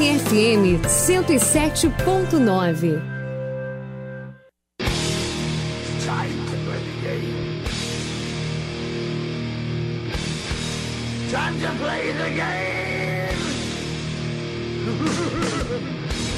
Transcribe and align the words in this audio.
UniFM 0.00 0.80
107.9. 0.88 3.02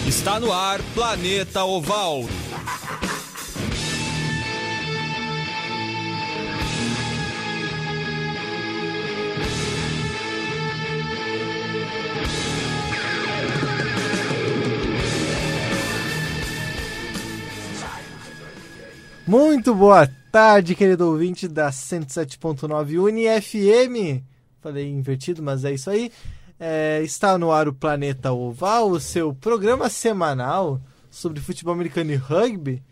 Está 0.09 0.41
no 0.41 0.53
ar 0.53 0.81
Planeta 0.93 1.63
Oval. 1.63 2.27
Muito 19.33 19.75
boa 19.75 20.07
tarde, 20.31 20.75
querido 20.75 21.07
ouvinte 21.07 21.49
da 21.49 21.71
107.9 21.71 23.01
UniFM. 23.01 24.23
Falei 24.61 24.91
invertido, 24.91 25.43
mas 25.43 25.65
é 25.65 25.73
isso 25.73 25.89
aí. 25.89 26.13
É, 26.61 27.01
está 27.03 27.39
no 27.39 27.51
ar 27.51 27.67
o 27.67 27.73
Planeta 27.73 28.31
Oval, 28.31 28.91
o 28.91 29.01
seu 29.01 29.35
programa 29.35 29.89
semanal 29.89 30.79
sobre 31.11 31.41
futebol 31.41 31.73
americano 31.73 32.13
e 32.13 32.15
rugby. 32.15 32.83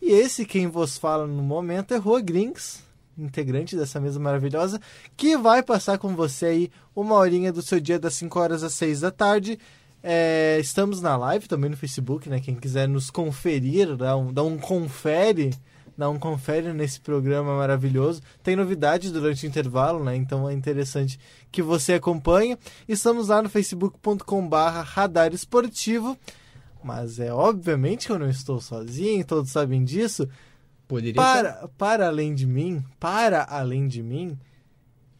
E 0.00 0.12
esse 0.12 0.46
quem 0.46 0.68
vos 0.68 0.98
fala 0.98 1.26
no 1.26 1.42
momento 1.42 1.92
é 1.92 1.96
Rua 1.96 2.20
Grinks, 2.20 2.84
integrante 3.18 3.74
dessa 3.74 3.98
mesa 3.98 4.20
maravilhosa, 4.20 4.80
que 5.16 5.36
vai 5.36 5.64
passar 5.64 5.98
com 5.98 6.14
você 6.14 6.46
aí 6.46 6.70
uma 6.94 7.16
horinha 7.16 7.52
do 7.52 7.60
seu 7.60 7.80
dia 7.80 7.98
das 7.98 8.14
5 8.14 8.38
horas 8.38 8.62
às 8.62 8.74
6 8.74 9.00
da 9.00 9.10
tarde. 9.10 9.58
É, 10.08 10.60
estamos 10.60 11.00
na 11.00 11.16
live 11.16 11.48
também 11.48 11.68
no 11.68 11.76
Facebook, 11.76 12.28
né? 12.28 12.38
Quem 12.38 12.54
quiser 12.54 12.88
nos 12.88 13.10
conferir, 13.10 13.96
dá 13.96 14.16
um, 14.16 14.32
dá 14.32 14.40
um 14.44 14.56
confere, 14.56 15.52
dá 15.98 16.08
um 16.08 16.16
confere 16.16 16.72
nesse 16.72 17.00
programa 17.00 17.56
maravilhoso. 17.56 18.22
Tem 18.40 18.54
novidades 18.54 19.10
durante 19.10 19.44
o 19.44 19.48
intervalo, 19.48 20.04
né? 20.04 20.14
Então 20.14 20.48
é 20.48 20.54
interessante 20.54 21.18
que 21.50 21.60
você 21.60 21.94
acompanhe. 21.94 22.56
Estamos 22.86 23.26
lá 23.26 23.42
no 23.42 23.48
facebook.com/barra 23.48 24.82
Radar 24.82 25.34
Esportivo. 25.34 26.16
Mas 26.84 27.18
é 27.18 27.32
obviamente 27.32 28.06
que 28.06 28.12
eu 28.12 28.18
não 28.20 28.30
estou 28.30 28.60
sozinho, 28.60 29.26
todos 29.26 29.50
sabem 29.50 29.82
disso. 29.82 30.28
Poderia 30.86 31.20
Para, 31.20 31.68
para 31.76 32.06
além 32.06 32.32
de 32.32 32.46
mim, 32.46 32.80
para 33.00 33.44
além 33.50 33.88
de 33.88 34.04
mim, 34.04 34.38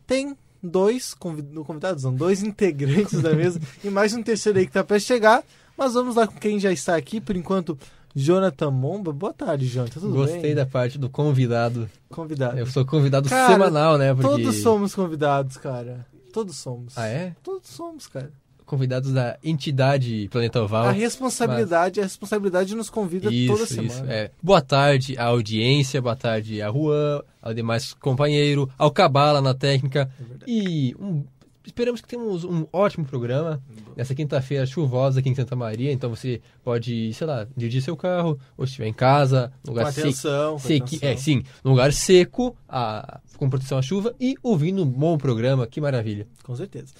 tem 0.06 0.36
dois 0.66 1.14
convid- 1.14 1.54
convidados, 1.64 2.02
são 2.02 2.14
dois 2.14 2.42
integrantes 2.42 3.20
da 3.20 3.32
mesa 3.34 3.60
e 3.84 3.88
mais 3.88 4.12
um 4.14 4.22
terceiro 4.22 4.58
aí 4.58 4.66
que 4.66 4.72
tá 4.72 4.84
para 4.84 4.98
chegar. 4.98 5.42
Mas 5.76 5.94
vamos 5.94 6.16
lá 6.16 6.26
com 6.26 6.38
quem 6.38 6.58
já 6.58 6.72
está 6.72 6.96
aqui, 6.96 7.20
por 7.20 7.36
enquanto, 7.36 7.78
Jonathan 8.14 8.70
Momba. 8.70 9.12
Boa 9.12 9.32
tarde, 9.32 9.66
Jonathan, 9.66 10.00
tudo 10.00 10.14
Gostei 10.14 10.40
bem? 10.40 10.54
da 10.54 10.64
parte 10.64 10.98
do 10.98 11.10
convidado. 11.10 11.88
Convidado. 12.08 12.58
Eu 12.58 12.66
sou 12.66 12.84
convidado 12.86 13.28
Cara, 13.28 13.52
semanal, 13.52 13.98
né? 13.98 14.14
Porque... 14.14 14.28
Todos 14.28 14.56
somos 14.62 14.94
convidados, 14.94 15.58
cara. 15.58 16.06
Todos 16.32 16.56
somos. 16.56 16.96
Ah, 16.96 17.06
é? 17.06 17.34
Todos 17.42 17.68
somos, 17.68 18.06
cara. 18.06 18.30
Convidados 18.66 19.12
da 19.12 19.38
entidade 19.44 20.28
Planeta 20.30 20.60
Oval. 20.60 20.86
A 20.86 20.90
responsabilidade, 20.90 22.00
a 22.00 22.02
responsabilidade 22.02 22.74
nos 22.74 22.90
convida 22.90 23.30
toda 23.30 23.34
Isso, 23.62 23.66
semana. 23.68 23.88
isso. 23.88 24.04
É. 24.06 24.30
Boa 24.42 24.60
tarde 24.60 25.16
à 25.16 25.26
audiência, 25.26 26.02
boa 26.02 26.16
tarde 26.16 26.60
a 26.60 26.70
Juan, 26.70 27.22
ao 27.40 27.54
demais 27.54 27.94
companheiro, 27.94 28.68
ao 28.76 28.90
Cabala 28.90 29.40
na 29.40 29.54
técnica. 29.54 30.10
É. 30.20 30.50
E 30.50 30.96
um- 30.98 31.22
esperamos 31.64 32.00
que 32.00 32.08
tenhamos 32.08 32.42
um 32.44 32.66
ótimo 32.72 33.04
programa 33.04 33.60
nessa 33.96 34.14
quinta-feira 34.14 34.66
chuvosa 34.66 35.20
aqui 35.20 35.28
em 35.28 35.34
Santa 35.34 35.54
Maria. 35.54 35.92
Então 35.92 36.10
você 36.10 36.40
pode, 36.64 37.12
sei 37.14 37.26
lá, 37.26 37.46
dirigir 37.56 37.82
seu 37.82 37.96
carro, 37.96 38.38
ou 38.56 38.64
estiver 38.64 38.86
em 38.88 38.92
casa, 38.92 39.52
num 39.64 39.72
lugar 39.72 39.92
seco. 39.92 40.08
atenção. 40.08 40.58
é, 41.02 41.16
sim, 41.16 41.42
num 41.64 41.70
lugar 41.70 41.92
seco, 41.92 42.56
a, 42.68 43.20
com 43.36 43.48
proteção 43.48 43.78
à 43.78 43.82
chuva 43.82 44.12
e 44.20 44.34
ouvindo 44.42 44.82
um 44.82 44.86
bom 44.86 45.16
programa, 45.16 45.66
que 45.68 45.80
maravilha. 45.80 46.26
Com 46.42 46.54
certeza. 46.56 46.92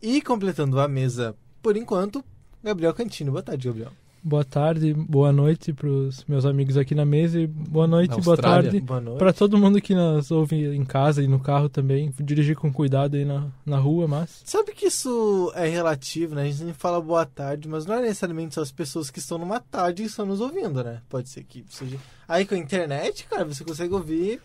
E 0.00 0.20
completando 0.22 0.78
a 0.80 0.86
mesa, 0.88 1.34
por 1.62 1.76
enquanto, 1.76 2.24
Gabriel 2.62 2.94
Cantino. 2.94 3.32
Boa 3.32 3.42
tarde, 3.42 3.66
Gabriel. 3.68 3.90
Boa 4.22 4.44
tarde, 4.44 4.92
boa 4.94 5.32
noite 5.32 5.72
para 5.72 5.88
os 5.88 6.24
meus 6.26 6.44
amigos 6.44 6.76
aqui 6.76 6.92
na 6.92 7.04
mesa 7.04 7.40
e 7.40 7.46
boa 7.46 7.86
noite, 7.86 8.20
boa 8.20 8.36
tarde 8.36 8.80
Boa 8.80 9.00
noite. 9.00 9.18
para 9.18 9.32
todo 9.32 9.56
mundo 9.56 9.80
que 9.80 9.94
nos 9.94 10.32
ouve 10.32 10.56
em 10.74 10.84
casa 10.84 11.22
e 11.22 11.28
no 11.28 11.38
carro 11.38 11.68
também. 11.68 12.12
Dirigir 12.20 12.56
com 12.56 12.70
cuidado 12.72 13.16
aí 13.16 13.24
na, 13.24 13.46
na 13.64 13.78
rua, 13.78 14.08
mas 14.08 14.42
Sabe 14.44 14.72
que 14.72 14.86
isso 14.86 15.52
é 15.54 15.68
relativo, 15.68 16.34
né? 16.34 16.42
A 16.42 16.50
gente 16.50 16.72
fala 16.74 17.00
boa 17.00 17.24
tarde, 17.24 17.68
mas 17.68 17.86
não 17.86 17.94
é 17.94 18.02
necessariamente 18.02 18.56
só 18.56 18.60
as 18.62 18.72
pessoas 18.72 19.08
que 19.08 19.20
estão 19.20 19.38
numa 19.38 19.60
tarde 19.60 20.02
que 20.02 20.08
estão 20.08 20.26
nos 20.26 20.40
ouvindo, 20.40 20.82
né? 20.82 21.00
Pode 21.08 21.28
ser 21.28 21.44
que 21.44 21.64
seja. 21.68 21.96
Aí 22.26 22.44
com 22.44 22.56
a 22.56 22.58
internet, 22.58 23.24
cara, 23.30 23.44
você 23.44 23.62
consegue 23.64 23.94
ouvir. 23.94 24.40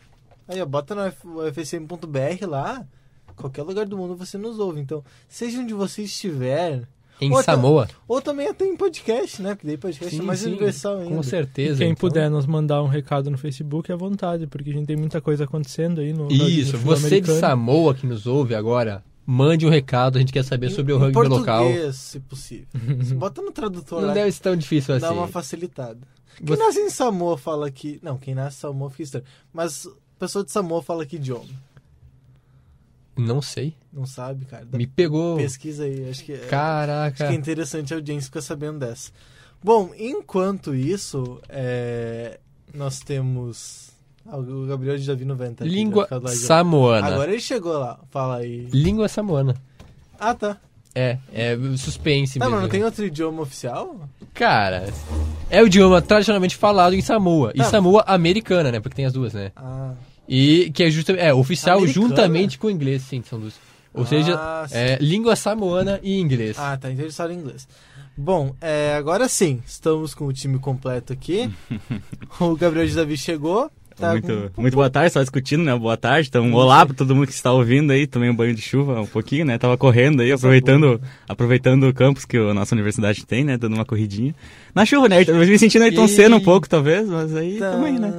Aí, 0.48 0.62
ó, 0.62 0.66
bota 0.68 0.94
no 0.94 1.02
F- 1.02 1.28
ufcm.br 1.28 2.46
lá. 2.48 2.86
Qualquer 3.36 3.64
lugar 3.64 3.86
do 3.86 3.98
mundo 3.98 4.16
você 4.16 4.38
nos 4.38 4.60
ouve. 4.60 4.80
Então, 4.80 5.04
seja 5.28 5.60
onde 5.60 5.74
você 5.74 6.04
estiver. 6.04 6.88
Em 7.22 7.30
Outra- 7.30 7.54
Samoa, 7.54 7.88
Ou 8.08 8.20
também 8.22 8.48
até 8.48 8.66
em 8.66 8.76
podcast, 8.76 9.40
né? 9.42 9.54
Porque 9.54 9.68
daí 9.68 9.78
podcast 9.78 10.14
é 10.16 10.20
Sim, 10.20 10.26
mais 10.26 10.40
sim, 10.40 10.48
universal 10.48 10.98
ainda. 10.98 11.16
com 11.16 11.24
certeza. 11.24 11.78
quem 11.78 11.92
então. 11.92 12.00
puder 12.10 12.30
nos 12.30 12.46
mandar 12.48 12.82
um 12.82 12.88
recado 12.88 13.30
no 13.30 13.38
Facebook 13.38 13.90
é 13.92 13.94
à 13.94 13.98
vontade, 13.98 14.48
porque 14.48 14.72
a 14.72 14.74
gente 14.74 14.88
tem 14.88 14.98
muita 14.98 15.22
coisa 15.22 15.44
acontecendo 15.44 16.02
aí 16.02 16.12
no 16.12 16.30
Isso, 16.32 16.76
você 16.80 17.22
de. 17.22 17.32
Samoa 17.40 17.94
que 17.94 18.08
nos 18.08 18.26
ouve 18.26 18.56
agora, 18.56 19.04
mande 19.26 19.66
um 19.66 19.70
recado, 19.70 20.18
a 20.18 20.20
gente 20.20 20.34
quer 20.34 20.44
saber 20.44 20.72
sobre 20.72 20.92
o 20.92 20.96
Em 20.98 21.00
rugby 21.00 21.14
português, 21.14 21.40
local. 21.40 21.94
se 21.94 22.20
possível. 22.20 22.66
Você 23.00 23.14
bota 23.14 23.42
no 23.44 23.52
tradutor 23.52 24.02
Não 24.02 24.08
lá. 24.08 24.14
deve 24.16 24.32
ser 24.32 24.42
tão 24.42 24.56
difícil 24.58 25.00
Dá 25.00 25.08
assim. 25.08 25.16
uma 25.18 25.28
facilitada. 25.28 26.00
Quem 26.36 26.48
Você- 26.48 26.64
nasce 26.64 26.80
em 26.80 26.90
Samoa 26.90 27.38
fala 27.38 27.70
que. 27.70 28.00
Não, 28.02 28.18
quem 28.18 28.34
nasce 28.34 28.58
em 28.58 28.62
Samoa 28.62 28.90
fica 28.90 29.04
estranho. 29.04 29.26
Mas 29.54 29.88
pessoa 30.18 30.44
de 30.44 30.52
Samoa 30.52 30.82
fala 30.82 31.06
que 31.06 31.18
idioma. 31.18 31.46
Não 33.16 33.42
sei. 33.42 33.76
Não 33.92 34.06
sabe, 34.06 34.46
cara. 34.46 34.66
Me 34.74 34.88
pegou. 34.88 35.38
Pesquisa 35.38 35.84
aí. 35.84 36.10
Acho 36.10 36.24
que, 36.24 36.34
é, 36.34 36.38
acho 36.38 36.48
Caraca. 36.48 37.16
que 37.18 37.24
é 37.24 37.34
interessante 37.34 37.94
a 37.94 37.98
audiência 37.98 38.26
ficar 38.26 38.42
sabendo 38.42 38.80
dessa. 38.80 39.12
Bom, 39.64 39.92
enquanto 39.98 40.74
isso, 40.76 41.40
é, 41.48 42.40
nós 42.74 43.00
temos. 43.00 43.92
Ah, 44.26 44.38
o 44.38 44.66
Gabriel 44.66 44.98
de 44.98 45.06
Davi 45.06 45.26
90. 45.26 45.64
aqui, 45.64 45.74
Língua 45.74 46.08
já. 46.10 46.28
samoana. 46.30 47.08
Agora 47.08 47.32
ele 47.32 47.42
chegou 47.42 47.74
lá. 47.78 48.00
Fala 48.10 48.38
aí. 48.38 48.68
Língua 48.72 49.08
samoana. 49.08 49.56
Ah, 50.20 50.34
tá. 50.34 50.58
É, 50.96 51.18
é 51.34 51.58
suspense 51.78 52.38
Tá, 52.38 52.46
mesmo. 52.46 52.56
mas 52.56 52.62
não 52.64 52.70
tem 52.70 52.84
outro 52.84 53.04
idioma 53.04 53.42
oficial? 53.42 54.08
Cara, 54.34 54.88
é 55.50 55.62
o 55.62 55.66
idioma 55.66 56.02
tradicionalmente 56.02 56.56
falado 56.56 56.94
em 56.94 57.02
Samoa. 57.02 57.52
E 57.56 57.58
Tá. 57.58 57.64
Samoa 57.66 58.04
americana, 58.06 58.72
né? 58.72 58.80
Porque 58.80 58.96
tem 58.96 59.06
as 59.06 59.12
duas, 59.14 59.34
né? 59.34 59.52
Ah. 59.56 59.94
E 60.28 60.72
que 60.74 60.84
é 60.84 60.90
justamente. 60.90 61.24
É, 61.24 61.34
oficial 61.34 61.78
Americana? 61.80 62.08
juntamente 62.08 62.58
com 62.58 62.68
o 62.68 62.72
inglês, 62.72 63.02
sim, 63.04 63.22
são 63.28 63.40
duas. 63.40 63.54
Ou 63.94 64.04
Ah, 64.04 64.08
seja, 64.08 64.40
é, 64.72 64.98
língua 65.00 65.36
samoana 65.36 66.00
e 66.02 66.20
inglês. 66.20 66.58
Ah, 66.58 66.76
tá 66.78 66.90
interessado 66.92 67.32
em 67.32 67.38
inglês. 67.38 67.68
Bom, 68.18 68.56
é, 68.62 68.96
agora 68.96 69.28
sim, 69.28 69.62
estamos 69.66 70.14
com 70.14 70.26
o 70.26 70.34
time 70.34 70.58
completo 70.60 71.14
aqui. 71.14 71.52
o 72.40 72.56
Gabriel 72.56 72.88
de 72.88 72.96
Davi 72.96 73.18
chegou. 73.18 73.72
Tá 73.96 74.12
muito, 74.12 74.52
com- 74.56 74.62
muito 74.62 74.74
boa 74.74 74.90
tarde, 74.90 75.12
só 75.14 75.22
discutindo, 75.22 75.64
né? 75.64 75.76
Boa 75.78 75.96
tarde. 75.96 76.28
Então, 76.30 76.52
olá 76.54 76.86
pra 76.86 76.96
todo 76.96 77.16
mundo 77.16 77.28
que 77.28 77.34
está 77.34 77.52
ouvindo 77.52 77.92
aí. 77.92 78.08
Tomei 78.08 78.30
um 78.30 78.36
banho 78.36 78.54
de 78.54 78.62
chuva 78.62 79.00
um 79.02 79.06
pouquinho, 79.06 79.46
né? 79.46 79.58
Tava 79.58 79.78
correndo 79.78 80.22
aí, 80.22 80.32
aproveitando, 80.32 81.00
aproveitando 81.28 81.88
o 81.88 81.94
campus 81.94 82.26
que 82.26 82.38
a 82.38 82.54
nossa 82.54 82.74
universidade 82.76 83.26
tem, 83.26 83.44
né? 83.44 83.58
Dando 83.58 83.74
uma 83.76 83.86
corridinha. 83.86 84.34
Na 84.74 84.86
chuva, 84.86 85.08
né? 85.08 85.24
Eu 85.28 85.36
me 85.36 85.60
sentindo 85.60 85.84
aí 85.84 85.94
tão 85.94 86.06
E- 86.06 86.10
cedo 86.10 86.36
um 86.36 86.40
pouco, 86.42 86.68
talvez, 86.68 87.08
mas 87.08 87.36
aí 87.36 87.60
tamo 87.60 87.86
aí, 87.86 88.00
né? 88.00 88.12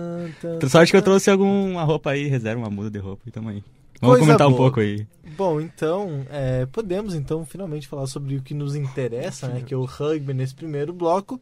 Sorte 0.68 0.90
que 0.92 0.96
eu 0.96 1.02
trouxe 1.02 1.30
alguma 1.30 1.82
roupa 1.84 2.10
aí, 2.10 2.26
reserva 2.28 2.60
uma 2.62 2.70
muda 2.70 2.90
de 2.90 2.98
roupa 2.98 3.22
e 3.26 3.30
tamo 3.30 3.48
aí. 3.48 3.62
Vamos 4.00 4.16
Coisa 4.18 4.20
comentar 4.26 4.46
um 4.48 4.50
boa. 4.50 4.62
pouco 4.62 4.80
aí. 4.80 5.06
Bom, 5.36 5.60
então, 5.60 6.26
é, 6.30 6.66
podemos 6.66 7.14
então 7.14 7.44
finalmente 7.46 7.88
falar 7.88 8.06
sobre 8.06 8.36
o 8.36 8.42
que 8.42 8.52
nos 8.54 8.74
interessa, 8.74 9.48
né? 9.48 9.62
Que 9.64 9.72
é 9.72 9.76
o 9.76 9.84
rugby 9.84 10.34
nesse 10.34 10.54
primeiro 10.54 10.92
bloco. 10.92 11.40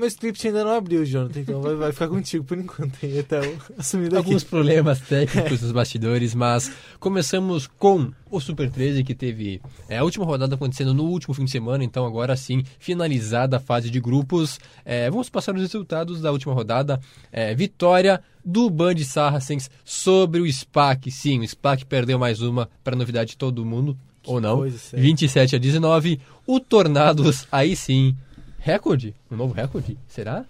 O 0.00 0.02
meu 0.02 0.08
script 0.08 0.46
ainda 0.46 0.64
não 0.64 0.70
abriu, 0.70 1.04
Jonathan, 1.04 1.40
então 1.40 1.60
vai, 1.60 1.74
vai 1.74 1.92
ficar 1.92 2.08
contigo 2.08 2.42
por 2.42 2.56
enquanto 2.56 2.94
até 3.20 3.54
assumir 3.76 4.08
daqui. 4.08 4.28
Alguns 4.28 4.42
problemas 4.42 4.98
técnicos 4.98 5.60
nos 5.60 5.72
bastidores, 5.72 6.34
mas 6.34 6.72
começamos 6.98 7.66
com 7.66 8.10
o 8.30 8.40
Super 8.40 8.70
13, 8.70 9.04
que 9.04 9.14
teve 9.14 9.60
é, 9.90 9.98
a 9.98 10.02
última 10.02 10.24
rodada 10.24 10.54
acontecendo 10.54 10.94
no 10.94 11.04
último 11.04 11.34
fim 11.34 11.44
de 11.44 11.50
semana, 11.50 11.84
então 11.84 12.06
agora 12.06 12.34
sim, 12.34 12.64
finalizada 12.78 13.58
a 13.58 13.60
fase 13.60 13.90
de 13.90 14.00
grupos. 14.00 14.58
É, 14.86 15.10
vamos 15.10 15.28
passar 15.28 15.54
os 15.54 15.60
resultados 15.60 16.22
da 16.22 16.32
última 16.32 16.54
rodada. 16.54 16.98
É, 17.30 17.54
vitória 17.54 18.22
do 18.42 18.70
Band 18.70 18.96
Saracens 19.04 19.70
sobre 19.84 20.40
o 20.40 20.50
SPAC. 20.50 21.10
Sim, 21.10 21.40
o 21.40 21.46
SPAC 21.46 21.84
perdeu 21.84 22.18
mais 22.18 22.40
uma 22.40 22.70
para 22.82 22.96
novidade 22.96 23.32
de 23.32 23.36
todo 23.36 23.66
mundo, 23.66 23.98
ou 24.24 24.40
não. 24.40 24.56
coisa 24.60 24.78
séria. 24.78 25.02
27 25.02 25.56
a 25.56 25.58
19. 25.58 26.18
O 26.46 26.58
Tornados, 26.58 27.46
aí 27.52 27.76
sim, 27.76 28.16
recorde? 28.60 29.14
Um 29.30 29.36
novo 29.36 29.52
recorde? 29.52 29.98
Será? 30.06 30.44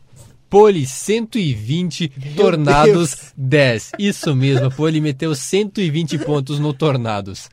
Poli 0.50 0.84
120, 0.84 2.08
Tornados 2.36 3.32
10. 3.36 3.92
Isso 3.98 4.34
mesmo, 4.34 4.66
a 4.66 4.70
Poli 4.70 5.00
meteu 5.00 5.34
120 5.34 6.18
pontos 6.18 6.58
no 6.58 6.74
Tornados. 6.74 7.48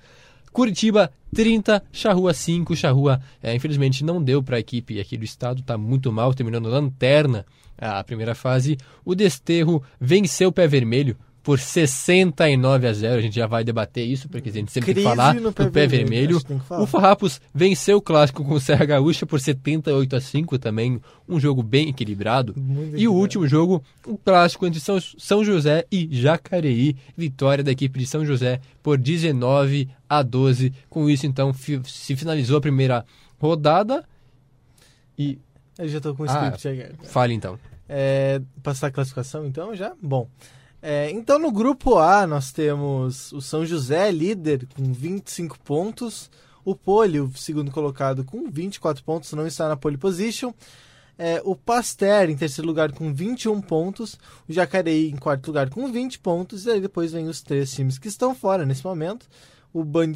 Curitiba 0.52 1.12
30, 1.36 1.84
Charrua 1.92 2.34
5. 2.34 2.76
Charrua, 2.76 3.22
é, 3.44 3.54
infelizmente, 3.54 4.04
não 4.04 4.22
deu 4.22 4.42
para 4.42 4.58
a 4.58 4.60
equipe 4.60 5.00
aqui 5.00 5.16
do 5.16 5.24
estado, 5.24 5.60
está 5.60 5.78
muito 5.78 6.12
mal, 6.12 6.34
terminando 6.34 6.68
lanterna 6.68 7.46
a 7.78 8.04
primeira 8.04 8.34
fase. 8.34 8.78
O 9.06 9.14
Desterro 9.14 9.84
venceu 10.02 10.50
o 10.50 10.52
Pé 10.52 10.68
Vermelho 10.68 11.16
por 11.48 11.60
69 11.60 12.88
a 12.88 12.92
0. 12.94 13.20
A 13.20 13.22
gente 13.22 13.38
já 13.38 13.48
vai 13.48 13.64
debater 13.64 14.06
isso, 14.06 14.28
porque 14.28 14.50
a 14.50 14.52
gente 14.52 14.70
sempre 14.70 14.94
tem 14.94 14.96
que 14.96 15.02
Crise 15.02 15.16
falar 15.16 15.34
do 15.34 15.54
Pé 15.54 15.70
Pé 15.70 15.88
Vermelho, 15.88 16.40
Vermelho. 16.42 16.66
O 16.84 16.86
Farrapos 16.86 17.40
venceu 17.56 18.00
o 18.00 18.02
clássico 18.02 18.44
com 18.44 18.54
o 18.56 18.60
Serra 18.60 18.84
Gaúcha 18.84 19.26
por 19.26 19.40
78 19.40 20.14
a 20.14 20.20
5 20.20 20.60
também, 20.60 21.00
um 21.28 21.40
jogo 21.40 21.64
bem 21.64 21.88
equilibrado. 21.88 22.54
Muito 22.58 22.76
E 22.76 22.84
o 22.84 22.88
equilibrado. 22.90 23.16
último 23.22 23.48
jogo, 23.48 23.82
um 24.06 24.18
clássico 24.18 24.68
entre 24.68 24.82
São, 24.82 25.00
São 25.00 25.42
José 25.46 25.86
e 25.90 26.10
Jacareí. 26.12 26.98
Vitória 27.16 27.64
da 27.64 27.72
equipe 27.72 27.98
de 27.98 28.06
São 28.06 28.26
José 28.26 28.60
por 28.84 28.98
19 28.98 29.88
a 30.10 30.22
12. 30.22 30.74
Com 30.90 31.10
isso, 31.10 31.26
então, 31.26 31.54
se 31.54 32.14
finalizou 32.18 32.58
a 32.58 32.62
primeira 32.62 33.06
rodada. 33.40 34.04
E 35.18 35.40
Eu 35.80 35.88
já 35.88 36.02
tô 36.02 36.14
com 36.14 36.24
o 36.24 36.26
Ah. 36.30 36.52
script 36.54 36.68
aqui. 36.68 37.08
fale 37.08 37.34
então. 37.34 37.58
É, 37.88 38.42
passar 38.62 38.88
a 38.88 38.92
classificação 38.92 39.46
então 39.46 39.74
já? 39.74 39.94
Bom. 40.02 40.28
É, 40.82 41.10
então 41.12 41.40
no 41.40 41.52
grupo 41.52 41.98
A 41.98 42.28
nós 42.28 42.52
temos 42.52 43.32
o 43.32 43.42
São 43.42 43.66
José 43.66 44.12
líder 44.12 44.68
com 44.76 44.94
25 44.94 45.60
pontos. 45.60 46.30
O 46.64 46.76
Poli, 46.76 47.20
o 47.20 47.32
segundo 47.36 47.72
colocado, 47.72 48.26
com 48.26 48.50
24 48.50 49.04
pontos, 49.04 49.32
não 49.32 49.48
está 49.48 49.70
na 49.70 49.78
pole 49.78 49.98
position. 49.98 50.54
É, 51.18 51.42
o 51.44 51.56
Pasteur 51.56 52.30
em 52.30 52.38
terceiro 52.38 52.68
lugar 52.68 52.92
com 52.92 53.14
21 53.14 53.60
pontos. 53.62 54.20
O 54.48 54.54
Jacareí 54.54 55.10
em 55.10 55.16
quarto 55.16 55.48
lugar 55.48 55.70
com 55.70 55.92
20 55.92 56.20
pontos. 56.20 56.66
E 56.66 56.72
aí 56.72 56.82
depois 56.82 57.12
vem 57.12 57.28
os 57.28 57.42
três 57.42 57.74
times 57.74 57.98
que 57.98 58.08
estão 58.08 58.36
fora 58.36 58.66
nesse 58.66 58.84
momento. 58.84 59.28
O 59.74 59.84
Band 59.84 60.14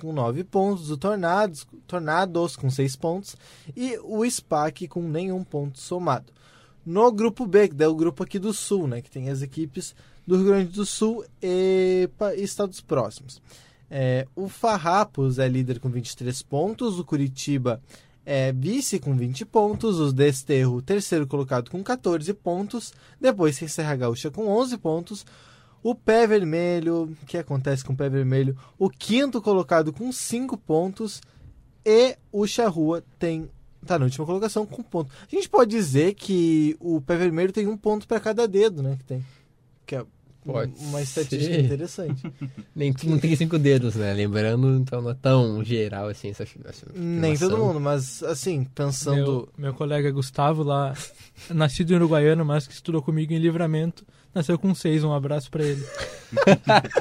com 0.00 0.12
9 0.12 0.44
pontos. 0.44 0.90
O 0.90 0.96
Tornados, 0.96 1.66
Tornados 1.86 2.56
com 2.56 2.70
6 2.70 2.96
pontos. 2.96 3.36
E 3.76 3.98
o 4.04 4.24
SPAC 4.24 4.86
com 4.86 5.02
nenhum 5.02 5.42
ponto 5.42 5.80
somado. 5.80 6.32
No 6.84 7.10
grupo 7.10 7.46
B, 7.46 7.68
que 7.68 7.82
é 7.82 7.88
o 7.88 7.94
grupo 7.94 8.22
aqui 8.22 8.38
do 8.38 8.52
Sul, 8.52 8.86
né? 8.86 9.00
Que 9.00 9.10
tem 9.10 9.30
as 9.30 9.42
equipes 9.42 9.94
do 10.26 10.36
Rio 10.36 10.46
Grande 10.46 10.70
do 10.70 10.86
Sul 10.86 11.24
e, 11.42 12.08
estados 12.36 12.80
próximos. 12.80 13.40
É, 13.90 14.26
o 14.34 14.48
Farrapos 14.48 15.38
é 15.38 15.46
líder 15.48 15.78
com 15.78 15.88
23 15.88 16.42
pontos, 16.42 16.98
o 16.98 17.04
Curitiba 17.04 17.80
é 18.26 18.52
vice 18.52 18.98
com 18.98 19.14
20 19.14 19.44
pontos, 19.44 20.00
o 20.00 20.12
Desterro 20.12 20.80
terceiro 20.80 21.26
colocado 21.26 21.70
com 21.70 21.82
14 21.82 22.32
pontos, 22.32 22.92
depois 23.20 23.58
tem 23.58 23.68
Serra 23.68 23.96
Gaúcha 23.96 24.30
com 24.30 24.48
11 24.48 24.78
pontos, 24.78 25.26
o 25.82 25.94
Pé 25.94 26.26
Vermelho, 26.26 27.14
o 27.22 27.26
que 27.26 27.36
acontece 27.36 27.84
com 27.84 27.92
o 27.92 27.96
Pé 27.96 28.08
Vermelho? 28.08 28.56
O 28.78 28.88
quinto 28.88 29.42
colocado 29.42 29.92
com 29.92 30.10
5 30.10 30.56
pontos 30.56 31.20
e 31.84 32.16
o 32.32 32.46
Charrua 32.46 33.04
tem 33.18 33.50
tá 33.84 33.98
na 33.98 34.06
última 34.06 34.26
colocação 34.26 34.66
com 34.66 34.82
ponto. 34.82 35.10
A 35.30 35.34
gente 35.34 35.48
pode 35.48 35.70
dizer 35.70 36.14
que 36.14 36.76
o 36.80 37.00
Pé 37.00 37.16
Vermelho 37.16 37.52
tem 37.52 37.66
um 37.66 37.76
ponto 37.76 38.06
para 38.06 38.20
cada 38.20 38.46
dedo, 38.48 38.82
né, 38.82 38.96
que 38.98 39.04
tem. 39.04 39.24
Que 39.86 39.96
é 39.96 40.04
Pode 40.44 40.72
uma 40.78 41.00
estatística 41.00 41.54
ser. 41.54 41.64
interessante. 41.64 42.22
Nem 42.76 42.92
todo 42.92 43.08
mundo 43.08 43.20
tem 43.20 43.34
cinco 43.34 43.58
dedos, 43.58 43.94
né? 43.94 44.12
Lembrando, 44.12 44.76
então 44.76 45.00
não 45.00 45.10
é 45.10 45.14
tão 45.14 45.64
geral 45.64 46.08
assim 46.08 46.28
essa, 46.28 46.42
essa 46.42 46.86
Nem 46.94 47.36
todo 47.36 47.56
mundo, 47.56 47.80
mas 47.80 48.22
assim, 48.22 48.64
pensando 48.74 49.16
Meu, 49.16 49.48
meu 49.56 49.74
colega 49.74 50.10
Gustavo 50.10 50.62
lá, 50.62 50.94
nascido 51.48 51.92
em 51.92 51.96
Uruguaiano, 51.96 52.44
mas 52.44 52.66
que 52.66 52.74
estudou 52.74 53.00
comigo 53.00 53.32
em 53.32 53.38
livramento, 53.38 54.04
nasceu 54.34 54.58
com 54.58 54.74
seis. 54.74 55.04
Um 55.04 55.12
abraço 55.12 55.50
pra 55.50 55.62
ele. 55.64 55.84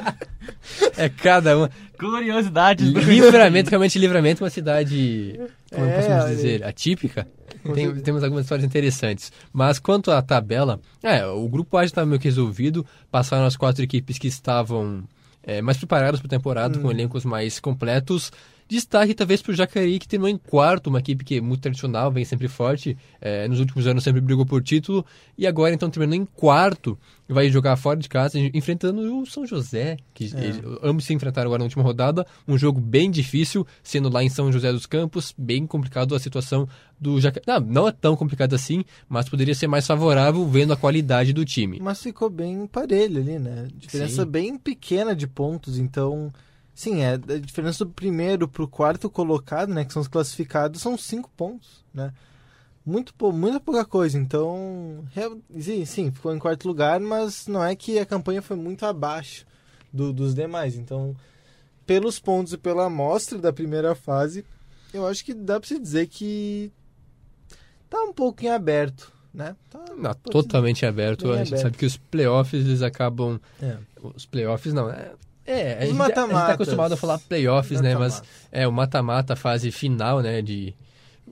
É 0.97 1.09
cada 1.09 1.57
uma. 1.57 1.69
Curiosidades 1.97 2.91
do 2.91 3.00
Livramento, 3.00 3.69
realmente 3.69 3.97
Livramento 4.00 4.44
é 4.44 4.45
uma 4.45 4.50
cidade, 4.50 5.39
como 5.74 5.85
É, 5.85 6.30
dizer, 6.30 6.63
atípica. 6.63 7.27
Tem- 7.74 7.95
temos 7.95 8.24
algumas 8.24 8.45
histórias 8.45 8.65
interessantes. 8.65 9.31
Mas 9.51 9.80
quanto 9.80 10.12
à 10.12 10.21
tabela, 10.21 10.80
é, 11.01 11.25
o 11.25 11.47
grupo 11.47 11.77
A 11.77 11.81
já 11.81 11.85
estava 11.88 12.07
meio 12.07 12.19
que 12.19 12.27
resolvido. 12.27 12.85
Passaram 13.12 13.45
as 13.45 13.56
quatro 13.56 13.83
equipes 13.83 14.18
que 14.18 14.27
estavam 14.27 15.03
é, 15.44 15.62
mais 15.62 15.77
preparadas 15.77 16.19
para 16.19 16.27
a 16.27 16.30
temporada, 16.30 16.77
com 16.80 16.91
elencos 16.91 17.24
mais 17.25 17.59
completos. 17.59 18.31
Destaque 18.73 19.13
talvez 19.13 19.41
para 19.41 19.51
o 19.51 19.55
Jacareí, 19.55 19.99
que 19.99 20.07
terminou 20.07 20.29
em 20.29 20.37
quarto, 20.37 20.87
uma 20.87 20.97
equipe 20.99 21.23
que 21.23 21.37
é 21.37 21.41
muito 21.41 21.61
tradicional, 21.61 22.11
vem 22.11 22.25
sempre 22.25 22.47
forte. 22.47 22.97
é, 23.21 23.47
nos 23.47 23.59
últimos 23.59 23.85
anos 23.87 24.03
sempre 24.03 24.19
brigou 24.19 24.45
por 24.45 24.61
título. 24.63 25.05
E 25.37 25.45
agora 25.47 25.73
então 25.73 25.89
terminou 25.89 26.15
em 26.15 26.25
quarto. 26.25 26.97
Vai 27.29 27.49
jogar 27.49 27.75
fora 27.77 27.97
de 27.99 28.09
casa, 28.09 28.37
enfrentando 28.37 29.21
o 29.21 29.25
São 29.25 29.45
José, 29.45 29.97
que 30.13 30.25
eles- 30.25 30.61
ambos 30.83 31.05
se 31.05 31.13
enfrentaram 31.13 31.47
agora 31.47 31.59
na 31.59 31.65
última 31.65 31.81
rodada. 31.83 32.25
Um 32.47 32.57
jogo 32.57 32.81
bem 32.81 33.09
difícil, 33.09 33.65
sendo 33.81 34.09
lá 34.09 34.23
em 34.23 34.29
São 34.29 34.51
José 34.51 34.71
dos 34.71 34.85
Campos, 34.85 35.33
bem 35.37 35.65
complicado 35.65 36.13
a 36.15 36.19
situação 36.19 36.67
do 36.99 37.19
Jacareí. 37.21 37.45
Não, 37.47 37.59
não 37.59 37.87
é 37.87 37.91
tão 37.91 38.15
complicado 38.15 38.53
assim, 38.53 38.83
mas 39.07 39.29
poderia 39.29 39.55
ser 39.55 39.67
mais 39.67 39.87
favorável 39.87 40.45
vendo 40.47 40.73
a 40.73 40.77
qualidade 40.77 41.31
do 41.31 41.45
time. 41.45 41.79
Mas 41.81 42.01
ficou 42.03 42.29
bem 42.29 42.67
parelho 42.67 43.19
ali, 43.21 43.39
né? 43.39 43.67
Diferença 43.75 44.23
Sim. 44.23 44.29
bem 44.29 44.57
pequena 44.57 45.15
de 45.15 45.27
pontos, 45.27 45.77
então. 45.77 46.31
Sim, 46.75 47.01
é, 47.01 47.13
a 47.13 47.17
diferença 47.39 47.85
do 47.85 47.91
primeiro 47.91 48.47
pro 48.47 48.67
quarto 48.67 49.09
colocado, 49.09 49.73
né? 49.73 49.85
Que 49.85 49.93
são 49.93 50.01
os 50.01 50.07
classificados, 50.07 50.81
são 50.81 50.97
cinco 50.97 51.29
pontos, 51.37 51.83
né? 51.93 52.11
Muito, 52.85 53.13
muita 53.31 53.59
pouca 53.59 53.85
coisa, 53.85 54.17
então. 54.17 55.05
Sim, 55.59 55.85
sim, 55.85 56.11
ficou 56.11 56.35
em 56.35 56.39
quarto 56.39 56.67
lugar, 56.67 56.99
mas 56.99 57.47
não 57.47 57.63
é 57.63 57.75
que 57.75 57.97
a 57.99 58.05
campanha 58.05 58.41
foi 58.41 58.57
muito 58.57 58.85
abaixo 58.85 59.45
do- 59.91 60.11
dos 60.11 60.33
demais. 60.35 60.75
Então, 60.75 61.15
pelos 61.85 62.19
pontos 62.19 62.53
e 62.53 62.57
pela 62.57 62.85
amostra 62.87 63.37
da 63.37 63.53
primeira 63.53 63.93
fase, 63.95 64.43
eu 64.93 65.07
acho 65.07 65.23
que 65.23 65.33
dá 65.33 65.59
pra 65.59 65.67
se 65.69 65.79
dizer 65.79 66.07
que 66.07 66.71
tá 67.89 68.01
um 68.03 68.11
pouco 68.13 68.43
em 68.43 68.49
aberto, 68.49 69.11
né? 69.33 69.55
Tá, 69.69 69.79
Não, 69.95 70.13
totalmente 70.15 70.85
aberto. 70.85 71.25
bem 71.27 71.33
a 71.33 71.37
gente 71.37 71.47
aberto. 71.49 71.61
sabe 71.63 71.77
que 71.77 71.85
os 71.85 71.97
playoffs 71.97 72.65
eles 72.65 72.81
acabam. 72.81 73.39
É. 73.61 73.77
Os 74.15 74.25
playoffs 74.25 74.73
não. 74.73 74.89
É, 74.89 75.13
é 75.45 75.78
a, 75.78 75.86
gente, 75.86 76.01
a 76.01 76.06
gente 76.06 76.31
tá 76.31 76.54
acostumado 76.54 76.94
a 76.94 76.98
falar 76.98 77.19
playoffs, 77.19 77.81
né? 77.81 77.95
Mas 77.95 78.22
é 78.51 78.68
o 78.68 78.72
mata-mata, 78.72 79.34
a 79.34 79.36
fase 79.36 79.72
final, 79.72 80.22
né? 80.22 80.42
De. 80.42 80.74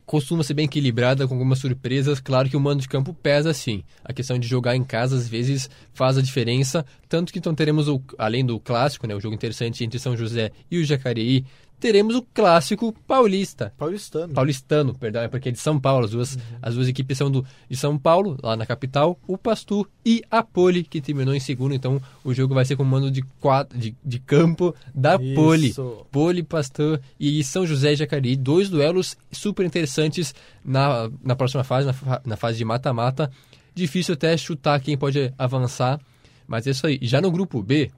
Costuma 0.06 0.44
ser 0.44 0.54
bem 0.54 0.66
equilibrada, 0.66 1.28
com 1.28 1.34
algumas 1.34 1.60
surpresas. 1.60 2.19
Claro 2.19 2.50
que 2.50 2.58
o 2.58 2.60
mando 2.60 2.81
de 2.81 2.90
campo 2.90 3.13
pesa 3.13 3.54
sim. 3.54 3.84
A 4.04 4.12
questão 4.12 4.38
de 4.38 4.48
jogar 4.48 4.75
em 4.75 4.84
casa, 4.84 5.16
às 5.16 5.28
vezes, 5.28 5.69
faz 5.94 6.18
a 6.18 6.22
diferença. 6.22 6.86
Tanto 7.08 7.31
que 7.31 7.40
então 7.40 7.54
teremos, 7.54 7.88
o, 7.88 8.02
além 8.18 8.46
do 8.46 8.60
clássico, 8.60 9.08
né? 9.08 9.16
O 9.16 9.19
jogo 9.19 9.36
interessante 9.36 9.84
entre 9.84 10.00
São 10.00 10.16
José 10.16 10.52
e 10.69 10.80
o 10.80 10.84
Jacareí, 10.84 11.46
teremos 11.81 12.16
o 12.16 12.22
clássico 12.22 12.94
paulista. 13.07 13.74
Paulistano. 13.75 14.33
Paulistano, 14.33 14.94
perdão, 14.94 15.24
é 15.24 15.28
porque 15.28 15.50
é 15.50 15.51
de 15.51 15.60
São 15.60 15.80
Paulo. 15.80 16.06
As 16.06 16.12
duas, 16.12 16.38
as 16.62 16.75
duas 16.75 16.88
equipes 16.88 17.17
são 17.17 17.29
do, 17.29 17.44
de 17.67 17.75
São 17.75 17.98
Paulo, 17.98 18.38
lá 18.41 18.55
na 18.55 18.65
capital, 18.65 19.20
o 19.27 19.38
Pastur 19.38 19.89
e 20.05 20.22
a 20.29 20.44
Poli, 20.44 20.84
que 20.84 21.01
terminou 21.01 21.34
em 21.34 21.39
segundo. 21.39 21.74
Então 21.74 22.00
o 22.24 22.34
jogo 22.34 22.53
vai 22.53 22.63
ser 22.63 22.75
com 22.75 22.84
o 22.84 22.86
mando 22.86 23.10
de, 23.10 23.24
quatro, 23.39 23.77
de, 23.77 23.96
de 24.05 24.20
campo 24.20 24.75
da 24.94 25.17
Poli. 25.17 25.70
Isso. 25.70 26.05
Poli, 26.12 26.44
Pasteur 26.44 27.01
e 27.20 27.44
São 27.44 27.65
José 27.65 27.94
e 27.94 27.96
Jacareí. 27.96 28.36
Dois 28.36 28.70
duelos 28.70 29.17
super 29.32 29.65
interessantes 29.65 30.36
na, 30.63 31.10
na 31.24 31.36
próxima 31.36 31.63
fase, 31.63 31.88
na, 31.88 32.22
na 32.24 32.38
fase 32.38 32.60
de 32.60 32.63
mata-mata. 32.63 33.32
Difícil 33.74 34.13
até 34.13 34.38
chutar 34.38 34.79
quem 34.79 34.96
pode 34.96 35.34
avançar, 35.36 36.00
mas 36.46 36.67
é 36.67 36.72
isso 36.72 36.86
aí. 36.86 37.00
Já 37.01 37.20
no 37.20 37.32
grupo 37.32 37.63
B, 37.63 37.89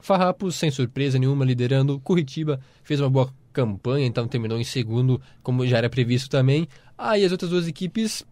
Farrapos, 0.00 0.56
sem 0.56 0.70
surpresa 0.70 1.18
nenhuma, 1.18 1.44
liderando. 1.44 2.00
Curitiba 2.00 2.60
fez 2.82 3.00
uma 3.00 3.10
boa 3.10 3.32
campanha, 3.52 4.06
então 4.06 4.26
terminou 4.28 4.58
em 4.58 4.64
segundo, 4.64 5.20
como 5.42 5.66
já 5.66 5.78
era 5.78 5.88
previsto 5.90 6.28
também. 6.30 6.66
Aí 6.96 7.24
as 7.24 7.32
outras 7.32 7.50
duas 7.50 7.66
equipes 7.66 8.24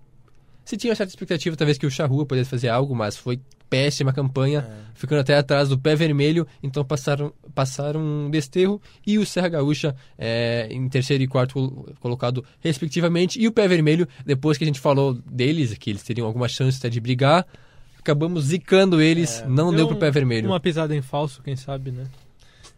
se 0.64 0.76
tinha 0.76 0.94
certa 0.94 1.10
expectativa, 1.10 1.56
talvez 1.56 1.78
que 1.78 1.86
o 1.86 1.90
Charrua 1.90 2.26
pudesse 2.26 2.50
fazer 2.50 2.68
algo, 2.68 2.94
mas 2.94 3.16
foi 3.16 3.40
péssima 3.70 4.12
campanha, 4.12 4.66
ficando 4.94 5.20
até 5.20 5.34
atrás 5.36 5.68
do 5.70 5.78
pé 5.78 5.94
vermelho, 5.96 6.46
então 6.62 6.84
passaram, 6.84 7.32
passaram 7.54 8.00
um 8.00 8.30
desterro 8.30 8.80
e 9.06 9.18
o 9.18 9.24
Serra 9.24 9.48
Gaúcha 9.48 9.96
é, 10.18 10.68
em 10.70 10.86
terceiro 10.88 11.22
e 11.22 11.26
quarto 11.26 11.54
col- 11.54 11.88
colocado, 12.00 12.44
respectivamente. 12.60 13.40
E 13.40 13.46
o 13.48 13.52
pé 13.52 13.66
vermelho, 13.66 14.06
depois 14.26 14.58
que 14.58 14.64
a 14.64 14.66
gente 14.66 14.78
falou 14.80 15.14
deles, 15.14 15.72
que 15.78 15.88
eles 15.90 16.02
teriam 16.02 16.26
alguma 16.26 16.48
chance 16.48 16.76
até 16.78 16.90
de 16.90 17.00
brigar, 17.00 17.46
acabamos 17.98 18.44
zicando 18.44 19.00
eles, 19.00 19.42
não 19.48 19.68
deu, 19.70 19.78
Deu 19.78 19.86
pro 19.88 19.96
um- 19.96 20.00
pé 20.00 20.10
vermelho. 20.10 20.48
Uma 20.48 20.60
pisada 20.60 20.94
em 20.94 21.00
falso, 21.02 21.42
quem 21.42 21.56
sabe, 21.56 21.90
né? 21.90 22.04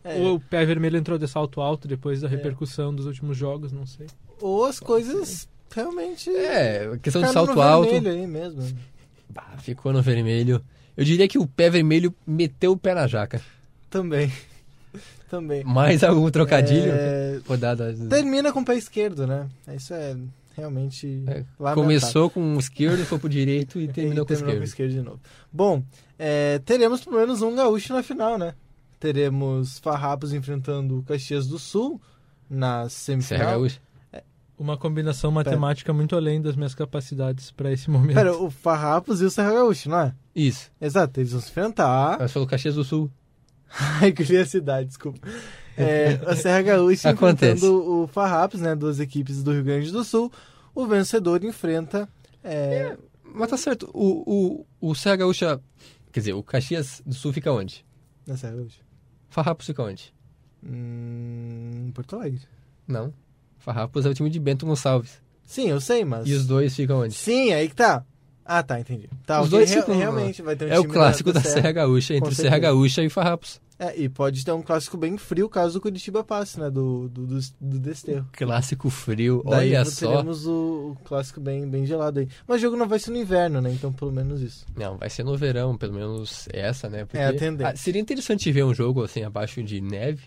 É, 0.02 0.18
Ou 0.18 0.36
o 0.36 0.40
pé 0.40 0.64
vermelho 0.64 0.96
entrou 0.96 1.18
de 1.18 1.28
salto 1.28 1.60
alto 1.60 1.86
depois 1.86 2.20
da 2.22 2.28
repercussão 2.28 2.94
dos 2.94 3.06
últimos 3.06 3.36
jogos, 3.36 3.70
não 3.72 3.84
sei. 3.86 4.06
ou 4.40 4.64
as 4.64 4.80
coisas 4.80 5.48
realmente. 5.74 6.30
É, 6.30 6.96
questão 7.02 7.22
de 7.22 7.30
salto 7.32 7.54
no 7.54 7.60
alto, 7.60 7.90
vermelho 7.90 8.20
aí 8.20 8.26
mesmo. 8.26 8.62
bah, 9.28 9.56
ficou 9.58 9.92
no 9.92 10.00
vermelho. 10.02 10.62
Eu 10.96 11.04
diria 11.04 11.28
que 11.28 11.38
o 11.38 11.46
pé 11.46 11.68
vermelho 11.70 12.14
meteu 12.26 12.72
o 12.72 12.76
pé 12.76 12.94
na 12.94 13.06
jaca. 13.06 13.40
Também. 13.90 14.32
Também. 15.28 15.62
Mais 15.64 16.02
algum 16.02 16.28
trocadilho? 16.30 16.90
É, 16.90 17.40
Rodada. 17.46 17.94
termina 18.08 18.52
com 18.52 18.60
o 18.60 18.64
pé 18.64 18.74
esquerdo, 18.76 19.26
né? 19.26 19.48
Isso 19.76 19.94
é 19.94 20.16
realmente. 20.56 21.22
É. 21.28 21.44
Começou 21.74 22.28
com 22.28 22.56
o 22.56 22.58
esquerdo, 22.58 23.04
foi 23.04 23.18
pro 23.18 23.28
direito 23.28 23.78
e 23.80 23.86
terminou 23.92 24.24
E 24.24 24.26
com 24.26 24.34
o 24.34 24.36
terminou 24.36 24.62
esquerdo. 24.64 24.90
de 24.90 25.00
novo. 25.02 25.20
Bom, 25.52 25.84
é, 26.18 26.58
teremos 26.64 27.04
pelo 27.04 27.16
menos 27.16 27.42
um 27.42 27.54
gaúcho 27.54 27.92
na 27.92 28.02
final, 28.02 28.36
né? 28.36 28.54
Teremos 29.00 29.78
Farrapos 29.78 30.34
enfrentando 30.34 30.98
o 30.98 31.02
Caxias 31.02 31.46
do 31.48 31.58
Sul. 31.58 32.00
na 32.48 32.88
Serra 32.88 32.90
semifinal. 32.90 33.50
Gaúcha. 33.52 33.80
Uma 34.58 34.76
combinação 34.76 35.30
matemática 35.30 35.90
muito 35.90 36.14
além 36.14 36.42
das 36.42 36.54
minhas 36.54 36.74
capacidades 36.74 37.50
para 37.50 37.72
esse 37.72 37.88
momento. 37.90 38.14
Pera, 38.14 38.36
o 38.36 38.50
Farrapos 38.50 39.22
e 39.22 39.24
o 39.24 39.30
Serra 39.30 39.54
Gaúcho, 39.54 39.88
não 39.88 40.00
é? 40.00 40.14
Isso. 40.36 40.70
Exato, 40.78 41.18
eles 41.18 41.32
vão 41.32 41.40
se 41.40 41.48
enfrentar. 41.48 42.18
Mas 42.20 42.30
falou 42.30 42.46
Caxias 42.46 42.74
do 42.74 42.84
Sul. 42.84 43.10
Ai, 44.02 44.12
que 44.12 44.44
cidade, 44.44 44.88
desculpa. 44.88 45.26
É, 45.78 46.20
a 46.26 46.36
Serra 46.36 46.60
Gaúcha 46.60 47.08
enfrentando 47.10 48.02
o 48.02 48.06
Farrapos, 48.06 48.60
né? 48.60 48.74
Duas 48.74 49.00
equipes 49.00 49.42
do 49.42 49.52
Rio 49.52 49.64
Grande 49.64 49.90
do 49.90 50.04
Sul. 50.04 50.30
O 50.74 50.86
vencedor 50.86 51.42
enfrenta. 51.42 52.06
é, 52.44 52.98
Mas 53.24 53.48
tá 53.48 53.56
certo. 53.56 53.88
O, 53.94 54.66
o, 54.80 54.90
o 54.90 54.94
Serra 54.94 55.16
Gaúcha. 55.16 55.58
Quer 56.12 56.20
dizer, 56.20 56.32
o 56.34 56.42
Caxias 56.42 57.00
do 57.06 57.14
Sul 57.14 57.32
fica 57.32 57.50
onde? 57.50 57.82
na 58.26 58.36
Serra 58.36 58.56
Gaúcha. 58.56 58.80
Farrapos 59.30 59.66
fica 59.66 59.82
onde? 59.82 60.12
Hum, 60.62 61.90
Porto 61.94 62.16
Alegre. 62.16 62.40
Não. 62.86 63.12
Farrapos 63.58 64.04
é 64.04 64.08
o 64.10 64.14
time 64.14 64.28
de 64.30 64.38
Bento 64.40 64.66
Gonçalves. 64.66 65.20
Sim, 65.44 65.68
eu 65.68 65.80
sei, 65.80 66.04
mas. 66.04 66.28
E 66.28 66.32
os 66.34 66.46
dois 66.46 66.74
ficam 66.74 67.00
onde? 67.00 67.14
Sim, 67.14 67.52
aí 67.52 67.68
que 67.68 67.74
tá. 67.74 68.04
Ah, 68.44 68.62
tá, 68.62 68.80
entendi. 68.80 69.08
Tá, 69.24 69.40
Os 69.40 69.50
dois 69.50 69.70
re- 69.70 69.80
ficam- 69.80 69.96
realmente 69.96 70.42
vai 70.42 70.56
ter 70.56 70.66
um 70.66 70.72
É 70.72 70.78
o 70.80 70.84
clássico 70.84 71.32
da, 71.32 71.40
Serra 71.40 71.70
Gaúcha, 71.72 72.14
entre 72.14 72.34
Serra. 72.34 72.58
Gaúcha 72.58 73.02
e 73.02 73.08
Farrapos. 73.08 73.60
É, 73.82 73.98
e 73.98 74.10
pode 74.10 74.44
ter 74.44 74.52
um 74.52 74.60
clássico 74.60 74.98
bem 74.98 75.16
frio 75.16 75.48
caso 75.48 75.78
o 75.78 75.80
Curitiba 75.80 76.22
passe, 76.22 76.60
né? 76.60 76.68
Do, 76.68 77.08
do, 77.08 77.26
do, 77.26 77.40
do 77.58 77.78
Desterro. 77.78 78.26
Clássico 78.32 78.90
frio, 78.90 79.42
Daí 79.48 79.70
olha 79.70 79.86
só. 79.86 80.10
teremos 80.10 80.46
o, 80.46 80.90
o 80.92 80.96
clássico 81.02 81.40
bem, 81.40 81.66
bem 81.66 81.86
gelado 81.86 82.20
aí. 82.20 82.28
Mas 82.46 82.58
o 82.58 82.60
jogo 82.60 82.76
não 82.76 82.86
vai 82.86 82.98
ser 82.98 83.10
no 83.10 83.16
inverno, 83.16 83.58
né? 83.62 83.72
Então 83.72 83.90
pelo 83.90 84.12
menos 84.12 84.42
isso. 84.42 84.66
Não, 84.76 84.98
vai 84.98 85.08
ser 85.08 85.24
no 85.24 85.34
verão, 85.34 85.78
pelo 85.78 85.94
menos 85.94 86.46
essa, 86.52 86.90
né? 86.90 87.06
Porque, 87.06 87.16
É 87.16 87.28
a 87.28 87.32
tendência. 87.32 87.72
ah, 87.72 87.76
seria 87.76 88.02
interessante 88.02 88.52
ver 88.52 88.64
um 88.66 88.74
jogo 88.74 89.02
assim 89.02 89.22
abaixo 89.22 89.62
de 89.62 89.80
neve, 89.80 90.24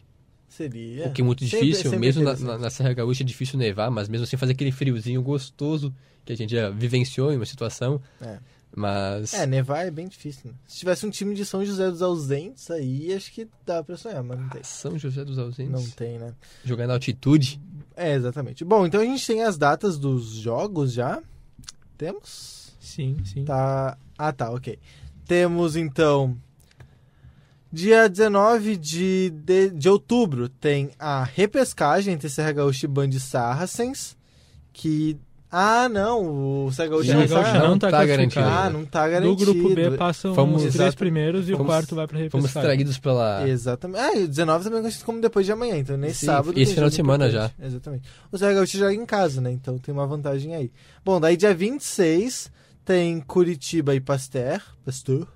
Seria. 0.49 1.07
o 1.07 1.11
que 1.11 1.21
é 1.21 1.23
muito 1.23 1.43
Sempre- 1.45 1.59
difícil, 1.67 1.83
sempre 1.91 1.99
mesmo 1.99 2.23
na, 2.23 2.35
na- 2.35 2.57
na 2.57 2.69
Serra 2.71 2.93
Gaúcha 2.93 3.21
é 3.21 3.25
difícil 3.25 3.59
nevar, 3.59 3.91
mas 3.91 4.09
mesmo 4.09 4.23
assim 4.23 4.35
fazer 4.37 4.53
aquele 4.53 4.71
friozinho 4.71 5.21
gostoso 5.21 5.93
que 6.25 6.33
a 6.33 6.35
gente 6.35 6.51
já 6.55 6.69
vivenciou 6.71 7.31
em 7.31 7.35
uma 7.35 7.45
situação. 7.45 8.01
É. 8.21 8.37
Mas 8.75 9.33
É, 9.35 9.45
nevar 9.45 9.85
é 9.85 9.91
bem 9.91 10.07
difícil. 10.07 10.49
Né? 10.49 10.53
Se 10.67 10.79
tivesse 10.79 11.05
um 11.05 11.09
time 11.11 11.35
de 11.35 11.45
São 11.45 11.63
José 11.63 11.89
dos 11.91 12.01
Ausentes, 12.01 12.71
aí 12.71 13.13
acho 13.13 13.31
que 13.31 13.47
dá 13.65 13.83
pra 13.83 13.95
sonhar, 13.95 14.23
mas 14.23 14.39
não 14.39 14.49
tem. 14.49 14.63
São 14.63 14.97
José 14.97 15.23
dos 15.23 15.37
Ausentes, 15.37 15.71
Não 15.71 15.87
tem, 15.91 16.17
né? 16.17 16.33
jogando 16.65 16.87
na 16.87 16.93
altitude. 16.95 17.61
É, 17.95 18.13
exatamente. 18.13 18.65
Bom, 18.65 18.85
então 18.87 18.99
a 19.01 19.05
gente 19.05 19.25
tem 19.27 19.43
as 19.43 19.57
datas 19.57 19.99
dos 19.99 20.29
jogos 20.31 20.91
já. 20.91 21.21
Temos? 21.97 22.73
Sim, 22.79 23.17
sim. 23.23 23.45
Tá. 23.45 23.95
Ah, 24.17 24.33
tá, 24.33 24.49
ok. 24.49 24.79
Temos 25.27 25.75
então. 25.75 26.35
Dia 27.71 28.07
19 28.07 28.77
de, 28.77 29.31
de, 29.31 29.69
de 29.71 29.89
outubro 29.89 30.47
tem 30.47 30.91
a 30.99 31.23
repescagem 31.23 32.13
entre 32.13 32.29
Serra 32.29 32.51
Gaúcha 32.51 32.85
e 32.85 32.89
Band 32.89 33.11
Sarracens. 33.13 34.15
Que. 34.71 35.17
Ah, 35.55 35.87
não, 35.87 36.65
o 36.65 36.71
Serra 36.71 36.89
Gaúcha 36.89 37.27
Serra 37.27 37.43
não 37.43 37.53
tá. 37.53 37.67
não 37.67 37.77
tá 37.79 37.91
tá 37.91 38.05
garantido. 38.05 38.43
Ah, 38.43 38.69
não 38.71 38.85
tá 38.85 39.05
Do 39.05 39.11
garantido. 39.11 39.53
grupo 39.53 39.75
B 39.75 39.91
passam 39.91 40.33
Fomos- 40.33 40.63
os 40.63 40.73
três 40.73 40.87
Exato. 40.87 40.97
primeiros 40.97 41.47
e 41.47 41.53
o 41.53 41.57
Fomos- 41.57 41.71
quarto 41.71 41.95
vai 41.95 42.07
pra 42.07 42.17
Fomos 42.17 42.31
repescagem. 42.33 42.61
traídos 42.69 42.97
pela. 42.97 43.47
Exatamente. 43.47 43.99
Ah, 44.01 44.15
e 44.15 44.23
o 44.23 44.27
19 44.27 44.63
também 44.63 44.79
é 44.79 44.81
conhecido 44.81 45.05
como 45.05 45.21
depois 45.21 45.45
de 45.45 45.51
amanhã, 45.51 45.77
então 45.77 45.95
nesse 45.95 46.21
Sim, 46.21 46.25
sábado. 46.25 46.59
esse 46.59 46.73
final 46.73 46.89
de 46.89 46.95
semana 46.95 47.27
importante. 47.27 47.53
Exatamente. 47.61 48.09
O 48.31 48.37
Zé 48.37 48.51
Gaúcho 48.53 48.77
joga 48.79 48.93
em 48.95 49.05
casa, 49.05 49.39
né? 49.41 49.51
Então 49.51 49.77
tem 49.77 49.93
uma 49.93 50.07
vantagem 50.07 50.55
aí. 50.55 50.71
Bom, 51.05 51.19
daí 51.21 51.37
dia 51.37 51.53
26 51.53 52.51
tem 52.83 53.19
Curitiba 53.21 53.93
e 53.93 53.99
Pasteur, 53.99 54.59
Pasteur. 54.83 55.27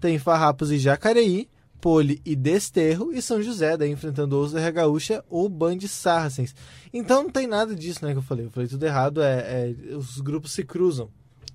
Tem 0.00 0.18
Farrapos 0.18 0.70
e 0.72 0.78
Jacareí, 0.78 1.46
Pole 1.80 2.20
e 2.24 2.36
Desterro 2.36 3.12
e 3.12 3.22
São 3.22 3.40
José, 3.42 3.76
daí 3.76 3.90
enfrentando 3.90 4.36
ou 4.36 4.46
Zé 4.46 4.70
Gaúcha 4.70 5.24
ou 5.30 5.48
Band 5.48 5.80
Sarracens. 5.82 6.54
Então 6.92 7.22
não 7.24 7.30
tem 7.30 7.46
nada 7.46 7.74
disso, 7.74 8.04
né, 8.04 8.12
que 8.12 8.18
eu 8.18 8.22
falei. 8.22 8.46
Eu 8.46 8.50
falei 8.50 8.68
tudo 8.68 8.84
errado, 8.84 9.22
é, 9.22 9.74
é- 9.90 9.96
os 9.96 10.20
grupos 10.20 10.52
se 10.52 10.62
cruzam. 10.64 11.08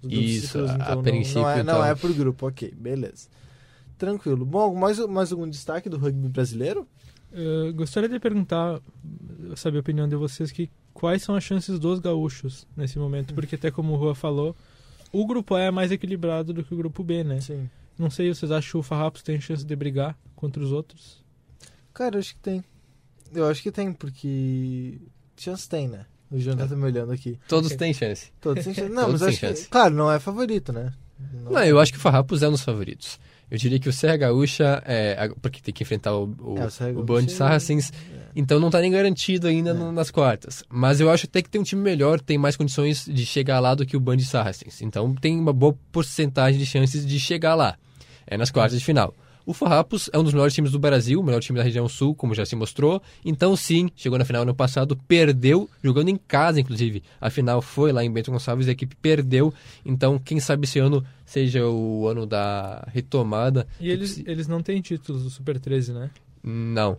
Os 0.03 0.09
grupos 0.09 0.29
Isso, 0.29 0.59
a- 0.59 0.91
a 0.91 0.95
não- 0.95 1.03
princípio, 1.03 1.41
não, 1.41 1.49
é, 1.49 1.55
não 1.57 1.61
então. 1.75 1.85
é 1.85 1.95
por 1.95 2.11
grupo, 2.13 2.47
ok, 2.47 2.73
beleza. 2.77 3.27
Tranquilo. 3.97 4.45
Bom, 4.45 4.75
mais, 4.75 4.99
mais 5.07 5.31
algum 5.31 5.47
destaque 5.49 5.89
do 5.89 5.97
rugby 5.97 6.27
brasileiro? 6.27 6.87
Eu 7.31 7.73
gostaria 7.73 8.07
de 8.09 8.19
perguntar, 8.19 8.79
saber 9.55 9.77
a 9.77 9.81
opinião 9.81 10.07
de 10.07 10.15
vocês, 10.15 10.51
que 10.51 10.69
quais 10.93 11.21
são 11.23 11.35
as 11.35 11.43
chances 11.43 11.77
dos 11.79 11.99
gaúchos 11.99 12.65
nesse 12.75 12.97
momento? 12.99 13.33
Porque 13.33 13.55
até 13.55 13.69
como 13.71 13.93
o 13.93 13.95
Rua 13.97 14.15
falou, 14.15 14.55
o 15.11 15.25
grupo 15.25 15.55
A 15.55 15.61
é 15.61 15.71
mais 15.71 15.91
equilibrado 15.91 16.53
do 16.53 16.63
que 16.63 16.73
o 16.73 16.77
grupo 16.77 17.03
B, 17.03 17.23
né? 17.23 17.39
Sim. 17.41 17.69
Não 17.97 18.09
sei, 18.09 18.33
vocês 18.33 18.51
acham 18.51 18.71
que 18.71 18.77
o 18.77 18.83
Farrapos 18.83 19.21
tem 19.23 19.39
chance 19.39 19.63
de 19.65 19.75
brigar 19.75 20.17
contra 20.35 20.61
os 20.61 20.71
outros? 20.71 21.23
Cara, 21.93 22.15
eu 22.15 22.19
acho 22.19 22.33
que 22.35 22.39
tem. 22.41 22.63
Eu 23.33 23.47
acho 23.47 23.61
que 23.63 23.71
tem, 23.71 23.91
porque. 23.93 24.99
Chance 25.37 25.67
tem, 25.67 25.87
né? 25.87 26.05
O 26.31 26.37
Jonathan 26.39 26.67
tá 26.69 26.75
me 26.75 26.83
olhando 26.83 27.11
aqui. 27.11 27.39
Todos 27.47 27.73
têm 27.75 27.93
chance. 27.93 28.31
Todos 28.41 28.63
têm 28.63 28.73
chance. 28.73 28.89
Não, 28.93 29.05
Todos 29.05 29.21
mas 29.21 29.29
acho 29.29 29.39
que. 29.39 29.47
chance. 29.47 29.67
Claro, 29.69 29.93
não 29.93 30.11
é 30.11 30.19
favorito, 30.19 30.73
né? 30.73 30.91
Não, 31.49 31.63
eu 31.63 31.79
acho 31.79 31.91
que 31.93 31.97
o 31.97 32.01
Farrapos 32.01 32.41
é 32.43 32.47
um 32.47 32.51
dos 32.51 32.61
favoritos. 32.61 33.19
Eu 33.49 33.57
diria 33.59 33.79
que 33.79 33.87
o 33.87 33.93
Serra 33.93 34.17
Gaúcha, 34.17 34.81
é, 34.85 35.29
porque 35.41 35.61
tem 35.61 35.73
que 35.73 35.83
enfrentar 35.83 36.15
o, 36.17 36.23
o, 36.39 36.55
É, 36.57 36.91
o 36.93 36.99
o 36.99 37.03
Band 37.03 37.25
é- 37.25 37.27
Sarracens, 37.27 37.93
então 38.35 38.59
não 38.59 38.71
tá 38.71 38.81
nem 38.81 38.91
garantido 38.91 39.47
ainda 39.47 39.69
É. 39.69 39.73
no- 39.73 39.91
nas 39.91 40.09
quartas. 40.09 40.63
Mas 40.67 40.99
eu 40.99 41.09
acho 41.11 41.27
até 41.27 41.41
que 41.43 41.49
tem 41.49 41.61
um 41.61 41.63
time 41.63 41.81
melhor, 41.81 42.19
tem 42.19 42.37
mais 42.39 42.57
condições 42.57 43.05
de 43.05 43.23
chegar 43.25 43.59
lá 43.59 43.75
do 43.75 43.85
que 43.85 43.95
o 43.95 43.99
Band 43.99 44.17
Sarracens. 44.19 44.81
Então 44.81 45.13
tem 45.13 45.39
uma 45.39 45.53
boa 45.53 45.77
porcentagem 45.91 46.59
de 46.59 46.65
chances 46.65 47.05
de 47.05 47.19
chegar 47.19 47.53
lá, 47.55 47.77
é 48.27 48.37
nas 48.37 48.51
quartas 48.51 48.79
de 48.79 48.85
final. 48.85 49.13
O 49.45 49.53
Farrapos 49.53 50.09
é 50.11 50.17
um 50.17 50.23
dos 50.23 50.33
melhores 50.33 50.55
times 50.55 50.71
do 50.71 50.79
Brasil, 50.79 51.19
o 51.19 51.23
melhor 51.23 51.39
time 51.39 51.57
da 51.57 51.63
região 51.63 51.87
sul, 51.87 52.15
como 52.15 52.33
já 52.33 52.43
se 52.45 52.55
mostrou. 52.55 52.99
Então, 53.23 53.55
sim, 53.55 53.91
chegou 53.95 54.17
na 54.17 54.25
final 54.25 54.41
ano 54.41 54.55
passado, 54.55 54.97
perdeu, 55.07 55.69
jogando 55.83 56.09
em 56.09 56.17
casa, 56.17 56.59
inclusive. 56.59 57.03
A 57.21 57.29
final 57.29 57.61
foi 57.61 57.91
lá 57.91 58.03
em 58.03 58.11
Bento 58.11 58.31
Gonçalves 58.31 58.67
a 58.67 58.71
equipe 58.71 58.95
perdeu. 58.95 59.53
Então, 59.85 60.17
quem 60.17 60.39
sabe 60.39 60.65
esse 60.65 60.79
ano 60.79 61.05
seja 61.23 61.63
o 61.67 62.07
ano 62.07 62.25
da 62.25 62.87
retomada. 62.91 63.67
E 63.79 63.91
eles, 63.91 64.23
eles 64.25 64.47
não 64.47 64.63
têm 64.63 64.81
títulos 64.81 65.23
do 65.23 65.29
Super 65.29 65.59
13, 65.59 65.93
né? 65.93 66.09
Não. 66.43 66.97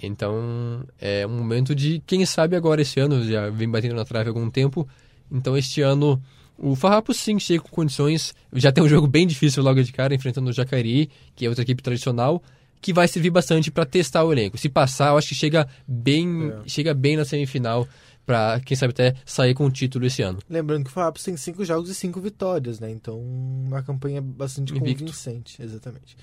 Então, 0.00 0.84
é 1.00 1.26
um 1.26 1.36
momento 1.36 1.74
de, 1.74 2.00
quem 2.06 2.24
sabe 2.24 2.54
agora 2.54 2.80
esse 2.80 3.00
ano, 3.00 3.24
já 3.24 3.50
vem 3.50 3.68
batendo 3.68 3.96
na 3.96 4.04
trave 4.04 4.28
há 4.28 4.30
algum 4.30 4.48
tempo. 4.48 4.88
Então, 5.30 5.56
este 5.56 5.82
ano, 5.82 6.22
o 6.62 6.74
Farrapos 6.76 7.16
sim 7.18 7.38
chega 7.38 7.60
com 7.62 7.68
condições. 7.68 8.32
Já 8.54 8.70
tem 8.72 8.82
um 8.82 8.88
jogo 8.88 9.06
bem 9.06 9.26
difícil 9.26 9.62
logo 9.62 9.82
de 9.82 9.92
cara, 9.92 10.14
enfrentando 10.14 10.48
o 10.48 10.52
Jacareí, 10.52 11.10
que 11.34 11.44
é 11.44 11.48
outra 11.48 11.62
equipe 11.62 11.82
tradicional, 11.82 12.42
que 12.80 12.92
vai 12.92 13.06
servir 13.08 13.30
bastante 13.30 13.70
para 13.70 13.84
testar 13.84 14.24
o 14.24 14.32
elenco. 14.32 14.56
Se 14.56 14.68
passar, 14.68 15.08
eu 15.10 15.18
acho 15.18 15.28
que 15.28 15.34
chega 15.34 15.68
bem, 15.86 16.50
É. 16.64 16.68
chega 16.68 16.94
bem 16.94 17.16
na 17.16 17.24
semifinal, 17.24 17.86
para 18.24 18.60
quem 18.60 18.76
sabe 18.76 18.92
até 18.92 19.14
sair 19.26 19.52
com 19.52 19.66
o 19.66 19.70
título 19.70 20.06
esse 20.06 20.22
ano. 20.22 20.38
Lembrando 20.48 20.84
que 20.84 20.90
o 20.90 20.92
Farrapos 20.92 21.24
tem 21.24 21.36
cinco 21.36 21.64
jogos 21.64 21.90
e 21.90 21.94
cinco 21.94 22.20
vitórias, 22.20 22.78
né? 22.78 22.88
Então, 22.90 23.18
uma 23.20 23.82
campanha 23.82 24.22
bastante 24.22 24.72
Invicto. 24.72 25.00
convincente. 25.04 25.60
Exatamente. 25.60 26.16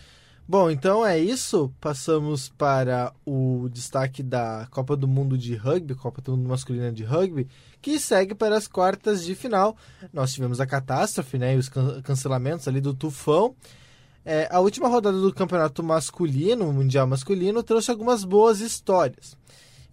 Bom, 0.50 0.72
então 0.72 1.06
é 1.06 1.20
isso. 1.20 1.72
Passamos 1.80 2.50
para 2.50 3.14
o 3.24 3.70
destaque 3.72 4.24
da 4.24 4.68
Copa 4.72 4.98
do 4.98 5.08
Mundo 5.08 5.38
de 5.38 5.54
Rugby, 5.54 5.94
Copa 5.94 6.24
do 6.24 6.32
Mundo 6.36 6.50
Masculina 6.50 6.92
de 6.92 7.04
Rugby, 7.04 7.48
que 7.80 8.00
segue 8.00 8.34
para 8.34 8.58
as 8.58 8.68
quartas 8.68 9.24
de 9.24 9.36
final. 9.36 9.78
Nós 10.12 10.34
tivemos 10.34 10.60
a 10.60 10.66
catástrofe, 10.66 11.38
né? 11.38 11.54
E 11.54 11.58
os 11.60 11.70
can- 11.70 12.02
cancelamentos 12.02 12.68
ali 12.68 12.82
do 12.82 12.96
tufão. 12.96 13.56
É, 14.26 14.48
a 14.50 14.60
última 14.60 14.88
rodada 14.88 15.22
do 15.22 15.32
campeonato 15.32 15.84
masculino, 15.84 16.74
Mundial 16.74 17.06
Masculino, 17.06 17.62
trouxe 17.62 17.92
algumas 17.92 18.24
boas 18.24 18.60
histórias. 18.60 19.38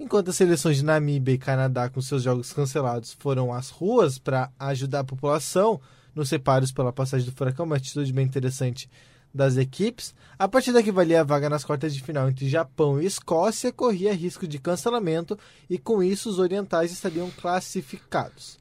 Enquanto 0.00 0.30
as 0.30 0.36
seleções 0.36 0.78
de 0.78 0.86
Namíbia 0.86 1.34
e 1.34 1.38
Canadá, 1.38 1.90
com 1.90 2.00
seus 2.00 2.22
jogos 2.22 2.50
cancelados, 2.54 3.14
foram 3.20 3.52
às 3.52 3.68
ruas 3.68 4.18
para 4.18 4.50
ajudar 4.58 5.00
a 5.00 5.04
população 5.04 5.78
nos 6.14 6.30
separos 6.30 6.72
pela 6.72 6.94
passagem 6.94 7.28
do 7.28 7.36
furacão, 7.36 7.66
uma 7.66 7.76
atitude 7.76 8.10
bem 8.10 8.24
interessante 8.24 8.88
das 9.36 9.56
equipes, 9.56 10.14
a 10.38 10.48
partida 10.48 10.82
que 10.82 10.90
valia 10.90 11.20
a 11.20 11.24
vaga 11.24 11.48
nas 11.48 11.64
quartas 11.64 11.94
de 11.94 12.02
final 12.02 12.28
entre 12.28 12.48
Japão 12.48 13.00
e 13.00 13.06
Escócia 13.06 13.70
corria 13.70 14.14
risco 14.14 14.48
de 14.48 14.58
cancelamento 14.58 15.38
e 15.68 15.78
com 15.78 16.02
isso 16.02 16.28
os 16.28 16.38
orientais 16.38 16.90
estariam 16.90 17.30
classificados. 17.30 18.58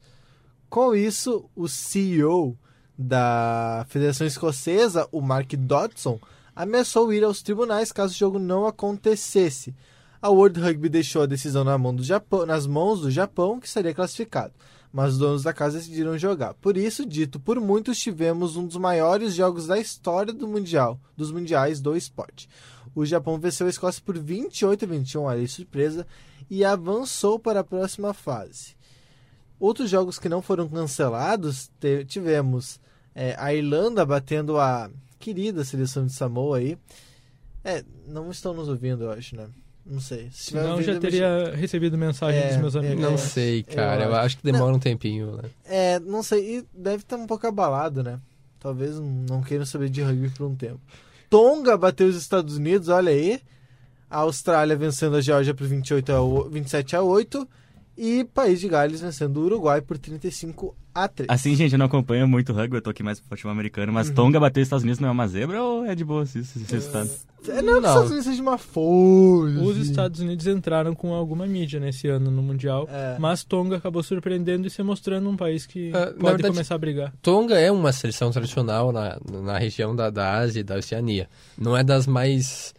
Com 0.69 0.93
isso, 0.93 1.49
o 1.55 1.67
CEO 1.67 2.57
da 2.97 3.85
Federação 3.89 4.27
Escocesa, 4.27 5.07
o 5.11 5.21
Mark 5.21 5.53
Dodson, 5.53 6.19
ameaçou 6.55 7.11
ir 7.13 7.23
aos 7.23 7.41
tribunais 7.41 7.91
caso 7.91 8.13
o 8.13 8.17
jogo 8.17 8.39
não 8.39 8.65
acontecesse. 8.65 9.73
A 10.21 10.29
World 10.29 10.59
Rugby 10.59 10.89
deixou 10.89 11.21
a 11.21 11.27
decisão 11.27 11.63
na 11.63 11.77
mão 11.77 11.95
Japão- 12.03 12.45
nas 12.45 12.65
mãos 12.65 13.01
do 13.01 13.11
Japão, 13.11 13.59
que 13.59 13.67
estaria 13.67 13.93
classificado, 13.93 14.53
mas 14.95 15.11
os 15.11 15.19
donos 15.19 15.43
da 15.43 15.51
casa 15.51 15.77
decidiram 15.77 16.17
jogar. 16.17 16.53
Por 16.53 16.77
isso, 16.77 17.05
dito 17.05 17.37
por 17.37 17.59
muitos, 17.59 17.99
tivemos 17.99 18.55
um 18.55 18.65
dos 18.65 18.77
maiores 18.77 19.35
jogos 19.35 19.67
da 19.67 19.77
história 19.77 20.31
do 20.31 20.47
mundial, 20.47 20.97
dos 21.17 21.33
mundiais 21.33 21.81
do 21.81 21.97
esporte. 21.97 22.47
O 22.95 23.05
Japão 23.05 23.37
venceu 23.37 23.67
a 23.67 23.69
Escócia 23.69 24.01
por 24.05 24.17
28 24.17 24.85
a 24.85 24.87
21, 24.87 25.21
olha 25.23 25.41
aí, 25.41 25.49
surpresa, 25.49 26.07
e 26.49 26.63
avançou 26.63 27.37
para 27.37 27.59
a 27.59 27.63
próxima 27.63 28.13
fase. 28.13 28.77
Outros 29.59 29.89
jogos 29.89 30.17
que 30.17 30.29
não 30.29 30.41
foram 30.41 30.69
cancelados, 30.69 31.69
tivemos 32.07 32.79
é, 33.13 33.35
a 33.37 33.53
Irlanda 33.53 34.05
batendo 34.05 34.57
a 34.57 34.89
querida 35.19 35.65
seleção 35.65 36.05
de 36.05 36.13
Samoa 36.13 36.59
aí. 36.59 36.77
É, 37.65 37.83
não 38.07 38.31
estão 38.31 38.53
nos 38.53 38.69
ouvindo, 38.69 39.03
eu 39.03 39.11
acho, 39.11 39.35
né? 39.35 39.49
Não 39.85 39.99
sei. 39.99 40.29
Se 40.31 40.51
Senão 40.51 40.81
já 40.81 40.99
teria 40.99 41.53
recebido 41.55 41.95
mensagem 41.97 42.39
É, 42.41 42.47
dos 42.49 42.57
meus 42.57 42.75
é, 42.75 42.79
amigos. 42.79 42.99
Não 43.03 43.13
É, 43.13 43.17
sei, 43.17 43.61
cara. 43.63 44.05
eu 44.05 44.09
Eu, 44.09 44.15
acho. 44.15 44.37
que 44.37 44.43
demora 44.43 44.73
um 44.75 44.79
tempinho, 44.79 45.35
né? 45.37 45.43
É, 45.65 45.99
não 45.99 46.23
sei. 46.23 46.57
E 46.57 46.65
deve 46.73 47.03
estar 47.03 47.17
um 47.17 47.27
pouco 47.27 47.45
abalado, 47.45 48.01
né? 48.01 48.19
Talvez 48.59 48.99
não 48.99 49.43
queiram 49.43 49.65
saber 49.65 49.89
de 49.89 50.01
rugby 50.01 50.29
por 50.31 50.47
um 50.47 50.55
tempo. 50.55 50.79
Tonga 51.29 51.77
bateu 51.77 52.07
os 52.07 52.15
Estados 52.15 52.57
Unidos, 52.57 52.89
olha 52.89 53.11
aí. 53.11 53.39
A 54.09 54.19
Austrália 54.19 54.75
vencendo 54.75 55.15
a 55.17 55.21
Geórgia 55.21 55.53
por 55.53 55.67
28 55.67 56.11
a 56.11 56.21
o- 56.21 56.49
27 56.49 56.95
a 56.95 57.01
8. 57.03 57.47
E 57.97 58.23
País 58.25 58.59
de 58.59 58.67
Gales 58.67 59.01
vencendo 59.01 59.37
o 59.37 59.43
Uruguai 59.45 59.81
por 59.81 59.97
35 59.97 60.75
a 60.95 61.07
3. 61.09 61.27
Assim, 61.29 61.53
gente, 61.55 61.73
eu 61.73 61.77
não 61.77 61.85
acompanho 61.87 62.25
muito 62.27 62.53
rugby, 62.53 62.77
eu 62.77 62.81
tô 62.81 62.89
aqui 62.89 63.03
mais 63.03 63.19
pro 63.19 63.27
futebol 63.29 63.51
americano, 63.51 63.91
mas 63.91 64.07
Uhum. 64.07 64.15
Tonga 64.15 64.39
bateu 64.39 64.61
os 64.63 64.67
Estados 64.67 64.83
Unidos 64.83 64.99
não 65.01 65.09
é 65.09 65.11
uma 65.11 65.27
zebra 65.27 65.61
ou 65.61 65.85
é 65.85 65.93
de 65.93 66.05
boa 66.05 66.23
esse, 66.23 66.39
esse 66.39 66.59
resultado? 66.71 67.09
É, 67.47 67.61
não, 67.61 67.73
que 67.73 67.77
os 67.79 67.81
Não. 67.83 67.89
Estados 67.89 68.09
Unidos 68.11 68.25
seja 68.25 68.41
uma 68.41 68.57
força. 68.57 69.59
Os 69.61 69.77
Estados 69.77 70.19
Unidos 70.21 70.47
entraram 70.47 70.95
com 70.95 71.13
alguma 71.13 71.45
mídia 71.45 71.79
nesse 71.79 72.07
ano 72.07 72.31
no 72.31 72.41
Mundial, 72.41 72.87
É. 72.89 73.17
mas 73.19 73.43
Tonga 73.43 73.75
acabou 73.77 74.01
surpreendendo 74.01 74.65
e 74.65 74.69
se 74.69 74.81
mostrando 74.81 75.29
um 75.29 75.35
país 75.35 75.65
que 75.65 75.89
na 75.91 76.07
pode 76.07 76.21
verdade- 76.23 76.47
começar 76.53 76.75
a 76.75 76.77
brigar. 76.77 77.13
Tonga 77.21 77.59
é 77.59 77.69
uma 77.71 77.91
seleção 77.91 78.31
tradicional 78.31 78.91
na, 78.91 79.19
na 79.43 79.57
região 79.57 79.95
da, 79.95 80.09
da 80.09 80.33
Ásia 80.37 80.61
e 80.61 80.63
da 80.63 80.77
Oceania. 80.77 81.27
Não 81.57 81.75
é 81.77 81.83
das 81.83 82.07
mais 82.07 82.73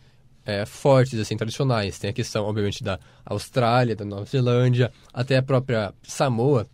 é, 0.45 0.65
fortes, 0.65 1.19
assim, 1.21 1.37
tradicionais. 1.37 1.99
Tem 1.99 2.11
a 2.11 2.13
questão, 2.13 2.45
obviamente, 2.45 2.83
da 2.83 2.99
Austrália, 3.25 3.95
da 3.95 4.05
Nova 4.05 4.25
Zelândia, 4.25 4.91
até 5.13 5.37
a 5.37 5.43
própria 5.43 5.93
Samoa, 6.03 6.67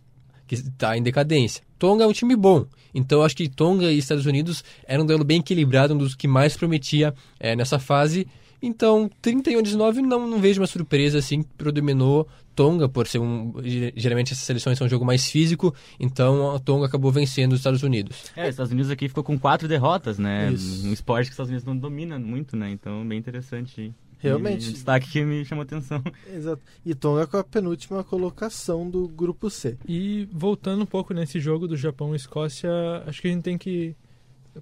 que 0.61 0.69
está 0.69 0.97
em 0.97 1.03
decadência. 1.03 1.63
Tonga 1.79 2.03
é 2.03 2.07
um 2.07 2.13
time 2.13 2.35
bom. 2.35 2.65
Então, 2.93 3.19
eu 3.19 3.25
acho 3.25 3.35
que 3.35 3.49
Tonga 3.49 3.91
e 3.91 3.97
Estados 3.97 4.25
Unidos 4.25 4.63
era 4.87 5.01
um 5.01 5.05
duelo 5.05 5.23
bem 5.23 5.39
equilibrado, 5.39 5.93
um 5.93 5.97
dos 5.97 6.15
que 6.15 6.27
mais 6.27 6.55
prometia 6.55 7.13
é, 7.39 7.55
nessa 7.55 7.79
fase. 7.79 8.27
Então, 8.61 9.09
31 9.21 9.59
a 9.59 9.61
19, 9.61 10.01
não, 10.01 10.25
não 10.25 10.39
vejo 10.39 10.61
uma 10.61 10.67
surpresa, 10.67 11.17
assim, 11.17 11.43
predominou 11.57 12.27
Tonga, 12.55 12.87
por 12.87 13.07
ser 13.07 13.19
um... 13.19 13.53
Geralmente 13.95 14.31
essas 14.31 14.45
seleções 14.45 14.77
são 14.77 14.87
um 14.87 14.89
jogo 14.89 15.03
mais 15.03 15.27
físico, 15.29 15.75
então 15.99 16.55
a 16.55 16.59
Tonga 16.59 16.85
acabou 16.85 17.11
vencendo 17.11 17.53
os 17.53 17.59
Estados 17.59 17.83
Unidos. 17.83 18.31
É, 18.35 18.43
os 18.43 18.49
Estados 18.51 18.71
Unidos 18.71 18.89
aqui 18.89 19.09
ficou 19.09 19.23
com 19.23 19.37
quatro 19.37 19.67
derrotas, 19.67 20.17
né? 20.17 20.51
Isso. 20.53 20.87
Um 20.87 20.93
esporte 20.93 21.25
que 21.25 21.31
os 21.31 21.33
Estados 21.33 21.49
Unidos 21.49 21.65
não 21.65 21.75
domina 21.75 22.17
muito, 22.17 22.55
né? 22.55 22.71
Então, 22.71 23.05
bem 23.05 23.19
interessante. 23.19 23.93
Realmente. 24.23 24.65
E 24.65 24.69
um 24.69 24.73
destaque 24.73 25.11
que 25.11 25.23
me 25.23 25.43
chamou 25.43 25.63
atenção. 25.63 26.01
Exato. 26.33 26.61
E 26.85 26.95
Tonga 26.95 27.27
com 27.27 27.37
a 27.37 27.43
penúltima 27.43 28.03
colocação 28.03 28.89
do 28.89 29.07
grupo 29.07 29.49
C. 29.49 29.77
E 29.85 30.27
voltando 30.31 30.83
um 30.83 30.85
pouco 30.85 31.13
nesse 31.13 31.41
jogo 31.41 31.67
do 31.67 31.75
Japão 31.75 32.13
e 32.13 32.15
Escócia, 32.15 32.71
acho 33.05 33.21
que 33.21 33.27
a 33.27 33.31
gente 33.31 33.43
tem 33.43 33.57
que 33.57 33.93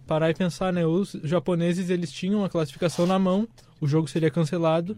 parar 0.08 0.32
e 0.32 0.34
pensar, 0.34 0.74
né? 0.74 0.86
Os 0.86 1.15
japoneses 1.24 1.91
eles 1.91 2.12
tinham 2.12 2.44
a 2.44 2.50
classificação 2.50 3.06
na 3.06 3.20
mão, 3.20 3.48
o 3.80 3.88
jogo 3.88 4.08
seria 4.08 4.32
cancelado 4.32 4.98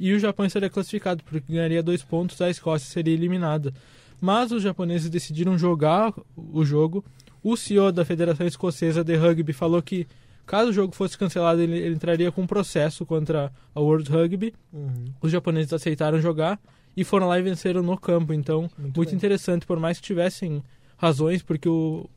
e 0.00 0.12
o 0.14 0.18
Japão 0.18 0.48
seria 0.48 0.70
classificado 0.70 1.22
porque 1.24 1.52
ganharia 1.52 1.82
dois 1.82 2.02
pontos, 2.02 2.40
a 2.40 2.48
Escócia 2.48 2.88
seria 2.88 3.12
eliminada. 3.12 3.74
Mas 4.20 4.52
os 4.52 4.62
japoneses 4.62 5.10
decidiram 5.10 5.58
jogar 5.58 6.14
o 6.34 6.64
jogo. 6.64 7.04
O 7.42 7.56
CEO 7.56 7.92
da 7.92 8.04
Federação 8.04 8.46
Escocesa 8.46 9.04
de 9.04 9.14
Rugby 9.16 9.52
falou 9.52 9.82
que 9.82 10.06
caso 10.48 10.70
o 10.70 10.72
jogo 10.72 10.94
fosse 10.94 11.16
cancelado 11.16 11.60
ele, 11.60 11.78
ele 11.78 11.94
entraria 11.94 12.32
com 12.32 12.42
um 12.42 12.46
processo 12.46 13.06
contra 13.06 13.52
a 13.74 13.80
World 13.80 14.10
Rugby. 14.10 14.52
Uhum. 14.72 15.04
Os 15.20 15.30
japoneses 15.30 15.72
aceitaram 15.72 16.20
jogar 16.20 16.58
e 16.96 17.04
foram 17.04 17.28
lá 17.28 17.38
e 17.38 17.42
venceram 17.42 17.82
no 17.82 17.96
campo. 17.96 18.32
Então, 18.32 18.62
Muito 18.78 18.96
muito, 18.96 19.14
interessante, 19.14 19.64
por 19.66 19.78
mais 19.78 19.98
que 20.00 20.06
tivessem 20.06 20.62
razões, 20.96 21.42
porque 21.42 21.68
o- 21.68 22.08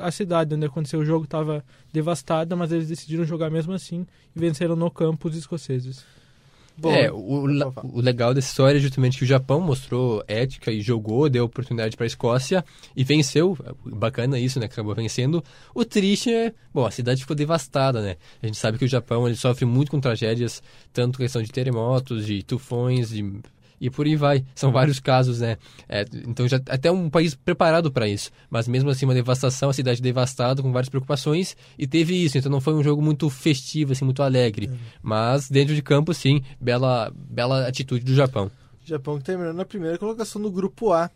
a 0.00 0.10
cidade 0.10 0.54
onde 0.54 0.66
aconteceu 0.66 1.00
o 1.00 1.04
jogo 1.04 1.24
estava 1.24 1.64
devastada, 1.92 2.54
mas 2.56 2.72
eles 2.72 2.88
decidiram 2.88 3.24
jogar 3.24 3.50
mesmo 3.50 3.72
assim 3.72 4.06
e 4.34 4.38
venceram 4.38 4.76
no 4.76 4.90
campo 4.90 5.28
os 5.28 5.36
escoceses. 5.36 6.04
Bom, 6.78 6.92
é, 6.92 7.10
o, 7.10 7.46
o 7.94 8.00
legal 8.00 8.34
dessa 8.34 8.48
história 8.48 8.76
é 8.76 8.80
justamente 8.80 9.16
que 9.16 9.24
o 9.24 9.26
Japão 9.26 9.60
mostrou 9.60 10.22
ética 10.28 10.70
e 10.70 10.80
jogou, 10.82 11.28
deu 11.28 11.44
oportunidade 11.44 11.96
para 11.96 12.04
a 12.04 12.06
Escócia 12.06 12.64
e 12.94 13.02
venceu. 13.02 13.56
Bacana 13.84 14.38
isso, 14.38 14.60
né? 14.60 14.66
Acabou 14.66 14.94
vencendo. 14.94 15.42
O 15.74 15.84
triste 15.84 16.32
é, 16.32 16.52
bom, 16.74 16.84
a 16.84 16.90
cidade 16.90 17.22
ficou 17.22 17.34
devastada, 17.34 18.02
né? 18.02 18.16
A 18.42 18.46
gente 18.46 18.58
sabe 18.58 18.78
que 18.78 18.84
o 18.84 18.88
Japão 18.88 19.26
ele 19.26 19.36
sofre 19.36 19.64
muito 19.64 19.90
com 19.90 20.00
tragédias, 20.00 20.62
tanto 20.92 21.18
questão 21.18 21.42
de 21.42 21.50
terremotos, 21.50 22.26
de 22.26 22.42
tufões, 22.42 23.08
de 23.08 23.22
e 23.80 23.90
por 23.90 24.06
aí 24.06 24.16
vai. 24.16 24.44
São 24.54 24.72
vários 24.72 24.98
casos, 25.00 25.40
né? 25.40 25.56
É, 25.88 26.04
então 26.26 26.46
já 26.48 26.56
até 26.68 26.90
um 26.90 27.08
país 27.10 27.34
preparado 27.34 27.90
para 27.90 28.08
isso. 28.08 28.30
Mas 28.50 28.66
mesmo 28.68 28.90
assim, 28.90 29.04
uma 29.04 29.14
devastação, 29.14 29.68
a 29.68 29.72
cidade 29.72 30.00
devastada, 30.02 30.62
com 30.62 30.72
várias 30.72 30.88
preocupações, 30.88 31.56
e 31.78 31.86
teve 31.86 32.14
isso. 32.14 32.38
Então 32.38 32.50
não 32.50 32.60
foi 32.60 32.74
um 32.74 32.82
jogo 32.82 33.02
muito 33.02 33.28
festivo, 33.30 33.92
assim, 33.92 34.04
muito 34.04 34.22
alegre. 34.22 34.70
Mas 35.02 35.48
dentro 35.50 35.74
de 35.74 35.82
campo, 35.82 36.12
sim, 36.14 36.42
bela, 36.60 37.12
bela 37.14 37.66
atitude 37.66 38.04
do 38.04 38.14
Japão. 38.14 38.50
Japão 38.84 39.18
que 39.18 39.24
terminou 39.24 39.52
na 39.52 39.64
primeira 39.64 39.98
colocação 39.98 40.40
do 40.40 40.50
grupo 40.50 40.92
A. 40.92 41.10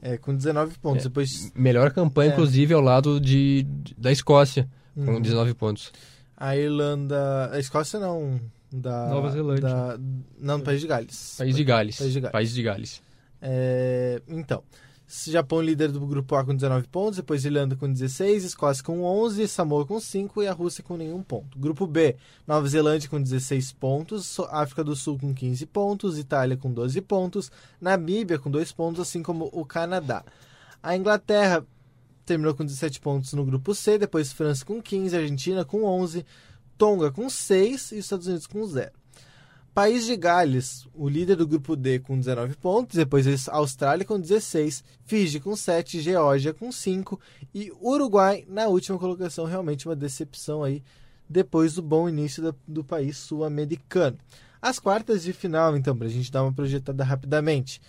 É, 0.00 0.16
com 0.16 0.34
19 0.34 0.78
pontos. 0.78 1.04
É. 1.04 1.08
Depois 1.08 1.52
Melhor 1.54 1.92
campanha, 1.92 2.30
É. 2.30 2.32
inclusive, 2.32 2.74
ao 2.74 2.80
lado 2.80 3.20
de, 3.20 3.62
de- 3.62 3.94
da 3.96 4.10
Escócia, 4.10 4.68
com 4.94 5.12
Uhum. 5.14 5.20
19 5.20 5.54
pontos. 5.54 5.92
a 6.36 6.56
Irlanda. 6.56 7.50
A 7.52 7.58
Escócia 7.60 8.00
não. 8.00 8.40
Da, 8.72 9.08
Nova 9.08 9.30
Zelândia. 9.30 9.62
da- 9.68 9.98
não, 10.38 10.58
do 10.58 10.64
País 10.64 10.80
de 10.80 10.86
Gales. 10.86 11.34
País 11.38 11.56
de 11.56 11.64
Gales. 11.64 11.98
País 11.98 12.12
de 12.12 12.20
Gales. 12.20 12.32
País 12.32 12.54
de 12.54 12.62
Gales. 12.62 13.02
É, 13.40 14.22
então, 14.28 14.62
Japão 15.28 15.60
líder 15.60 15.90
do 15.92 16.00
grupo 16.06 16.34
A 16.36 16.44
com 16.44 16.54
19 16.54 16.86
pontos, 16.88 17.16
depois 17.16 17.44
Irlanda 17.44 17.76
com 17.76 17.92
16, 17.92 18.44
Escócia 18.44 18.82
com 18.82 19.02
11, 19.02 19.46
Samoa 19.46 19.84
com 19.84 20.00
5 20.00 20.42
e 20.42 20.46
a 20.46 20.52
Rússia 20.52 20.82
com 20.82 20.96
nenhum 20.96 21.22
ponto. 21.22 21.58
Grupo 21.58 21.86
B, 21.86 22.16
Nova 22.46 22.66
Zelândia 22.66 23.10
com 23.10 23.20
16 23.20 23.72
pontos, 23.72 24.38
África 24.50 24.82
do 24.82 24.96
Sul 24.96 25.18
com 25.18 25.34
15 25.34 25.66
pontos, 25.66 26.18
Itália 26.18 26.56
com 26.56 26.72
12 26.72 27.00
pontos, 27.02 27.50
Namíbia 27.80 28.38
com 28.38 28.50
2 28.50 28.72
pontos, 28.72 29.00
assim 29.02 29.22
como 29.22 29.50
o 29.52 29.66
Canadá. 29.66 30.24
A 30.82 30.96
Inglaterra 30.96 31.66
terminou 32.24 32.54
com 32.54 32.64
17 32.64 33.00
pontos 33.00 33.32
no 33.34 33.44
grupo 33.44 33.74
C, 33.74 33.98
depois 33.98 34.32
França 34.32 34.64
com 34.64 34.80
15, 34.80 35.14
Argentina 35.16 35.64
com 35.64 35.84
11, 35.84 36.24
Tonga 36.82 37.12
com 37.12 37.30
6 37.30 37.92
e 37.92 37.94
os 37.94 38.00
Estados 38.06 38.26
Unidos 38.26 38.48
com 38.48 38.66
0. 38.66 38.90
País 39.72 40.04
de 40.04 40.16
Gales, 40.16 40.84
o 40.92 41.08
líder 41.08 41.36
do 41.36 41.46
grupo 41.46 41.76
D 41.76 42.00
com 42.00 42.18
19 42.18 42.56
pontos, 42.56 42.96
depois 42.96 43.24
eles- 43.24 43.48
Austrália 43.48 44.04
com 44.04 44.18
16, 44.18 44.82
Fiji 45.04 45.38
com 45.38 45.54
7, 45.54 46.00
Geórgia 46.00 46.52
com 46.52 46.72
5 46.72 47.20
e 47.54 47.70
Uruguai 47.80 48.44
na 48.48 48.66
última 48.66 48.98
colocação, 48.98 49.44
realmente 49.44 49.86
uma 49.88 49.94
decepção 49.94 50.64
aí 50.64 50.82
depois 51.30 51.74
do 51.74 51.82
bom 51.82 52.08
início 52.08 52.42
da- 52.42 52.54
do 52.66 52.82
país 52.82 53.16
sul-americano. 53.16 54.18
As 54.60 54.80
quartas 54.80 55.22
de 55.22 55.32
final, 55.32 55.76
então, 55.76 55.96
para 55.96 56.08
a 56.08 56.10
gente 56.10 56.32
dar 56.32 56.42
uma 56.42 56.52
projetada 56.52 57.04
rapidamente. 57.04 57.80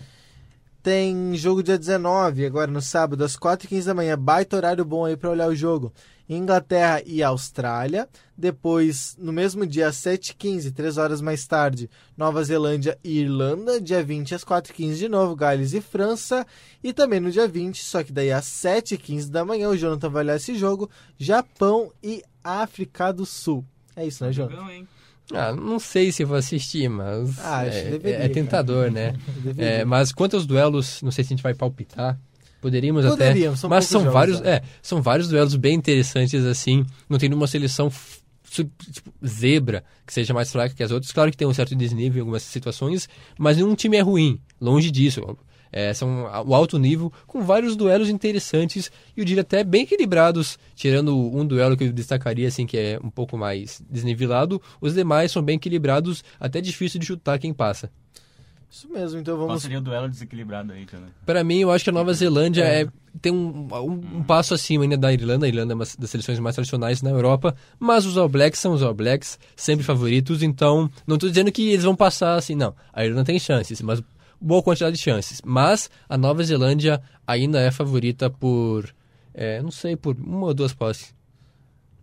Tem 0.84 1.34
jogo 1.34 1.62
dia 1.62 1.78
19, 1.78 2.44
agora 2.44 2.70
no 2.70 2.82
sábado, 2.82 3.24
às 3.24 3.38
4h15 3.38 3.84
da 3.86 3.94
manhã. 3.94 4.18
Baita 4.18 4.54
horário 4.54 4.84
bom 4.84 5.06
aí 5.06 5.16
para 5.16 5.30
olhar 5.30 5.48
o 5.48 5.56
jogo. 5.56 5.90
Inglaterra 6.28 7.00
e 7.06 7.22
Austrália. 7.22 8.06
Depois, 8.36 9.16
no 9.18 9.32
mesmo 9.32 9.66
dia, 9.66 9.88
às 9.88 9.96
7h15, 9.96 10.74
3 10.74 10.98
horas 10.98 11.22
mais 11.22 11.46
tarde, 11.46 11.88
Nova 12.14 12.44
Zelândia 12.44 12.98
e 13.02 13.20
Irlanda. 13.20 13.80
Dia 13.80 14.04
20, 14.04 14.34
às 14.34 14.44
4h15 14.44 14.96
de 14.96 15.08
novo, 15.08 15.34
Gales 15.34 15.72
e 15.72 15.80
França. 15.80 16.46
E 16.82 16.92
também 16.92 17.18
no 17.18 17.30
dia 17.30 17.48
20, 17.48 17.82
só 17.82 18.04
que 18.04 18.12
daí 18.12 18.30
às 18.30 18.44
7h15 18.44 19.30
da 19.30 19.42
manhã, 19.42 19.70
o 19.70 19.76
Jonathan 19.78 20.10
vai 20.10 20.22
olhar 20.22 20.36
esse 20.36 20.54
jogo: 20.54 20.90
Japão 21.16 21.90
e 22.02 22.22
África 22.44 23.10
do 23.10 23.24
Sul. 23.24 23.64
É 23.96 24.06
isso, 24.06 24.22
né, 24.22 24.32
Jonathan? 24.32 24.70
hein? 24.70 24.86
Ah, 25.32 25.52
não 25.54 25.78
sei 25.78 26.12
se 26.12 26.24
vou 26.24 26.36
assistir, 26.36 26.88
mas 26.88 27.38
Ah, 27.38 27.64
é, 27.64 27.90
deveria, 27.90 28.18
é 28.18 28.28
tentador, 28.28 28.90
né? 28.90 29.14
É, 29.56 29.84
mas 29.84 30.12
quanto 30.12 30.36
aos 30.36 30.46
duelos, 30.46 31.00
não 31.02 31.10
sei 31.10 31.24
se 31.24 31.32
a 31.32 31.36
gente 31.36 31.42
vai 31.42 31.54
palpitar. 31.54 32.18
Poderíamos, 32.60 33.04
Poderíamos, 33.04 33.58
até. 33.58 33.60
são 33.60 33.70
mas 33.70 33.84
são 33.86 34.00
jogos, 34.00 34.14
vários, 34.14 34.40
né? 34.40 34.50
é, 34.56 34.62
são 34.82 35.02
vários 35.02 35.28
duelos 35.28 35.54
bem 35.54 35.74
interessantes 35.74 36.44
assim. 36.44 36.84
Não 37.08 37.18
tem 37.18 37.28
nenhuma 37.28 37.46
seleção 37.46 37.90
tipo, 38.50 38.70
zebra 39.26 39.84
que 40.06 40.12
seja 40.12 40.32
mais 40.32 40.50
fraca 40.50 40.74
que 40.74 40.82
as 40.82 40.90
outras. 40.90 41.12
Claro 41.12 41.30
que 41.30 41.36
tem 41.36 41.46
um 41.46 41.52
certo 41.54 41.74
desnível 41.74 42.18
em 42.18 42.20
algumas 42.20 42.42
situações, 42.42 43.08
mas 43.38 43.56
nenhum 43.56 43.74
time 43.74 43.96
é 43.96 44.00
ruim. 44.00 44.40
Longe 44.60 44.90
disso. 44.90 45.20
É, 45.76 45.92
são 45.92 46.30
o 46.46 46.54
alto 46.54 46.78
nível 46.78 47.12
com 47.26 47.42
vários 47.42 47.74
duelos 47.74 48.08
interessantes 48.08 48.92
e 49.16 49.20
eu 49.20 49.24
diria 49.24 49.40
até 49.40 49.64
bem 49.64 49.82
equilibrados, 49.82 50.56
tirando 50.76 51.16
um 51.16 51.44
duelo 51.44 51.76
que 51.76 51.82
eu 51.82 51.92
destacaria 51.92 52.46
assim 52.46 52.64
que 52.64 52.78
é 52.78 53.00
um 53.02 53.10
pouco 53.10 53.36
mais 53.36 53.82
desnivelado, 53.90 54.62
os 54.80 54.94
demais 54.94 55.32
são 55.32 55.42
bem 55.42 55.56
equilibrados, 55.56 56.22
até 56.38 56.60
difícil 56.60 57.00
de 57.00 57.06
chutar 57.06 57.40
quem 57.40 57.52
passa. 57.52 57.90
Isso 58.70 58.88
mesmo, 58.88 59.20
então 59.20 59.36
Qual 59.36 59.46
vamos. 59.48 59.62
seria 59.62 59.78
o 59.78 59.80
duelo 59.80 60.08
desequilibrado 60.08 60.72
aí, 60.72 60.84
Tana? 60.84 61.06
Para 61.24 61.42
mim, 61.44 61.58
eu 61.58 61.70
acho 61.70 61.84
que 61.84 61.90
a 61.90 61.92
Nova 61.92 62.12
Zelândia 62.12 62.62
É. 62.64 62.82
é, 62.82 62.88
tem 63.20 63.32
um, 63.32 63.68
um, 63.72 64.18
um 64.18 64.22
passo 64.24 64.52
acima 64.52 64.82
ainda 64.84 64.96
da 64.96 65.12
Irlanda. 65.12 65.46
A 65.46 65.48
Irlanda 65.48 65.74
é 65.74 65.76
uma 65.76 65.84
das 65.98 66.10
seleções 66.10 66.40
mais 66.40 66.56
tradicionais 66.56 67.00
na 67.00 67.10
Europa, 67.10 67.54
mas 67.78 68.04
os 68.04 68.16
All 68.18 68.28
Blacks 68.28 68.58
são 68.58 68.72
os 68.74 68.82
All 68.82 68.92
Blacks, 68.94 69.38
sempre 69.54 69.84
favoritos, 69.84 70.42
então 70.42 70.90
não 71.06 71.14
estou 71.14 71.28
dizendo 71.28 71.52
que 71.52 71.68
eles 71.70 71.84
vão 71.84 71.94
passar 71.94 72.34
assim, 72.34 72.56
não. 72.56 72.74
A 72.92 73.04
Irlanda 73.04 73.24
tem 73.24 73.38
chances, 73.38 73.80
mas 73.80 74.02
boa 74.44 74.62
quantidade 74.62 74.96
de 74.96 75.02
chances. 75.02 75.40
Mas 75.44 75.90
a 76.08 76.16
Nova 76.18 76.42
Zelândia 76.44 77.02
ainda 77.26 77.60
é 77.60 77.70
favorita 77.70 78.28
por, 78.30 78.94
é, 79.32 79.62
não 79.62 79.70
sei, 79.70 79.96
por 79.96 80.16
uma 80.16 80.46
ou 80.46 80.54
duas 80.54 80.72
posses. 80.74 81.14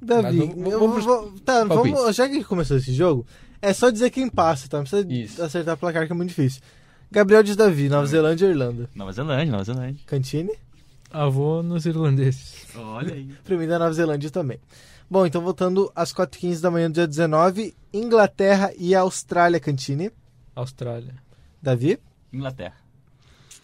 Davi, 0.02 0.38
vamos- 0.40 0.74
vamos 0.74 1.06
vou- 1.06 1.32
tá, 1.46 1.64
vamos, 1.64 2.16
já 2.16 2.28
que 2.28 2.44
começou 2.44 2.78
esse 2.78 2.94
jogo, 2.94 3.26
É 3.64 3.74
só 3.74 3.92
dizer 3.92 4.10
quem 4.10 4.28
passa, 4.28 4.68
tá? 4.68 4.78
Não 4.78 4.86
precisa 4.86 5.14
Isso. 5.14 5.44
acertar 5.44 5.76
o 5.76 5.78
placar, 5.78 6.08
que 6.08 6.12
é 6.12 6.16
muito 6.16 6.30
difícil. 6.30 6.64
Gabriel 7.12 7.44
diz 7.44 7.56
Davi, 7.56 7.90
Nova 7.90 8.08
Zelândia 8.08 8.48
e 8.48 8.50
Irlanda. 8.50 8.90
Nova 8.96 9.12
Zelândia, 9.12 9.52
Nova 9.52 9.64
Zelândia. 9.64 10.02
Cantini? 10.08 10.50
Avô 11.12 11.62
nos 11.62 11.86
irlandeses. 11.86 12.66
Olha 12.76 13.14
aí. 13.14 13.30
Pra 13.44 13.56
mim, 13.56 13.68
da 13.68 13.78
Nova 13.78 13.94
Zelândia 13.94 14.32
também. 14.32 14.58
Bom, 15.08 15.28
então 15.28 15.44
voltando 15.44 15.92
às 15.96 16.12
4h15 16.12 16.60
da 16.60 16.72
manhã 16.72 16.90
do 16.90 16.96
dia 16.96 17.06
19, 17.08 17.76
Inglaterra 17.94 18.72
e 18.80 18.96
Austrália, 18.96 19.60
Cantini. 19.60 20.10
Austrália. 20.56 21.14
Davi? 21.62 22.00
Inglaterra. 22.34 22.76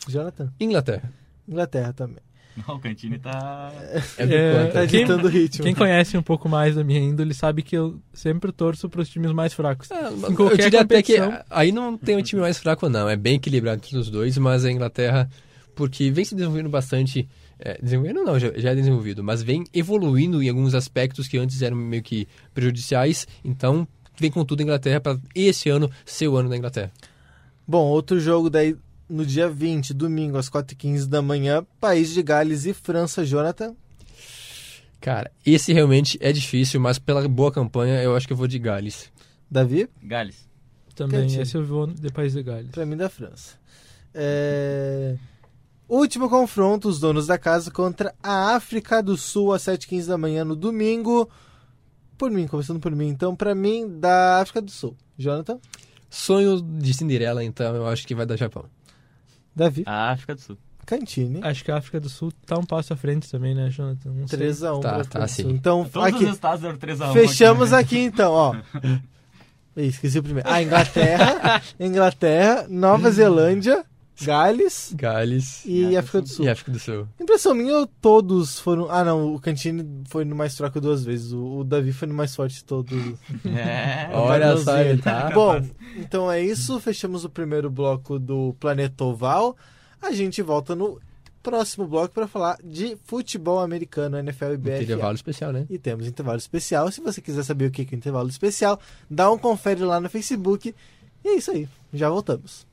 Jonathan? 0.07 0.51
Inglaterra. 0.59 1.11
Inglaterra 1.47 1.93
também. 1.93 2.23
Não, 2.67 2.75
o 2.75 2.79
Cantini 2.79 3.19
tá. 3.19 3.71
É 4.17 4.23
É? 4.23 4.65
Tá 4.67 4.85
ditando 4.85 5.27
o 5.27 5.29
ritmo. 5.29 5.63
Quem 5.63 5.75
conhece 5.75 6.17
um 6.17 6.23
pouco 6.23 6.49
mais 6.49 6.75
da 6.75 6.83
minha 6.83 6.99
índole 6.99 7.33
sabe 7.33 7.61
que 7.61 7.77
eu 7.77 7.99
sempre 8.11 8.51
torço 8.51 8.89
para 8.89 9.01
os 9.01 9.09
times 9.09 9.31
mais 9.31 9.53
fracos. 9.53 9.91
Ah, 9.91 10.09
Em 10.11 10.21
eu 10.23 10.35
qualquer 10.35 10.63
diria 10.63 10.81
até 10.81 11.03
que 11.03 11.17
competição. 11.19 11.45
aí 11.51 11.71
não 11.71 11.95
tem 11.95 12.17
um 12.17 12.21
time 12.23 12.41
mais 12.41 12.57
fraco, 12.57 12.89
não. 12.89 13.07
É 13.07 13.15
bem 13.15 13.35
equilibrado 13.35 13.81
entre 13.85 13.95
os 13.97 14.09
dois, 14.09 14.37
mas 14.39 14.65
a 14.65 14.71
Inglaterra, 14.71 15.29
porque 15.75 16.09
vem 16.09 16.25
se 16.25 16.33
desenvolvendo 16.33 16.69
bastante. 16.69 17.29
É, 17.59 17.79
desenvolvendo 17.81 18.23
não, 18.23 18.39
já, 18.39 18.51
já 18.55 18.71
é 18.71 18.75
desenvolvido, 18.75 19.23
mas 19.23 19.43
vem 19.43 19.63
evoluindo 19.73 20.41
em 20.41 20.49
alguns 20.49 20.73
aspectos 20.73 21.27
que 21.27 21.37
antes 21.37 21.61
eram 21.61 21.77
meio 21.77 22.01
que 22.01 22.27
prejudiciais. 22.55 23.27
Então, 23.43 23.87
vem 24.19 24.31
com 24.31 24.43
tudo 24.43 24.61
a 24.61 24.63
Inglaterra 24.63 24.99
para 24.99 25.19
esse 25.35 25.69
ano 25.69 25.89
ser 26.05 26.27
o 26.27 26.35
ano 26.37 26.49
da 26.49 26.57
Inglaterra. 26.57 26.91
Bom, 27.67 27.85
outro 27.87 28.19
jogo 28.19 28.49
daí 28.49 28.77
no 29.09 29.25
dia 29.25 29.49
20, 29.49 29.93
domingo, 29.93 30.37
às 30.37 30.49
4h15 30.49 31.05
da 31.05 31.21
manhã, 31.21 31.65
País 31.79 32.13
de 32.13 32.23
Gales 32.23 32.65
e 32.65 32.73
França, 32.73 33.25
Jonathan. 33.25 33.75
Cara, 35.01 35.31
esse 35.45 35.73
realmente 35.73 36.17
é 36.21 36.31
difícil, 36.31 36.79
mas 36.79 36.97
pela 36.97 37.27
boa 37.27 37.51
campanha 37.51 38.01
eu 38.01 38.15
acho 38.15 38.25
que 38.25 38.33
eu 38.33 38.37
vou 38.37 38.47
de 38.47 38.57
Gales. 38.57 39.11
Davi? 39.49 39.89
Gales. 40.01 40.47
Também, 40.95 41.21
Cantinho. 41.21 41.41
esse 41.41 41.55
eu 41.55 41.63
vou 41.63 41.87
de 41.87 42.09
País 42.09 42.33
de 42.33 42.41
Gales. 42.41 42.71
Pra 42.71 42.85
mim, 42.85 42.97
da 42.97 43.09
França. 43.09 43.55
É... 44.13 45.15
Último 45.87 46.29
confronto, 46.29 46.89
os 46.89 46.99
donos 46.99 47.27
da 47.27 47.37
casa 47.37 47.69
contra 47.69 48.13
a 48.21 48.55
África 48.55 49.01
do 49.01 49.15
Sul, 49.15 49.53
às 49.53 49.61
7h15 49.63 50.07
da 50.07 50.17
manhã 50.17 50.43
no 50.43 50.55
domingo. 50.55 51.29
Por 52.17 52.31
mim, 52.31 52.47
começando 52.47 52.79
por 52.79 52.93
mim. 52.93 53.07
Então, 53.07 53.35
pra 53.35 53.53
mim, 53.53 53.99
da 53.99 54.41
África 54.41 54.61
do 54.61 54.71
Sul. 54.71 54.97
Jonathan? 55.17 55.59
Sonho 56.09 56.61
de 56.61 56.93
Cinderela, 56.93 57.43
então 57.43 57.75
eu 57.75 57.87
acho 57.87 58.05
que 58.07 58.15
vai 58.15 58.25
dar 58.25 58.37
Japão. 58.37 58.65
Davi? 59.55 59.83
A 59.85 60.11
África 60.11 60.35
do 60.35 60.41
Sul. 60.41 60.57
Cantini. 60.85 61.41
Acho 61.43 61.65
que 61.65 61.71
a 61.71 61.77
África 61.77 61.99
do 61.99 62.07
Sul 62.07 62.31
tá 62.45 62.57
um 62.57 62.63
passo 62.63 62.93
à 62.93 62.95
frente 62.95 63.29
também, 63.29 63.53
né, 63.53 63.69
Jonathan? 63.69 64.09
Não 64.11 64.27
sei. 64.27 64.39
3x1 64.39 64.81
Tá, 64.81 65.03
tá, 65.03 65.27
sim. 65.27 65.49
Então, 65.49 65.83
Todos 65.83 66.07
os 66.07 66.13
aqui, 66.15 66.23
resultados 66.25 66.63
eram 66.63 66.77
3x1. 66.77 67.13
fechamos 67.13 67.73
aqui 67.73 67.97
então, 67.99 68.31
ó. 68.31 68.55
Ih, 69.75 69.87
Esqueci 69.87 70.17
o 70.19 70.23
primeiro. 70.23 70.47
Ah, 70.49 70.63
Inglaterra, 70.63 71.61
Inglaterra, 71.79 72.65
Nova 72.69 73.11
Zelândia, 73.11 73.85
Gales 74.25 74.93
Gales 74.95 75.63
e 75.65 75.95
África 75.97 76.21
do 76.21 76.27
Sul. 76.29 76.45
e 76.45 76.49
África 76.49 76.71
do 76.71 76.79
Sul. 76.79 77.07
Impressão 77.19 77.53
minha, 77.53 77.87
todos 78.01 78.59
foram. 78.59 78.89
Ah, 78.89 79.03
não, 79.03 79.33
o 79.35 79.39
Cantini 79.39 80.03
foi 80.07 80.25
no 80.25 80.35
mais 80.35 80.57
fraco 80.57 80.79
duas 80.81 81.03
vezes. 81.03 81.31
O, 81.31 81.59
o 81.59 81.63
Davi 81.63 81.91
foi 81.91 82.07
no 82.07 82.13
mais 82.13 82.35
forte 82.35 82.55
de 82.55 82.65
todos. 82.65 82.97
É. 83.45 84.09
Olha 84.13 84.57
só, 84.57 84.77
ele 84.79 85.01
tá. 85.01 85.29
Bom, 85.33 85.61
então 85.97 86.31
é 86.31 86.41
isso. 86.41 86.79
Fechamos 86.79 87.23
o 87.23 87.29
primeiro 87.29 87.69
bloco 87.69 88.19
do 88.19 88.55
Planeta 88.59 89.03
Oval. 89.03 89.55
A 90.01 90.11
gente 90.11 90.41
volta 90.41 90.75
no 90.75 90.99
próximo 91.41 91.87
bloco 91.87 92.13
para 92.13 92.27
falar 92.27 92.57
de 92.61 92.97
futebol 93.05 93.59
americano, 93.59 94.17
NFL 94.17 94.53
e 94.53 94.57
BFL. 94.57 94.83
Intervalo 94.83 95.15
especial, 95.15 95.51
né? 95.53 95.65
E 95.69 95.77
temos 95.77 96.05
intervalo 96.05 96.37
especial. 96.37 96.91
Se 96.91 96.99
você 96.99 97.21
quiser 97.21 97.43
saber 97.43 97.67
o 97.67 97.71
que 97.71 97.83
é 97.83 97.85
o 97.89 97.95
intervalo 97.95 98.27
especial, 98.27 98.79
dá 99.09 99.31
um 99.31 99.37
confere 99.37 99.81
lá 99.81 99.99
no 99.99 100.09
Facebook. 100.09 100.75
E 101.23 101.27
é 101.29 101.35
isso 101.35 101.51
aí. 101.51 101.67
Já 101.93 102.09
voltamos. 102.09 102.66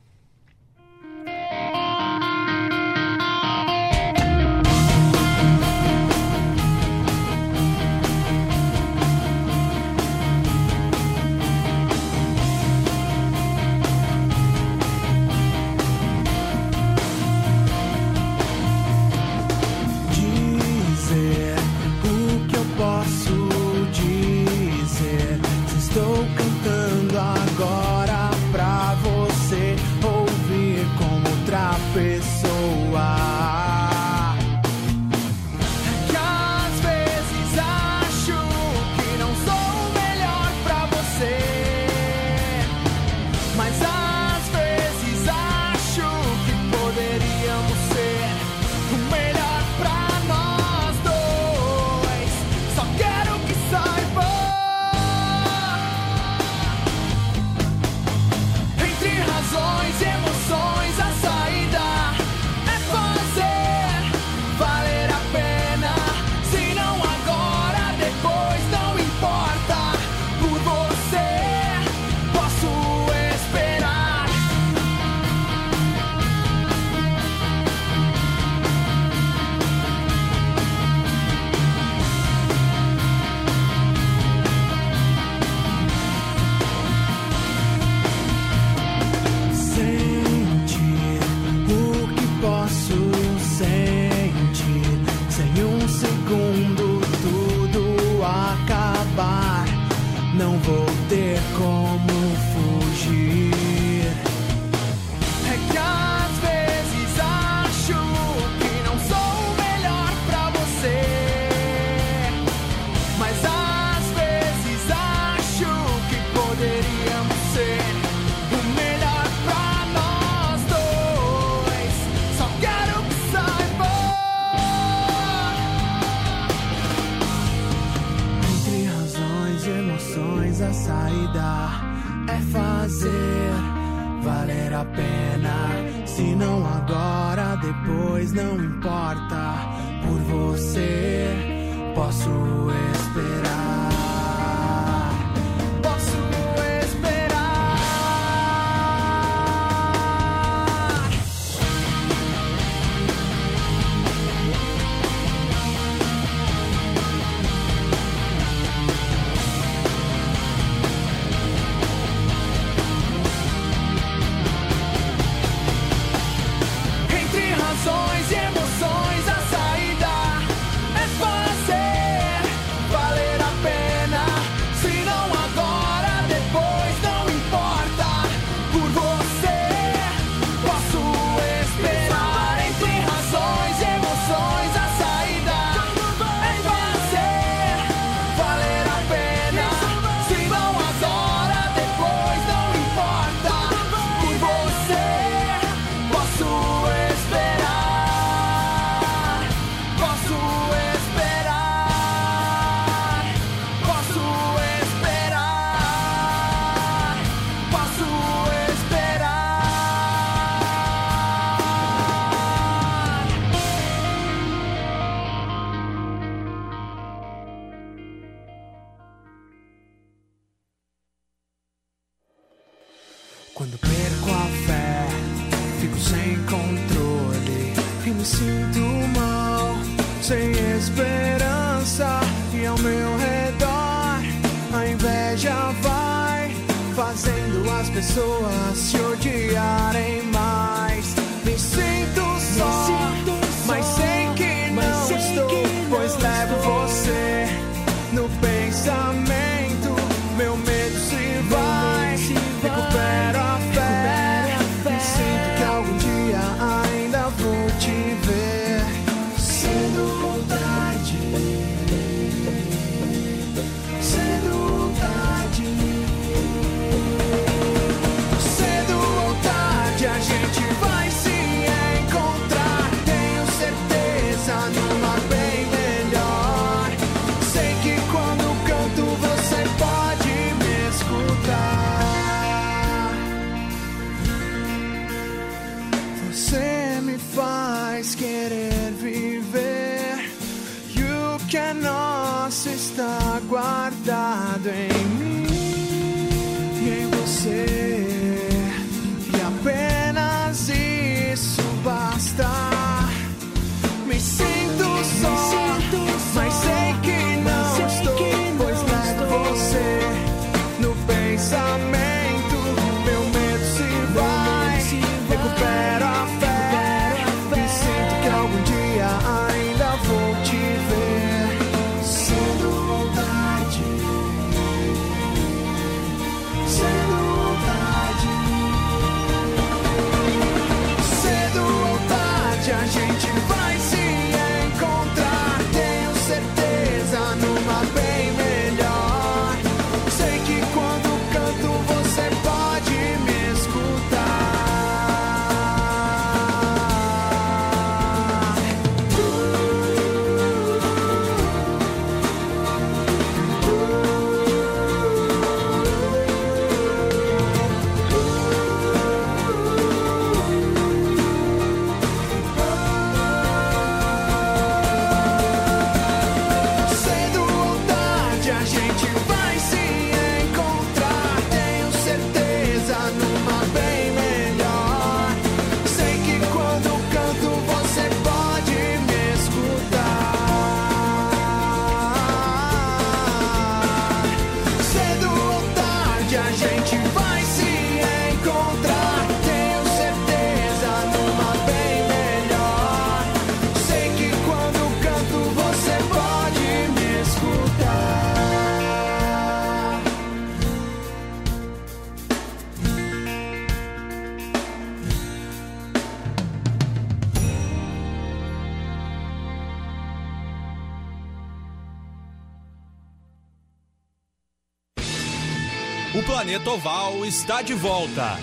O 416.64 416.66
Planeta 416.66 416.70
Oval 416.70 417.26
está 417.26 417.60
de 417.60 417.74
volta. 417.74 418.38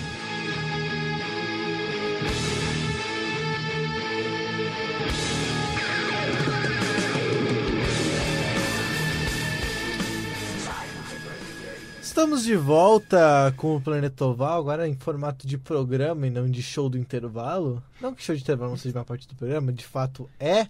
Estamos 12.00 12.44
de 12.44 12.54
volta 12.54 13.52
com 13.56 13.74
o 13.74 13.80
Planeta 13.80 14.24
Oval, 14.24 14.60
agora 14.60 14.86
em 14.86 14.94
formato 14.94 15.44
de 15.44 15.58
programa 15.58 16.24
e 16.28 16.30
não 16.30 16.48
de 16.48 16.62
show 16.62 16.88
do 16.88 16.96
intervalo. 16.96 17.82
Não 18.00 18.14
que 18.14 18.22
show 18.22 18.36
de 18.36 18.42
intervalo 18.42 18.70
não 18.70 18.78
seja 18.78 18.96
uma 18.96 19.04
parte 19.04 19.26
do 19.26 19.34
programa, 19.34 19.72
de 19.72 19.84
fato 19.84 20.30
é. 20.38 20.68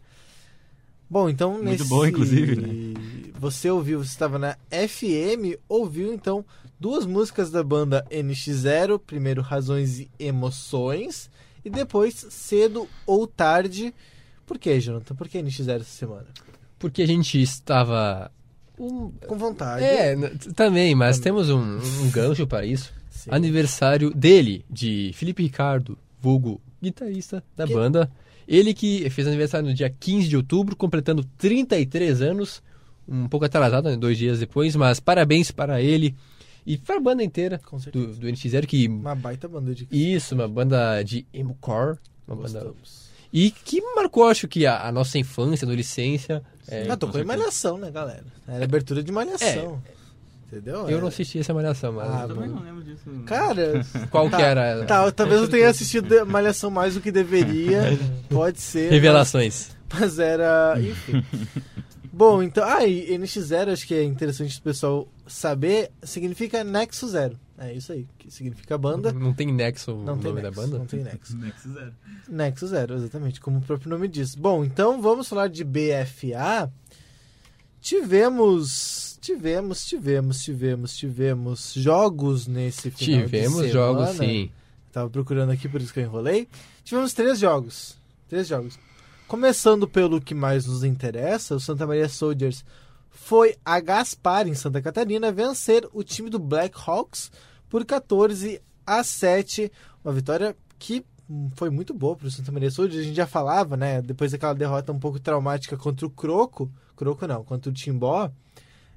Bom, 1.10 1.28
então 1.28 1.52
Muito 1.52 1.64
nesse... 1.64 1.84
bom, 1.84 2.06
inclusive, 2.06 2.56
né? 2.56 3.00
Você 3.38 3.68
ouviu, 3.68 3.98
você 3.98 4.08
estava 4.08 4.38
na 4.38 4.56
FM, 4.70 5.60
ouviu 5.68 6.14
então 6.14 6.42
duas 6.82 7.06
músicas 7.06 7.48
da 7.50 7.62
banda 7.62 8.04
NX0, 8.10 8.98
primeiro 9.06 9.40
Razões 9.40 10.00
e 10.00 10.10
Emoções, 10.18 11.30
e 11.64 11.70
depois 11.70 12.14
Cedo 12.28 12.88
ou 13.06 13.24
Tarde. 13.26 13.94
Por 14.44 14.58
que, 14.58 14.80
Jonathan? 14.80 15.14
Por 15.14 15.28
que 15.28 15.38
NX0 15.40 15.76
essa 15.76 15.84
semana? 15.84 16.26
Porque 16.80 17.02
a 17.02 17.06
gente 17.06 17.40
estava. 17.40 18.30
um- 18.76 19.12
Com 19.28 19.38
vontade. 19.38 19.84
É, 19.84 20.16
também, 20.56 20.92
mas 20.94 21.20
temos 21.20 21.48
um, 21.48 21.78
um 21.78 22.10
gancho 22.10 22.46
para 22.48 22.66
isso. 22.66 22.92
Sim. 23.08 23.30
Aniversário 23.32 24.10
dele, 24.12 24.64
de 24.68 25.12
Felipe 25.14 25.44
Ricardo, 25.44 25.96
vulgo 26.20 26.60
guitarrista 26.82 27.44
da 27.56 27.64
Que- 27.66 27.74
banda. 27.74 28.10
Ele 28.48 28.74
que 28.74 29.08
fez 29.10 29.28
aniversário 29.28 29.68
no 29.68 29.74
dia 29.74 29.88
15 29.88 30.26
de 30.26 30.36
outubro, 30.36 30.74
completando 30.74 31.22
33 31.38 32.20
anos. 32.20 32.60
Um 33.08 33.28
pouco 33.28 33.46
atrasado, 33.46 33.88
né, 33.88 33.96
dois 33.96 34.18
dias 34.18 34.40
depois, 34.40 34.74
mas 34.76 34.98
parabéns 35.00 35.50
para 35.52 35.80
ele 35.80 36.14
e 36.66 36.76
para 36.78 36.96
a 36.96 37.00
banda 37.00 37.22
inteira 37.24 37.60
do, 37.92 38.06
do 38.14 38.26
NX0, 38.26 38.66
que 38.66 38.88
Uma 38.88 39.14
baita 39.14 39.48
banda 39.48 39.74
de 39.74 39.86
isso, 39.90 40.34
uma 40.34 40.46
banda 40.48 41.02
de 41.02 41.26
emo 41.32 41.56
core, 41.60 41.98
uma 42.26 42.36
banda 42.36 42.72
e 43.32 43.50
que 43.50 43.80
marcou, 43.96 44.24
acho 44.28 44.46
que 44.46 44.66
a, 44.66 44.86
a 44.86 44.92
nossa 44.92 45.18
infância, 45.18 45.64
adolescência. 45.64 46.42
É, 46.68 46.86
Ah, 46.90 46.96
tocou 46.98 47.18
em 47.20 47.24
Malhação, 47.24 47.78
né, 47.78 47.90
galera? 47.90 48.24
Era 48.46 48.64
abertura 48.64 49.02
de 49.02 49.10
Malhação. 49.10 49.82
Entendeu? 50.46 50.86
eu 50.90 50.98
É. 50.98 51.00
não 51.00 51.08
assisti 51.08 51.38
essa 51.38 51.54
malhação, 51.54 51.94
mas 51.94 52.10
Ah, 52.10 52.28
Também 52.28 52.50
bom. 52.50 52.56
não 52.56 52.62
lembro 52.62 52.84
disso. 52.84 53.04
Cara, 53.24 53.80
qual 54.10 54.28
tá, 54.28 54.36
que 54.36 54.42
era? 54.42 54.84
tá, 54.84 55.10
talvez 55.10 55.40
eu 55.40 55.48
tenha 55.48 55.70
assistido 55.70 56.26
Malhação 56.26 56.70
mais 56.70 56.92
do 56.92 57.00
que 57.00 57.10
deveria. 57.10 57.98
Pode 58.28 58.60
ser. 58.60 58.90
Revelações. 58.90 59.70
Mas, 59.90 60.00
mas 60.00 60.18
era. 60.18 60.74
Enfim. 60.78 61.24
Bom, 62.22 62.40
então. 62.40 62.62
Ah, 62.64 62.86
e 62.86 63.18
NX0, 63.18 63.72
acho 63.72 63.84
que 63.84 63.94
é 63.94 64.04
interessante 64.04 64.56
o 64.56 64.62
pessoal 64.62 65.08
saber, 65.26 65.90
significa 66.04 66.62
Nexo 66.62 67.08
Zero. 67.08 67.36
É 67.58 67.72
isso 67.72 67.92
aí, 67.92 68.06
que 68.16 68.30
significa 68.30 68.78
banda. 68.78 69.12
Não 69.12 69.32
tem 69.32 69.52
nexo 69.52 69.90
Não 69.96 70.14
o 70.14 70.18
tem 70.18 70.30
nome 70.30 70.42
nexo, 70.42 70.56
da 70.56 70.62
banda? 70.62 70.78
Não 70.78 70.86
tem 70.86 71.02
nexo. 71.02 71.34
Nexus 71.38 71.72
Zero. 71.72 71.92
Nexo 72.28 72.66
Zero, 72.68 72.94
exatamente, 72.94 73.40
como 73.40 73.58
o 73.58 73.60
próprio 73.60 73.90
nome 73.90 74.06
diz. 74.06 74.36
Bom, 74.36 74.64
então 74.64 75.02
vamos 75.02 75.28
falar 75.28 75.48
de 75.48 75.64
BFA. 75.64 76.72
Tivemos, 77.80 79.18
tivemos, 79.20 79.84
tivemos, 79.84 80.42
tivemos, 80.44 80.96
tivemos 80.96 81.72
jogos 81.74 82.46
nesse 82.46 82.92
final 82.92 83.16
de 83.16 83.24
Tivemos 83.24 83.68
jogos, 83.68 84.10
sim. 84.10 84.48
Tava 84.92 85.10
procurando 85.10 85.50
aqui, 85.50 85.68
por 85.68 85.80
isso 85.80 85.92
que 85.92 85.98
eu 85.98 86.04
enrolei. 86.04 86.48
Tivemos 86.84 87.12
três 87.12 87.40
jogos. 87.40 87.96
Três 88.28 88.46
jogos. 88.46 88.78
Começando 89.32 89.88
pelo 89.88 90.20
que 90.20 90.34
mais 90.34 90.66
nos 90.66 90.84
interessa, 90.84 91.54
o 91.54 91.58
Santa 91.58 91.86
Maria 91.86 92.06
Soldiers 92.06 92.62
foi 93.08 93.56
a 93.64 93.80
Gaspar, 93.80 94.46
em 94.46 94.52
Santa 94.52 94.82
Catarina, 94.82 95.32
vencer 95.32 95.88
o 95.94 96.04
time 96.04 96.28
do 96.28 96.38
Black 96.38 96.78
Hawks 96.86 97.32
por 97.66 97.82
14 97.82 98.60
a 98.86 99.02
7. 99.02 99.72
Uma 100.04 100.12
vitória 100.12 100.54
que 100.78 101.02
foi 101.54 101.70
muito 101.70 101.94
boa 101.94 102.14
para 102.14 102.26
o 102.26 102.30
Santa 102.30 102.52
Maria 102.52 102.70
Soldiers. 102.70 103.00
A 103.00 103.06
gente 103.06 103.16
já 103.16 103.26
falava, 103.26 103.74
né? 103.74 104.02
Depois 104.02 104.32
daquela 104.32 104.52
derrota 104.52 104.92
um 104.92 105.00
pouco 105.00 105.18
traumática 105.18 105.78
contra 105.78 106.06
o 106.06 106.10
Croco. 106.10 106.70
Croco 106.94 107.26
não, 107.26 107.42
contra 107.42 107.70
o 107.70 107.74
Timbó. 107.74 108.30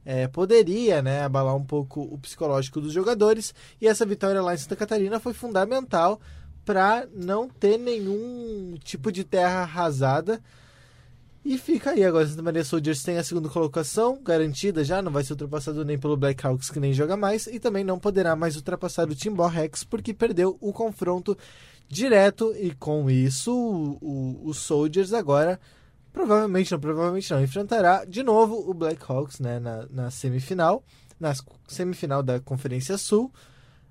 É, 0.03 0.27
poderia 0.27 1.01
né, 1.01 1.23
abalar 1.23 1.55
um 1.55 1.63
pouco 1.63 2.01
o 2.01 2.17
psicológico 2.17 2.81
dos 2.81 2.91
jogadores. 2.91 3.55
E 3.79 3.87
essa 3.87 4.05
vitória 4.05 4.41
lá 4.41 4.53
em 4.53 4.57
Santa 4.57 4.75
Catarina 4.75 5.17
foi 5.17 5.33
fundamental 5.33 6.19
para 6.65 7.07
não 7.13 7.47
ter 7.47 7.77
nenhum 7.77 8.75
tipo 8.83 9.11
de 9.11 9.23
terra 9.23 9.61
arrasada. 9.61 10.41
E 11.43 11.59
fica 11.59 11.91
aí 11.91 12.03
agora, 12.03 12.27
Santa 12.27 12.41
Maria 12.41 12.63
Soldiers 12.63 13.03
tem 13.03 13.19
a 13.19 13.23
segunda 13.23 13.47
colocação 13.47 14.19
garantida 14.23 14.83
já, 14.83 14.99
não 14.99 15.11
vai 15.11 15.23
ser 15.23 15.33
ultrapassado 15.33 15.85
nem 15.85 15.95
pelo 15.95 16.17
Blackhawks 16.17 16.71
que 16.71 16.79
nem 16.79 16.91
joga 16.91 17.15
mais 17.15 17.45
e 17.45 17.59
também 17.59 17.83
não 17.83 17.99
poderá 17.99 18.35
mais 18.35 18.55
ultrapassar 18.55 19.07
o 19.07 19.13
Timbó 19.13 19.45
Rex 19.45 19.83
porque 19.83 20.11
perdeu 20.11 20.57
o 20.59 20.73
confronto 20.73 21.37
direto 21.87 22.51
e 22.59 22.73
com 22.73 23.11
isso 23.11 23.55
o, 23.55 23.97
o, 24.01 24.49
o 24.49 24.53
Soldiers 24.55 25.13
agora 25.13 25.59
provavelmente 26.11 26.71
não, 26.71 26.79
provavelmente 26.79 27.31
não, 27.31 27.43
enfrentará 27.43 28.05
de 28.05 28.23
novo 28.23 28.67
o 28.67 28.73
Blackhawks 28.73 29.39
né, 29.39 29.59
na, 29.59 29.85
na 29.91 30.09
semifinal, 30.09 30.83
na 31.19 31.31
semifinal 31.67 32.23
da 32.23 32.39
Conferência 32.39 32.97
Sul 32.97 33.31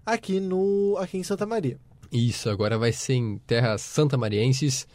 aqui, 0.05 0.41
no, 0.41 0.97
aqui 0.99 1.19
em 1.19 1.23
Santa 1.23 1.47
Maria. 1.47 1.79
Isso, 2.15 2.49
agora 2.49 2.79
vai 2.79 2.93
ser 2.93 3.15
em 3.15 3.39
terras 3.39 3.81
santamarienses. 3.81 4.87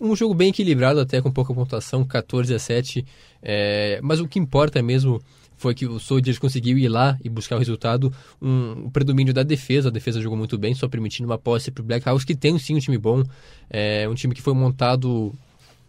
Um 0.00 0.14
jogo 0.14 0.32
bem 0.32 0.50
equilibrado, 0.50 1.00
até 1.00 1.20
com 1.20 1.28
pouca 1.28 1.52
pontuação, 1.52 2.04
14 2.04 2.54
a 2.54 2.58
7. 2.60 3.04
É, 3.42 3.98
mas 4.00 4.20
o 4.20 4.28
que 4.28 4.38
importa 4.38 4.80
mesmo 4.80 5.20
foi 5.56 5.74
que 5.74 5.86
o 5.86 5.98
Soldiers 5.98 6.38
conseguiu 6.38 6.78
ir 6.78 6.88
lá 6.88 7.18
e 7.24 7.28
buscar 7.28 7.56
o 7.56 7.58
resultado. 7.58 8.14
Um, 8.40 8.84
um 8.84 8.90
predomínio 8.90 9.34
da 9.34 9.42
defesa, 9.42 9.88
a 9.88 9.92
defesa 9.92 10.20
jogou 10.20 10.38
muito 10.38 10.56
bem, 10.56 10.72
só 10.72 10.88
permitindo 10.88 11.28
uma 11.28 11.36
posse 11.36 11.72
para 11.72 11.82
o 11.82 11.84
Black 11.84 12.06
House, 12.06 12.24
que 12.24 12.36
tem 12.36 12.56
sim 12.60 12.76
um 12.76 12.78
time 12.78 12.96
bom. 12.96 13.24
É, 13.68 14.08
um 14.08 14.14
time 14.14 14.32
que 14.32 14.40
foi 14.40 14.54
montado 14.54 15.34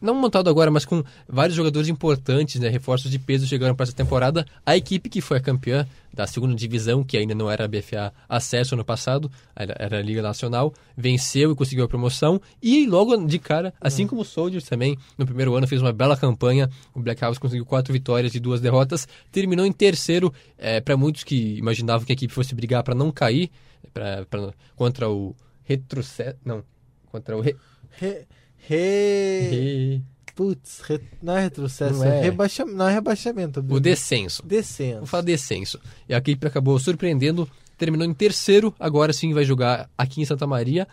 não 0.03 0.13
montado 0.13 0.49
agora, 0.49 0.69
mas 0.69 0.83
com 0.83 1.01
vários 1.27 1.55
jogadores 1.55 1.87
importantes, 1.87 2.59
né, 2.59 2.67
reforços 2.67 3.09
de 3.09 3.17
peso 3.17 3.47
chegaram 3.47 3.73
para 3.73 3.85
essa 3.85 3.93
temporada. 3.93 4.45
A 4.65 4.75
equipe 4.75 5.09
que 5.09 5.21
foi 5.21 5.37
a 5.37 5.39
campeã 5.39 5.87
da 6.13 6.27
segunda 6.27 6.53
divisão, 6.53 7.03
que 7.03 7.17
ainda 7.17 7.33
não 7.33 7.49
era 7.49 7.63
a 7.63 7.67
BFA 7.67 8.13
acesso 8.27 8.75
ano 8.75 8.83
passado, 8.83 9.31
era, 9.55 9.97
a 9.97 10.01
Liga 10.01 10.21
Nacional, 10.21 10.73
venceu 10.95 11.53
e 11.53 11.55
conseguiu 11.55 11.85
a 11.85 11.87
promoção. 11.87 12.39
E 12.61 12.85
logo 12.85 13.15
de 13.25 13.39
cara, 13.39 13.73
assim 13.79 14.05
como 14.05 14.21
o 14.21 14.25
Soldiers 14.25 14.65
também, 14.65 14.97
no 15.17 15.25
primeiro 15.25 15.55
ano 15.55 15.65
fez 15.67 15.81
uma 15.81 15.93
bela 15.93 16.17
campanha. 16.17 16.69
O 16.93 16.99
Black 16.99 17.21
House 17.21 17.37
conseguiu 17.37 17.65
quatro 17.65 17.93
vitórias 17.93 18.35
e 18.35 18.39
duas 18.39 18.59
derrotas, 18.59 19.07
terminou 19.31 19.65
em 19.65 19.71
terceiro. 19.71 20.33
É, 20.57 20.81
para 20.81 20.97
muitos 20.97 21.23
que 21.23 21.57
imaginavam 21.57 22.05
que 22.05 22.11
a 22.11 22.15
equipe 22.15 22.33
fosse 22.33 22.53
brigar 22.53 22.83
para 22.83 22.93
não 22.93 23.09
cair, 23.09 23.49
pra, 23.93 24.25
pra, 24.25 24.53
contra 24.75 25.09
o 25.09 25.33
retrocesso. 25.63 26.37
Não, 26.43 26.61
contra 27.09 27.37
o. 27.37 27.41
Re... 27.41 27.55
Re... 27.91 28.27
Re... 28.67 29.49
Re... 29.49 30.02
Putz, 30.36 30.82
re... 30.82 30.99
não 31.21 31.38
é 31.38 31.41
retrocesso, 31.41 31.99
Não 31.99 32.06
é, 32.06 32.19
é. 32.19 32.21
rebaixa... 32.21 32.65
não 32.65 32.88
é 32.88 32.93
rebaixamento. 32.93 33.63
O 33.69 33.80
descenso. 33.80 34.43
Descenso. 34.45 34.99
Vou 34.99 35.06
falar 35.06 35.23
descenso. 35.23 35.80
E 36.10 36.13
a 36.13 36.17
equipe 36.17 36.47
acabou 36.47 36.80
surpreendendo, 36.80 37.47
terminou 37.78 38.08
em 38.08 38.13
terceiro, 38.13 38.73
agora 38.80 39.13
sim 39.13 39.34
vai 39.34 39.43
jogar 39.43 39.89
aqui 39.97 40.21
em 40.21 40.26
Santa 40.26 40.47
Maria. 40.47 40.88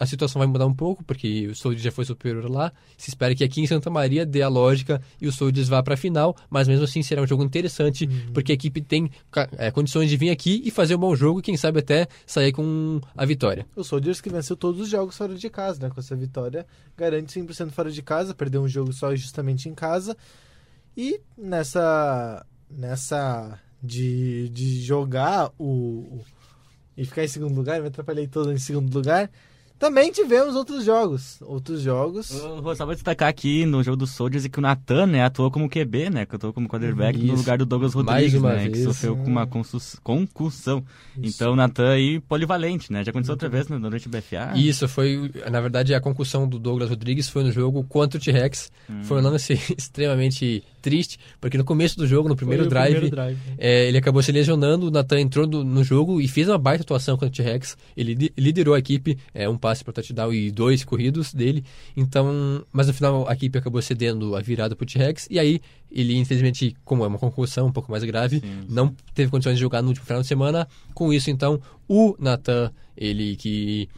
A 0.00 0.06
situação 0.06 0.38
vai 0.38 0.46
mudar 0.46 0.66
um 0.66 0.74
pouco, 0.74 1.02
porque 1.04 1.46
o 1.48 1.54
Soldiers 1.54 1.82
já 1.82 1.90
foi 1.92 2.04
superior 2.04 2.50
lá. 2.50 2.72
Se 2.96 3.10
espera 3.10 3.34
que 3.34 3.44
aqui 3.44 3.60
em 3.60 3.66
Santa 3.66 3.90
Maria 3.90 4.24
dê 4.24 4.42
a 4.42 4.48
lógica 4.48 5.00
e 5.20 5.26
o 5.26 5.32
Soldiers 5.32 5.68
vá 5.68 5.82
para 5.82 5.94
a 5.94 5.96
final, 5.96 6.36
mas 6.48 6.66
mesmo 6.68 6.84
assim 6.84 7.02
será 7.02 7.22
um 7.22 7.26
jogo 7.26 7.42
interessante, 7.44 8.06
porque 8.32 8.52
a 8.52 8.54
equipe 8.54 8.80
tem 8.80 9.10
é, 9.56 9.70
condições 9.70 10.08
de 10.08 10.16
vir 10.16 10.30
aqui 10.30 10.62
e 10.64 10.70
fazer 10.70 10.94
um 10.94 10.98
bom 10.98 11.14
jogo 11.14 11.40
e 11.40 11.42
quem 11.42 11.56
sabe 11.56 11.80
até 11.80 12.06
sair 12.26 12.52
com 12.52 13.00
a 13.16 13.24
vitória. 13.24 13.66
O 13.76 13.82
Soldiers 13.84 14.20
que 14.20 14.30
venceu 14.30 14.56
todos 14.56 14.80
os 14.80 14.88
jogos 14.88 15.16
fora 15.16 15.34
de 15.34 15.50
casa, 15.50 15.80
né? 15.80 15.90
Com 15.92 16.00
essa 16.00 16.14
vitória, 16.16 16.66
garante 16.96 17.38
100% 17.38 17.70
fora 17.70 17.90
de 17.90 18.02
casa, 18.02 18.34
perdeu 18.34 18.62
um 18.62 18.68
jogo 18.68 18.92
só 18.92 19.14
justamente 19.14 19.68
em 19.68 19.74
casa. 19.74 20.16
E 20.96 21.20
nessa. 21.36 22.44
nessa. 22.70 23.58
de, 23.82 24.48
de 24.48 24.80
jogar 24.82 25.52
o, 25.58 25.64
o- 25.64 26.24
e 26.96 27.04
ficar 27.04 27.22
em 27.22 27.28
segundo 27.28 27.54
lugar, 27.54 27.80
me 27.80 27.86
atrapalhei 27.86 28.26
todo 28.26 28.52
em 28.52 28.58
segundo 28.58 28.92
lugar. 28.92 29.30
Também 29.78 30.10
tivemos 30.10 30.56
outros 30.56 30.84
jogos. 30.84 31.38
Outros 31.42 31.80
jogos. 31.82 32.30
Eu 32.30 32.60
vou 32.60 32.74
só 32.74 32.84
vou 32.84 32.94
destacar 32.94 33.28
aqui 33.28 33.64
no 33.64 33.82
jogo 33.82 33.96
do 33.96 34.06
Soldiers 34.06 34.46
que 34.48 34.58
o 34.58 34.62
Natan, 34.62 35.06
né, 35.06 35.22
atuou 35.24 35.50
como 35.50 35.68
QB, 35.68 36.10
né, 36.10 36.26
que 36.26 36.34
atuou 36.34 36.52
como 36.52 36.68
quarterback 36.68 37.16
no 37.18 37.26
Isso. 37.26 37.36
lugar 37.36 37.58
do 37.58 37.64
Douglas 37.66 37.94
Rodrigues, 37.94 38.40
né, 38.42 38.64
que 38.64 38.70
vez. 38.70 38.84
sofreu 38.84 39.16
com 39.16 39.24
uma 39.24 39.46
concussão. 40.02 40.84
Então 41.20 41.52
o 41.52 41.56
Natan 41.56 41.90
aí 41.90 42.20
polivalente, 42.20 42.92
né, 42.92 43.04
já 43.04 43.10
aconteceu 43.10 43.32
outra 43.34 43.48
vez 43.48 43.68
né, 43.68 43.78
durante 43.78 44.06
o 44.06 44.10
BFA. 44.10 44.52
Isso 44.56 44.88
foi, 44.88 45.30
na 45.50 45.60
verdade, 45.60 45.94
a 45.94 46.00
concussão 46.00 46.48
do 46.48 46.58
Douglas 46.58 46.90
Rodrigues 46.90 47.28
foi 47.28 47.42
no 47.44 47.52
jogo 47.52 47.84
contra 47.84 48.18
o 48.18 48.22
T-Rex. 48.22 48.70
Foi 49.04 49.18
um 49.20 49.22
lance 49.22 49.52
extremamente 49.76 50.64
triste, 50.80 51.18
porque 51.40 51.58
no 51.58 51.64
começo 51.64 51.96
do 51.98 52.06
jogo, 52.06 52.28
no 52.28 52.36
primeiro 52.36 52.62
Foi 52.64 52.70
drive, 52.70 52.92
primeiro 52.92 53.14
drive. 53.16 53.38
é, 53.58 53.88
ele 53.88 53.98
acabou 53.98 54.22
se 54.22 54.30
lesionando, 54.32 54.86
o 54.86 54.90
Nathan 54.90 55.20
entrou 55.20 55.46
no, 55.46 55.62
no 55.64 55.82
jogo 55.84 56.20
e 56.20 56.28
fez 56.28 56.48
uma 56.48 56.56
baita 56.58 56.82
atuação 56.82 57.16
contra 57.16 57.28
o 57.28 57.32
T-Rex. 57.32 57.76
Ele 57.96 58.14
li- 58.14 58.32
liderou 58.38 58.74
a 58.74 58.78
equipe, 58.78 59.18
é, 59.34 59.48
um 59.48 59.58
passe 59.68 59.84
para 59.84 59.92
touchdown 59.92 60.32
e 60.32 60.50
dois 60.50 60.82
corridos 60.84 61.32
dele. 61.34 61.62
Então, 61.96 62.64
mas 62.72 62.86
no 62.86 62.94
final 62.94 63.28
a 63.28 63.32
equipe 63.34 63.58
acabou 63.58 63.82
cedendo 63.82 64.34
a 64.36 64.40
virada 64.40 64.74
para 64.74 64.82
o 64.84 64.86
T-Rex 64.86 65.26
e 65.30 65.38
aí 65.38 65.60
ele 65.92 66.16
infelizmente, 66.16 66.74
como 66.84 67.04
é 67.04 67.06
uma 67.06 67.18
concussão 67.18 67.66
um 67.66 67.72
pouco 67.72 67.90
mais 67.90 68.02
grave, 68.04 68.42
não 68.68 68.94
teve 69.14 69.30
condições 69.30 69.54
de 69.56 69.60
jogar 69.60 69.82
no 69.82 69.88
último 69.88 70.06
final 70.06 70.22
de 70.22 70.28
semana. 70.28 70.66
Com 70.94 71.12
isso, 71.12 71.30
então, 71.30 71.60
o 71.88 72.14
Nathan, 72.18 72.70
ele 72.96 73.36
que 73.36 73.88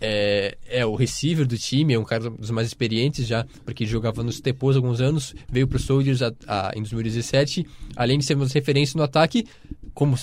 é, 0.00 0.56
é 0.66 0.86
o 0.86 0.94
receiver 0.94 1.46
do 1.46 1.58
time, 1.58 1.92
é 1.94 1.98
um 1.98 2.04
cara 2.04 2.30
dos 2.30 2.50
mais 2.50 2.66
experientes 2.68 3.26
já, 3.26 3.44
porque 3.66 3.84
jogava 3.84 4.22
nos 4.22 4.40
Tepos 4.40 4.74
há 4.74 4.78
alguns 4.78 5.00
anos, 5.00 5.34
veio 5.50 5.66
para 5.68 5.76
o 5.76 5.80
Soldiers 5.80 6.22
a- 6.22 6.32
a- 6.46 6.72
em 6.74 6.80
2017, 6.80 7.66
além 7.96 8.18
de 8.18 8.24
ser 8.24 8.34
uma 8.34 8.46
referência 8.46 8.96
no 8.96 9.02
ataque, 9.04 9.44
como, 9.94 10.16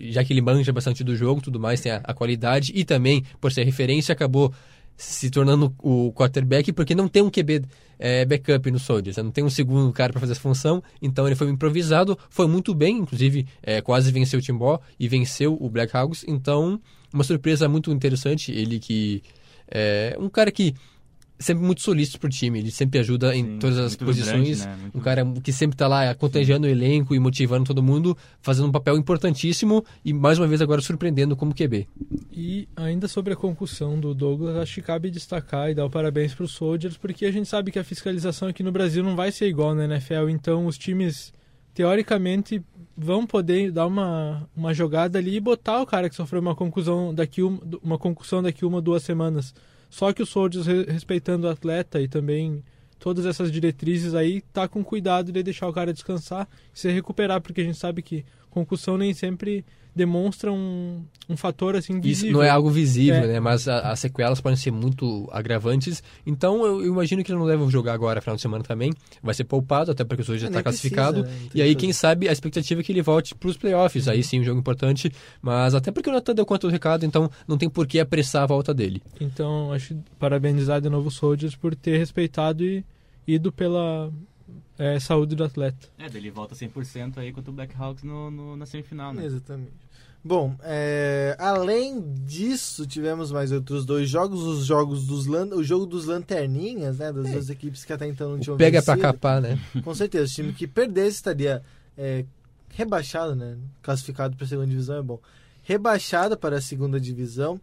já 0.00 0.24
que 0.24 0.32
ele 0.32 0.40
manja 0.40 0.72
bastante 0.72 1.02
do 1.02 1.16
jogo, 1.16 1.40
tudo 1.40 1.58
mais, 1.58 1.80
tem 1.80 1.92
a, 1.92 2.00
a 2.04 2.14
qualidade, 2.14 2.72
e 2.74 2.84
também, 2.84 3.24
por 3.40 3.52
ser 3.52 3.64
referência, 3.64 4.12
acabou 4.12 4.52
se 4.96 5.30
tornando 5.30 5.74
o 5.82 6.12
quarterback, 6.12 6.72
porque 6.72 6.94
não 6.94 7.08
tem 7.08 7.22
um 7.22 7.30
QB 7.30 7.62
é, 7.98 8.24
backup 8.24 8.70
no 8.70 8.78
Soldiers, 8.78 9.16
né? 9.16 9.22
não 9.22 9.30
tem 9.30 9.42
um 9.42 9.50
segundo 9.50 9.92
cara 9.92 10.12
para 10.12 10.20
fazer 10.20 10.32
essa 10.32 10.40
função, 10.40 10.82
então 11.02 11.26
ele 11.26 11.34
foi 11.34 11.48
improvisado, 11.48 12.18
foi 12.30 12.46
muito 12.46 12.74
bem, 12.74 12.98
inclusive 12.98 13.46
é, 13.62 13.80
quase 13.80 14.12
venceu 14.12 14.38
o 14.38 14.42
Timbó 14.42 14.80
e 14.98 15.08
venceu 15.08 15.56
o 15.60 15.68
Black 15.68 15.96
Hawks, 15.96 16.24
então 16.28 16.80
uma 17.12 17.24
surpresa 17.24 17.68
muito 17.68 17.92
interessante, 17.92 18.52
ele 18.52 18.78
que 18.78 19.22
é 19.68 20.16
um 20.18 20.28
cara 20.28 20.50
que 20.52 20.74
sempre 21.44 21.64
muito 21.64 21.82
solícito 21.82 22.18
pro 22.18 22.28
time, 22.28 22.58
ele 22.58 22.70
sempre 22.70 22.98
ajuda 22.98 23.34
em 23.34 23.44
Sim, 23.44 23.58
todas 23.58 23.78
as 23.78 23.96
posições, 23.96 24.60
vibrante, 24.60 24.82
né? 24.82 24.90
Um 24.94 25.00
cara 25.00 25.24
que 25.42 25.52
sempre 25.52 25.76
tá 25.76 25.86
lá 25.86 26.14
contagiando 26.14 26.66
o 26.66 26.70
elenco 26.70 27.14
e 27.14 27.18
motivando 27.18 27.64
todo 27.64 27.82
mundo, 27.82 28.16
fazendo 28.40 28.68
um 28.68 28.72
papel 28.72 28.96
importantíssimo 28.96 29.84
e 30.04 30.12
mais 30.12 30.38
uma 30.38 30.46
vez 30.46 30.60
agora 30.60 30.80
surpreendendo 30.80 31.36
como 31.36 31.54
QB. 31.54 31.86
E 32.32 32.68
ainda 32.76 33.06
sobre 33.08 33.32
a 33.32 33.36
concussão 33.36 33.98
do 33.98 34.14
Douglas, 34.14 34.56
acho 34.56 34.74
que 34.74 34.82
cabe 34.82 35.10
destacar 35.10 35.70
e 35.70 35.74
dar 35.74 35.84
o 35.84 35.90
parabéns 35.90 36.34
para 36.34 36.44
os 36.44 36.52
Soldiers, 36.52 36.96
porque 36.96 37.26
a 37.26 37.32
gente 37.32 37.48
sabe 37.48 37.70
que 37.70 37.78
a 37.78 37.84
fiscalização 37.84 38.48
aqui 38.48 38.62
no 38.62 38.72
Brasil 38.72 39.02
não 39.02 39.14
vai 39.14 39.30
ser 39.30 39.46
igual 39.46 39.74
na 39.74 39.84
NFL, 39.84 40.28
então 40.28 40.66
os 40.66 40.78
times, 40.78 41.32
teoricamente, 41.72 42.62
vão 42.96 43.26
poder 43.26 43.70
dar 43.70 43.86
uma, 43.86 44.48
uma 44.56 44.72
jogada 44.72 45.18
ali 45.18 45.36
e 45.36 45.40
botar 45.40 45.80
o 45.80 45.86
cara 45.86 46.08
que 46.08 46.14
sofreu 46.14 46.40
uma 46.40 46.54
concussão 46.54 47.14
daqui 47.14 47.42
um, 47.42 47.58
uma 47.82 47.98
concussão 47.98 48.42
daqui 48.42 48.64
uma 48.64 48.76
ou 48.76 48.82
duas 48.82 49.02
semanas. 49.02 49.54
Só 49.94 50.12
que 50.12 50.20
o 50.20 50.26
Soldiers, 50.26 50.66
re- 50.66 50.86
respeitando 50.90 51.46
o 51.46 51.50
atleta 51.50 52.00
e 52.00 52.08
também 52.08 52.64
todas 52.98 53.24
essas 53.26 53.52
diretrizes 53.52 54.12
aí, 54.12 54.40
tá 54.52 54.66
com 54.66 54.82
cuidado 54.82 55.30
de 55.30 55.40
deixar 55.40 55.68
o 55.68 55.72
cara 55.72 55.92
descansar 55.92 56.48
e 56.74 56.80
se 56.80 56.90
recuperar, 56.90 57.40
porque 57.40 57.60
a 57.60 57.64
gente 57.64 57.78
sabe 57.78 58.02
que 58.02 58.24
concussão 58.54 58.96
nem 58.96 59.12
sempre 59.12 59.64
demonstra 59.96 60.50
um, 60.52 61.04
um 61.28 61.36
fator 61.36 61.76
assim 61.76 61.92
Isso 61.98 62.02
visível. 62.02 62.32
não 62.38 62.42
é 62.42 62.50
algo 62.50 62.68
visível, 62.68 63.14
É. 63.22 63.26
né? 63.28 63.38
Mas 63.40 63.68
a- 63.68 63.92
as 63.92 64.00
sequelas 64.00 64.40
podem 64.40 64.56
ser 64.56 64.72
muito 64.72 65.28
agravantes. 65.30 66.02
Então 66.26 66.64
eu, 66.66 66.80
eu 66.84 66.86
imagino 66.92 67.22
que 67.22 67.30
ele 67.30 67.38
não 67.38 67.46
deve 67.46 67.64
jogar 67.70 67.92
agora, 67.92 68.20
final 68.20 68.34
de 68.34 68.42
semana 68.42 68.64
também. 68.64 68.92
Vai 69.22 69.34
ser 69.34 69.44
poupado, 69.44 69.92
até 69.92 70.02
porque 70.02 70.22
o 70.22 70.24
Soldiers 70.24 70.42
já 70.42 70.48
está 70.48 70.62
classificado. 70.64 71.22
precisa, 71.22 71.44
né? 71.44 71.50
E 71.54 71.62
aí, 71.62 71.74
que 71.76 71.82
quem 71.82 71.92
sabe, 71.92 72.28
a 72.28 72.32
expectativa 72.32 72.80
é 72.80 72.84
que 72.84 72.90
ele 72.90 73.02
volte 73.02 73.36
para 73.36 73.48
os 73.48 73.56
playoffs. 73.56 74.08
Aí 74.08 74.20
sim, 74.24 74.40
um 74.40 74.44
jogo 74.44 74.58
importante. 74.58 75.12
Mas 75.40 75.76
até 75.76 75.92
porque 75.92 76.10
o 76.10 76.12
Nathan 76.12 76.34
deu 76.34 76.44
conta 76.44 76.66
do 76.66 76.72
recado, 76.72 77.06
então 77.06 77.30
não 77.46 77.56
tem 77.56 77.68
por 77.70 77.86
que 77.86 78.00
apressar 78.00 78.42
a 78.42 78.46
volta 78.46 78.74
dele. 78.74 79.00
Então, 79.20 79.72
acho 79.72 79.94
que 79.94 80.00
parabenizar 80.18 80.80
de 80.80 80.88
novo 80.88 81.06
o 81.06 81.12
Soldiers 81.12 81.54
por 81.54 81.72
ter 81.76 81.98
respeitado 81.98 82.64
e 82.64 82.84
ido 83.28 83.52
pela 83.52 84.10
é, 84.78 84.98
saúde 85.00 85.34
do 85.34 85.44
atleta. 85.44 85.88
É, 85.98 86.08
daí 86.08 86.20
ele 86.20 86.30
volta 86.30 86.54
100% 86.54 87.18
aí 87.18 87.32
contra 87.32 87.50
o 87.50 87.54
Black 87.54 87.74
Hawks 87.78 88.02
no, 88.02 88.30
no- 88.30 88.56
na 88.56 88.66
semifinal, 88.66 89.12
né? 89.12 89.24
Exatamente. 89.24 89.72
Bom, 90.26 90.56
é, 90.62 91.36
além 91.38 92.00
disso, 92.24 92.86
tivemos 92.86 93.30
mais 93.30 93.52
outros 93.52 93.84
dois 93.84 94.08
jogos, 94.08 94.42
os 94.42 94.64
jogos 94.64 95.06
dos 95.06 95.26
lan- 95.26 95.54
o 95.54 95.62
jogo 95.62 95.84
dos 95.84 96.06
lanterninhas, 96.06 96.96
né, 96.98 97.12
das 97.12 97.30
duas 97.30 97.50
equipes 97.50 97.84
que 97.84 97.92
até 97.92 98.06
então 98.08 98.30
não 98.30 98.38
tinham 98.40 98.56
Pega 98.56 98.82
pra 98.82 98.94
vencido. 98.94 99.12
capar, 99.12 99.42
né? 99.42 99.58
Com 99.84 99.94
certeza, 99.94 100.24
o 100.24 100.34
time 100.34 100.52
que 100.54 100.66
perdesse 100.66 101.16
estaria 101.16 101.62
é, 101.96 102.24
rebaixado, 102.70 103.36
né? 103.36 103.58
Classificado 103.82 104.34
para 104.34 104.46
a 104.46 104.48
segunda 104.48 104.66
divisão 104.66 104.96
é 104.96 105.02
bom. 105.02 105.20
Rebaixado 105.62 106.38
para 106.38 106.56
a 106.56 106.60
segunda 106.62 106.98
divisão. 106.98 107.60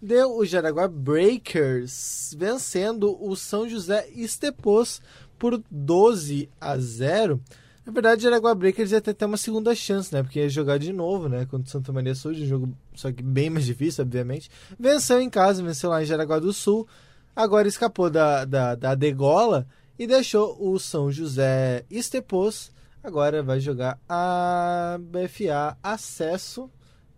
Deu 0.00 0.36
o 0.36 0.44
Jaraguá 0.44 0.88
Breakers 0.88 2.34
vencendo 2.38 3.16
o 3.24 3.34
São 3.36 3.68
José 3.68 4.08
Estepos 4.14 5.00
por 5.42 5.60
12 5.68 6.48
a 6.60 6.78
0. 6.78 7.42
Na 7.84 7.92
verdade, 7.92 8.22
Jaraguá 8.22 8.54
Breakers 8.54 8.92
ia 8.92 9.00
ter 9.00 9.10
até 9.10 9.26
uma 9.26 9.36
segunda 9.36 9.74
chance, 9.74 10.14
né? 10.14 10.22
Porque 10.22 10.38
ia 10.38 10.48
jogar 10.48 10.78
de 10.78 10.92
novo, 10.92 11.28
né? 11.28 11.44
Contra 11.46 11.66
o 11.66 11.68
Santa 11.68 11.92
Maria 11.92 12.14
Sul, 12.14 12.30
um 12.30 12.46
jogo 12.46 12.72
só 12.94 13.10
que 13.10 13.24
bem 13.24 13.50
mais 13.50 13.66
difícil, 13.66 14.04
obviamente. 14.04 14.48
Venceu 14.78 15.20
em 15.20 15.28
casa, 15.28 15.60
venceu 15.60 15.90
lá 15.90 16.00
em 16.00 16.06
Jaraguá 16.06 16.38
do 16.38 16.52
Sul. 16.52 16.86
Agora 17.34 17.66
escapou 17.66 18.08
da, 18.08 18.44
da, 18.44 18.76
da 18.76 18.94
degola 18.94 19.66
e 19.98 20.06
deixou 20.06 20.56
o 20.60 20.78
São 20.78 21.10
José 21.10 21.84
Estepos. 21.90 22.70
Agora 23.02 23.42
vai 23.42 23.58
jogar 23.58 23.98
a 24.08 24.96
BFA 25.00 25.76
Acesso, 25.82 26.70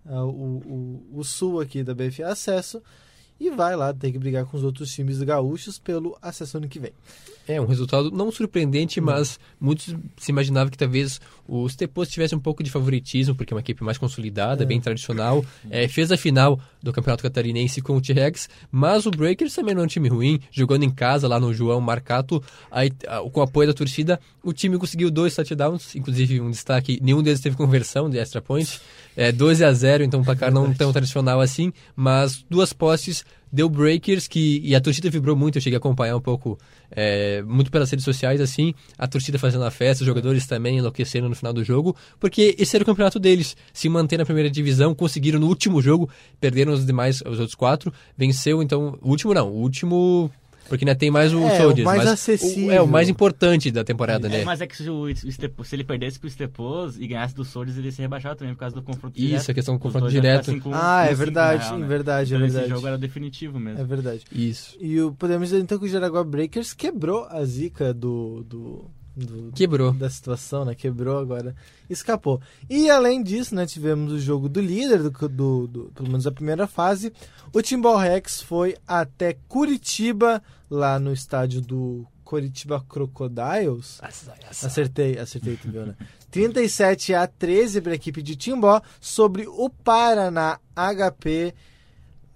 o, 0.06 0.16
o, 0.16 1.18
o 1.18 1.24
sul 1.24 1.60
aqui 1.60 1.84
da 1.84 1.94
BFA 1.94 2.28
Acesso, 2.28 2.82
e 3.38 3.50
vai 3.50 3.74
lá 3.76 3.92
ter 3.92 4.12
que 4.12 4.18
brigar 4.18 4.44
com 4.44 4.56
os 4.56 4.64
outros 4.64 4.92
times 4.92 5.20
gaúchos 5.22 5.78
pelo 5.78 6.16
acesso 6.22 6.56
ano 6.56 6.68
que 6.68 6.78
vem. 6.78 6.92
É 7.46 7.60
um 7.60 7.66
resultado 7.66 8.10
não 8.10 8.30
surpreendente, 8.32 9.00
mas 9.00 9.38
muitos 9.60 9.94
se 10.16 10.30
imaginavam 10.30 10.70
que 10.70 10.78
talvez 10.78 11.20
os 11.46 11.74
Tepos 11.76 12.08
tivessem 12.08 12.36
um 12.36 12.40
pouco 12.40 12.62
de 12.62 12.70
favoritismo, 12.70 13.34
porque 13.34 13.52
é 13.52 13.56
uma 13.56 13.60
equipe 13.60 13.82
mais 13.84 13.98
consolidada, 13.98 14.64
bem 14.64 14.80
tradicional. 14.80 15.44
É, 15.70 15.86
fez 15.88 16.10
a 16.10 16.16
final 16.16 16.58
do 16.82 16.92
Campeonato 16.92 17.22
Catarinense 17.22 17.80
com 17.80 17.96
o 17.96 18.00
T-Rex, 18.00 18.48
mas 18.70 19.06
o 19.06 19.10
Breakers 19.10 19.54
também 19.54 19.74
não 19.74 19.82
é 19.82 19.84
um 19.84 19.88
time 19.88 20.08
ruim, 20.08 20.40
jogando 20.50 20.82
em 20.82 20.90
casa 20.90 21.28
lá 21.28 21.40
no 21.40 21.52
João 21.52 21.80
Marcato, 21.80 22.42
aí, 22.70 22.92
ah, 23.06 23.20
com 23.30 23.40
o 23.40 23.42
apoio 23.42 23.68
da 23.68 23.74
torcida, 23.74 24.20
o 24.42 24.52
time 24.52 24.78
conseguiu 24.78 25.10
dois 25.10 25.34
touchdowns, 25.34 25.94
inclusive 25.94 26.40
um 26.40 26.50
destaque, 26.50 26.98
nenhum 27.02 27.22
deles 27.22 27.40
teve 27.40 27.56
conversão 27.56 28.10
de 28.10 28.18
extra 28.18 28.42
point, 28.42 28.80
é, 29.16 29.32
12 29.32 29.64
a 29.64 29.72
0, 29.72 30.04
então 30.04 30.20
um 30.20 30.24
placar 30.24 30.52
não 30.52 30.72
tão 30.74 30.92
tradicional 30.92 31.40
assim, 31.40 31.72
mas 31.96 32.44
duas 32.48 32.72
posses 32.72 33.24
deu 33.54 33.68
Breakers 33.68 34.26
que 34.26 34.60
e 34.64 34.74
a 34.74 34.80
torcida 34.80 35.08
vibrou 35.08 35.36
muito, 35.36 35.56
eu 35.58 35.62
cheguei 35.62 35.76
a 35.76 35.78
acompanhar 35.78 36.16
um 36.16 36.20
pouco 36.20 36.58
é, 36.90 37.40
muito 37.42 37.70
pelas 37.70 37.88
redes 37.88 38.04
sociais 38.04 38.40
assim, 38.40 38.74
a 38.98 39.06
torcida 39.06 39.38
fazendo 39.38 39.64
a 39.64 39.70
festa, 39.70 40.02
os 40.02 40.06
jogadores 40.06 40.44
também 40.44 40.78
enlouquecendo 40.78 41.28
no 41.28 41.36
final 41.36 41.52
do 41.52 41.62
jogo, 41.62 41.94
porque 42.18 42.56
esse 42.58 42.76
era 42.76 42.82
o 42.82 42.86
campeonato 42.86 43.20
deles, 43.20 43.56
se 43.72 43.88
manter 43.88 44.18
na 44.18 44.24
primeira 44.24 44.50
divisão, 44.50 44.92
conseguiram 44.92 45.38
no 45.38 45.46
último 45.46 45.80
jogo, 45.80 46.10
perderam 46.40 46.72
os 46.72 46.84
demais, 46.84 47.20
os 47.20 47.38
outros 47.38 47.54
quatro, 47.54 47.92
venceu 48.18 48.60
então, 48.60 48.98
o 49.00 49.10
último 49.10 49.32
não, 49.32 49.48
o 49.48 49.60
último 49.60 50.32
porque 50.68 50.84
ainda 50.84 50.94
tem 50.94 51.10
mais 51.10 51.32
o 51.32 51.38
É, 51.42 51.52
o 51.54 51.62
Soldiers, 51.62 51.84
mais 51.86 51.98
mas 52.04 52.08
acessível. 52.12 52.66
o- 52.68 52.72
é 52.72 52.80
o 52.82 52.86
mais 52.86 53.08
importante 53.08 53.70
da 53.70 53.84
temporada, 53.84 54.28
né? 54.28 54.40
É, 54.40 54.44
mas 54.44 54.60
é 54.60 54.66
que 54.66 54.76
se, 54.76 54.88
o, 54.88 55.08
Estepo- 55.08 55.64
se 55.64 55.76
ele 55.76 55.84
perdesse 55.84 56.18
pro 56.18 56.28
Estepos 56.28 56.98
e 56.98 57.06
ganhasse 57.06 57.34
do 57.34 57.44
Soldiers, 57.44 57.76
ele 57.78 57.88
ia 57.88 57.92
ser 57.92 58.02
rebaixado 58.02 58.36
também 58.36 58.54
por 58.54 58.60
causa 58.60 58.74
do 58.74 58.82
confronto 58.82 59.18
Isso, 59.18 59.26
direto. 59.28 59.50
a 59.50 59.54
questão 59.54 59.74
do 59.74 59.80
confronto 59.80 60.08
direto. 60.08 60.50
assim 60.50 60.60
com- 60.60 60.70
ah, 60.74 61.06
é 61.08 61.14
verdade, 61.14 61.64
real, 61.64 61.76
é 61.76 61.78
né? 61.80 61.86
verdade, 61.86 62.32
é 62.32 62.36
Então 62.36 62.46
verdade. 62.46 62.64
Esse 62.66 62.74
jogo 62.74 62.86
era 62.86 62.98
definitivo 62.98 63.58
mesmo. 63.60 63.80
É 63.80 63.84
verdade. 63.84 64.24
Isso. 64.32 64.76
E 64.80 65.00
o, 65.00 65.12
podemos 65.12 65.48
dizer 65.48 65.60
então 65.60 65.78
que 65.78 65.84
o 65.84 65.88
Jaraguá 65.88 66.22
Breakers 66.24 66.72
quebrou 66.72 67.26
a 67.28 67.44
zica 67.44 67.92
do, 67.94 68.44
do, 68.48 68.90
do- 69.16 69.52
Quebrou. 69.52 69.92
da 69.92 70.10
situação, 70.10 70.64
né? 70.64 70.74
Quebrou 70.74 71.18
agora, 71.18 71.54
escapou. 71.88 72.40
E 72.68 72.90
além 72.90 73.22
disso, 73.22 73.54
né, 73.54 73.64
tivemos 73.66 74.12
o 74.12 74.18
jogo 74.18 74.48
do 74.48 74.60
líder, 74.60 75.02
do, 75.02 75.10
do, 75.28 75.66
do- 75.68 75.84
pelo 75.94 76.08
menos 76.08 76.26
a 76.26 76.32
primeira 76.32 76.66
fase. 76.66 77.12
O 77.52 77.62
Timbal 77.62 77.96
Rex 77.96 78.40
foi 78.42 78.76
até 78.86 79.36
Curitiba, 79.48 80.42
lá 80.70 80.98
no 80.98 81.12
estádio 81.12 81.60
do 81.60 82.06
Curitiba 82.24 82.84
Crocodiles. 82.88 83.98
Acertei, 84.66 85.18
acertei, 85.18 85.56
tu 85.56 85.70
viu, 85.70 85.86
né? 85.86 85.94
37 86.30 87.14
a 87.14 87.28
13 87.28 87.80
para 87.80 87.92
a 87.92 87.94
equipe 87.94 88.20
de 88.20 88.34
Timbó 88.34 88.80
sobre 89.00 89.46
o 89.46 89.70
Paraná 89.70 90.58
HP. 90.74 91.54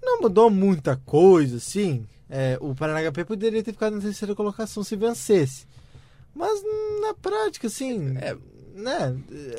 Não 0.00 0.20
mudou 0.20 0.48
muita 0.48 0.96
coisa, 0.96 1.56
assim. 1.56 2.06
É, 2.30 2.56
o 2.60 2.74
Paraná 2.76 3.00
HP 3.10 3.24
poderia 3.24 3.62
ter 3.62 3.72
ficado 3.72 3.96
na 3.96 4.02
terceira 4.02 4.34
colocação 4.36 4.84
se 4.84 4.94
vencesse. 4.94 5.66
Mas 6.39 6.62
na 7.03 7.14
prática, 7.14 7.66
assim, 7.66 8.16
É. 8.18 8.36
né? 8.74 9.16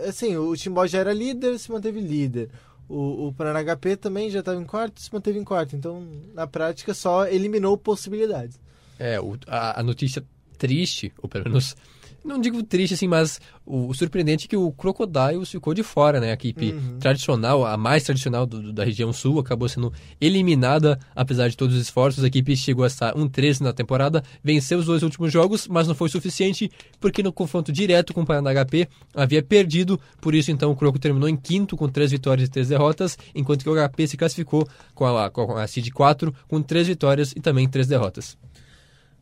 Assim, 0.07 0.37
o 0.37 0.55
Timbó 0.55 0.87
já 0.87 0.99
era 0.99 1.11
líder, 1.11 1.59
se 1.59 1.69
manteve 1.69 1.99
líder. 1.99 2.49
O, 2.87 3.27
o 3.27 3.33
Paraná 3.33 3.59
HP 3.75 3.97
também 3.97 4.29
já 4.29 4.39
estava 4.39 4.59
em 4.59 4.63
quarto, 4.65 5.01
se 5.01 5.13
manteve 5.13 5.37
em 5.37 5.43
quarto. 5.43 5.75
Então, 5.75 6.07
na 6.33 6.47
prática, 6.47 6.93
só 6.93 7.27
eliminou 7.27 7.77
possibilidades. 7.77 8.57
É, 8.97 9.19
o- 9.19 9.37
a, 9.45 9.79
a 9.81 9.83
notícia 9.83 10.23
triste, 10.59 11.11
ou 11.23 11.29
pelo 11.29 11.45
menos, 11.45 11.75
não 12.23 12.39
digo 12.39 12.61
triste 12.61 12.93
assim, 12.95 13.07
mas 13.07 13.39
o, 13.65 13.93
surpreendente 13.93 14.45
é 14.45 14.49
que 14.49 14.57
o 14.57 14.71
Crocodiles 14.73 15.49
ficou 15.49 15.73
de 15.73 15.83
fora, 15.83 16.19
né? 16.19 16.31
A 16.31 16.33
equipe 16.33 16.73
Uhum. 16.73 16.99
tradicional, 16.99 17.65
a 17.65 17.77
mais 17.77 18.03
tradicional 18.03 18.45
do- 18.45 18.61
do- 18.61 18.73
da 18.73 18.83
região 18.83 19.13
sul, 19.13 19.39
acabou 19.39 19.69
sendo 19.69 19.91
eliminada, 20.19 20.99
apesar 21.15 21.47
de 21.49 21.55
todos 21.55 21.75
os 21.75 21.81
esforços. 21.81 22.21
A 22.23 22.27
equipe 22.27 22.55
chegou 22.57 22.83
a 22.83 22.87
estar 22.87 23.15
1-13 23.15 23.61
na 23.61 23.71
temporada, 23.71 24.21
venceu 24.43 24.79
os 24.79 24.85
dois 24.85 25.01
últimos 25.01 25.31
jogos, 25.31 25.65
mas 25.67 25.87
não 25.87 25.95
foi 25.95 26.09
suficiente, 26.09 26.69
porque 26.99 27.23
no 27.23 27.31
confronto 27.31 27.71
direto 27.71 28.13
com 28.13 28.21
o 28.21 28.25
Paraná 28.25 28.51
HP 28.51 28.87
havia 29.15 29.41
perdido, 29.41 29.97
por 30.21 30.35
isso 30.35 30.51
então 30.51 30.71
o 30.71 30.75
Croco 30.75 30.99
terminou 30.99 31.29
em 31.29 31.37
quinto 31.37 31.77
com 31.77 31.87
três 31.87 32.11
vitórias 32.11 32.49
e 32.49 32.51
três 32.51 32.67
derrotas, 32.67 33.17
enquanto 33.33 33.63
que 33.63 33.69
o 33.69 33.75
HP 33.75 34.07
se 34.07 34.17
classificou 34.17 34.67
com 34.93 35.05
a, 35.05 35.29
com 35.29 35.55
a 35.57 35.65
Seed 35.67 35.89
4 35.91 36.35
com 36.49 36.61
três 36.61 36.85
vitórias 36.85 37.31
e 37.31 37.39
também 37.39 37.67
três 37.69 37.87
derrotas. 37.87 38.37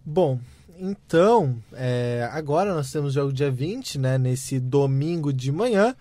Bom, 0.04 0.40
então, 0.80 1.56
é, 1.74 2.30
agora 2.32 2.74
nós 2.74 2.92
temos 2.92 3.12
o 3.12 3.14
jogo 3.14 3.34
dia 3.34 3.52
20, 3.52 3.98
né? 4.00 4.18
Nesse 4.18 4.60
domingo 4.60 5.32
de 5.34 5.52
manhã. 5.52 5.96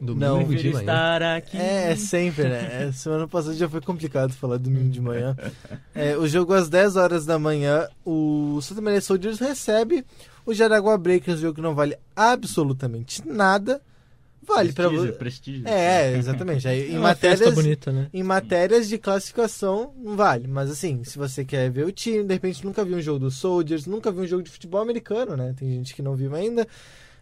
Domingo 0.00 0.20
Não, 0.20 0.44
de 0.44 0.70
manhã. 0.70 0.80
estar 0.80 1.22
aqui. 1.22 1.56
É, 1.56 1.92
é 1.92 1.96
sempre, 1.96 2.48
né? 2.48 2.88
É, 2.88 2.92
semana 2.92 3.28
passada 3.28 3.54
já 3.54 3.68
foi 3.68 3.80
complicado 3.80 4.32
falar 4.32 4.56
domingo 4.56 4.90
de 4.90 5.00
manhã. 5.00 5.36
É, 5.94 6.16
o 6.16 6.26
jogo 6.26 6.52
às 6.54 6.68
10 6.68 6.96
horas 6.96 7.24
da 7.24 7.38
manhã, 7.38 7.86
o 8.04 8.60
Santa 8.62 8.80
Maria 8.80 9.00
Soldiers 9.00 9.38
recebe 9.38 10.04
o 10.44 10.52
Jaraguá 10.52 10.98
Breakers, 10.98 11.38
jogo 11.38 11.54
que 11.54 11.60
não 11.60 11.74
vale 11.74 11.96
absolutamente 12.16 13.22
nada. 13.26 13.80
Vale 14.44 14.72
para 14.72 14.88
você. 14.88 15.12
prestígio. 15.12 15.66
É, 15.68 16.16
exatamente. 16.16 16.66
Aí, 16.66 16.82
É 16.82 16.92
em 16.92 16.98
uma 16.98 17.14
festa 17.14 17.44
matérias, 17.46 17.54
bonita, 17.54 17.92
né? 17.92 18.08
em 18.12 18.22
matérias 18.22 18.88
de 18.88 18.98
classificação, 18.98 19.94
não 19.96 20.16
vale. 20.16 20.48
Mas 20.48 20.70
assim, 20.70 21.04
se 21.04 21.16
você 21.16 21.44
quer 21.44 21.70
ver 21.70 21.86
o 21.86 21.92
time, 21.92 22.24
de 22.24 22.34
repente 22.34 22.64
nunca 22.64 22.84
viu 22.84 22.96
um 22.96 23.00
jogo 23.00 23.20
do 23.20 23.30
Soldiers, 23.30 23.86
nunca 23.86 24.10
viu 24.10 24.22
um 24.22 24.26
jogo 24.26 24.42
de 24.42 24.50
futebol 24.50 24.80
americano, 24.80 25.36
né? 25.36 25.54
Tem 25.56 25.70
gente 25.70 25.94
que 25.94 26.02
não 26.02 26.16
viu 26.16 26.34
ainda. 26.34 26.66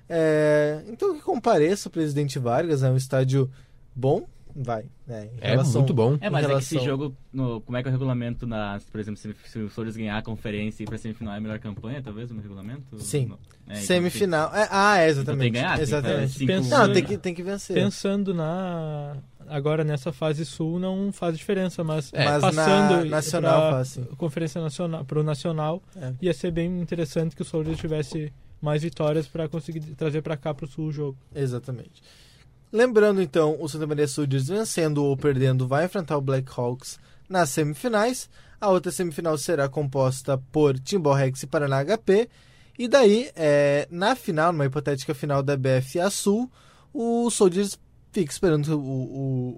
É, 0.09 0.83
então 0.89 1.15
que 1.15 1.23
compareça 1.23 1.89
o 1.89 1.93
Presidente 1.93 2.39
Vargas, 2.39 2.83
é 2.83 2.91
um 2.91 2.97
estádio 2.97 3.51
bom, 3.95 4.27
vai. 4.55 4.85
Né? 5.07 5.27
Em 5.27 5.39
É 5.41 5.51
relação- 5.51 5.81
muito 5.81 5.95
bom. 5.95 6.17
É, 6.21 6.29
mas 6.31 6.43
em 6.43 6.45
é 6.45 6.47
que 6.47 6.47
relação- 6.49 6.79
esse 6.79 6.85
jogo, 6.87 7.17
no- 7.33 7.61
como 7.61 7.77
é 7.79 7.83
que 7.83 7.89
é 7.89 7.91
o 7.91 7.93
regulamento, 7.93 8.47
na, 8.47 8.79
por 8.91 9.01
exemplo, 9.01 9.19
se, 9.21 9.35
se 9.47 9.59
o 9.59 9.69
Soldiers 9.71 9.97
ganhar 9.97 10.19
a 10.19 10.23
conferência 10.23 10.83
e 10.83 10.85
ir 10.85 10.87
pra 10.89 10.99
semifinal 10.99 11.35
é 11.35 11.37
a 11.39 11.41
melhor 11.41 11.59
campanha, 11.59 12.03
talvez, 12.03 12.31
no 12.31 12.41
regulamento? 12.41 12.99
Sim. 12.99 13.27
No- 13.27 13.35
é, 13.69 13.73
então 13.75 13.83
Semifinal. 13.83 14.55
É, 14.55 14.69
ah, 14.71 14.99
é, 14.99 15.11
Então 15.11 15.11
exatamente. 15.23 15.41
tem 15.43 15.53
que 15.53 15.59
ganhar, 15.59 15.69
tem 15.69 15.77
que 15.77 15.83
exatamente. 15.83 16.21
fazer 16.21 16.39
cinco- 16.39 16.53
Pensando- 16.53 16.87
Não, 16.89 16.95
tem 16.95 17.05
que, 17.05 17.19
tem 17.19 17.35
que 17.35 17.43
vencer. 17.43 17.75
Pensando 17.77 18.35
na 18.35 19.17
agora 19.49 19.83
nessa 19.83 20.13
fase 20.13 20.45
sul 20.45 20.79
não 20.79 21.11
faz 21.13 21.37
diferença, 21.37 21.83
mas, 21.83 22.13
É, 22.13 22.25
Mas 22.25 22.41
na 22.43 22.51
passando 22.53 23.05
nacional 23.07 23.61
pra 23.63 23.71
faz 23.73 23.89
sim. 23.89 24.05
conferência 24.17 24.61
nacional 24.61 25.05
pro 25.05 25.23
nacional 25.25 25.83
É. 25.97 26.13
ia 26.23 26.33
ser 26.33 26.53
bem 26.53 26.81
interessante 26.81 27.35
que 27.35 27.43
o 27.43 27.45
Soldiers 27.45 27.77
tivesse 27.79 28.33
mais 28.63 28.83
vitórias 28.83 29.27
para 29.27 29.49
conseguir 29.49 29.81
trazer 29.97 30.23
para 30.23 30.37
cá 30.37 30.55
pro 30.55 30.67
sul 30.69 30.87
o 30.89 30.93
jogo. 30.93 31.19
Exatamente. 31.35 32.01
Lembrando 32.73 33.21
então, 33.21 33.57
o 33.61 33.69
Santa 33.69 33.87
Maria 33.87 34.07
Soldiers 34.07 34.49
vencendo 34.49 35.05
ou 35.05 35.17
perdendo 35.17 35.67
vai 35.67 35.85
enfrentar 35.87 36.17
o 36.17 36.21
Black 36.21 36.49
Hawks 36.57 36.99
nas 37.29 37.51
semifinais. 37.51 38.31
A 38.61 38.69
outra 38.69 38.93
semifinal 38.93 39.37
será 39.39 39.69
composta 39.69 40.39
por 40.53 40.79
Timbó 40.79 41.13
Rex 41.13 41.43
e 41.43 41.47
Paraná 41.47 41.83
HP. 41.85 42.29
E 42.79 42.87
daí, 42.87 43.31
é, 43.35 43.89
na 43.91 44.15
final, 44.15 44.53
numa 44.53 44.67
hipotética 44.67 45.15
final 45.15 45.43
da 45.43 45.57
BFA 45.57 46.09
Sul, 46.11 46.51
o 46.95 47.29
Soldiers 47.31 47.79
fica 48.13 48.33
esperando 48.33 48.69
o, 48.79 48.81
o- 48.81 49.57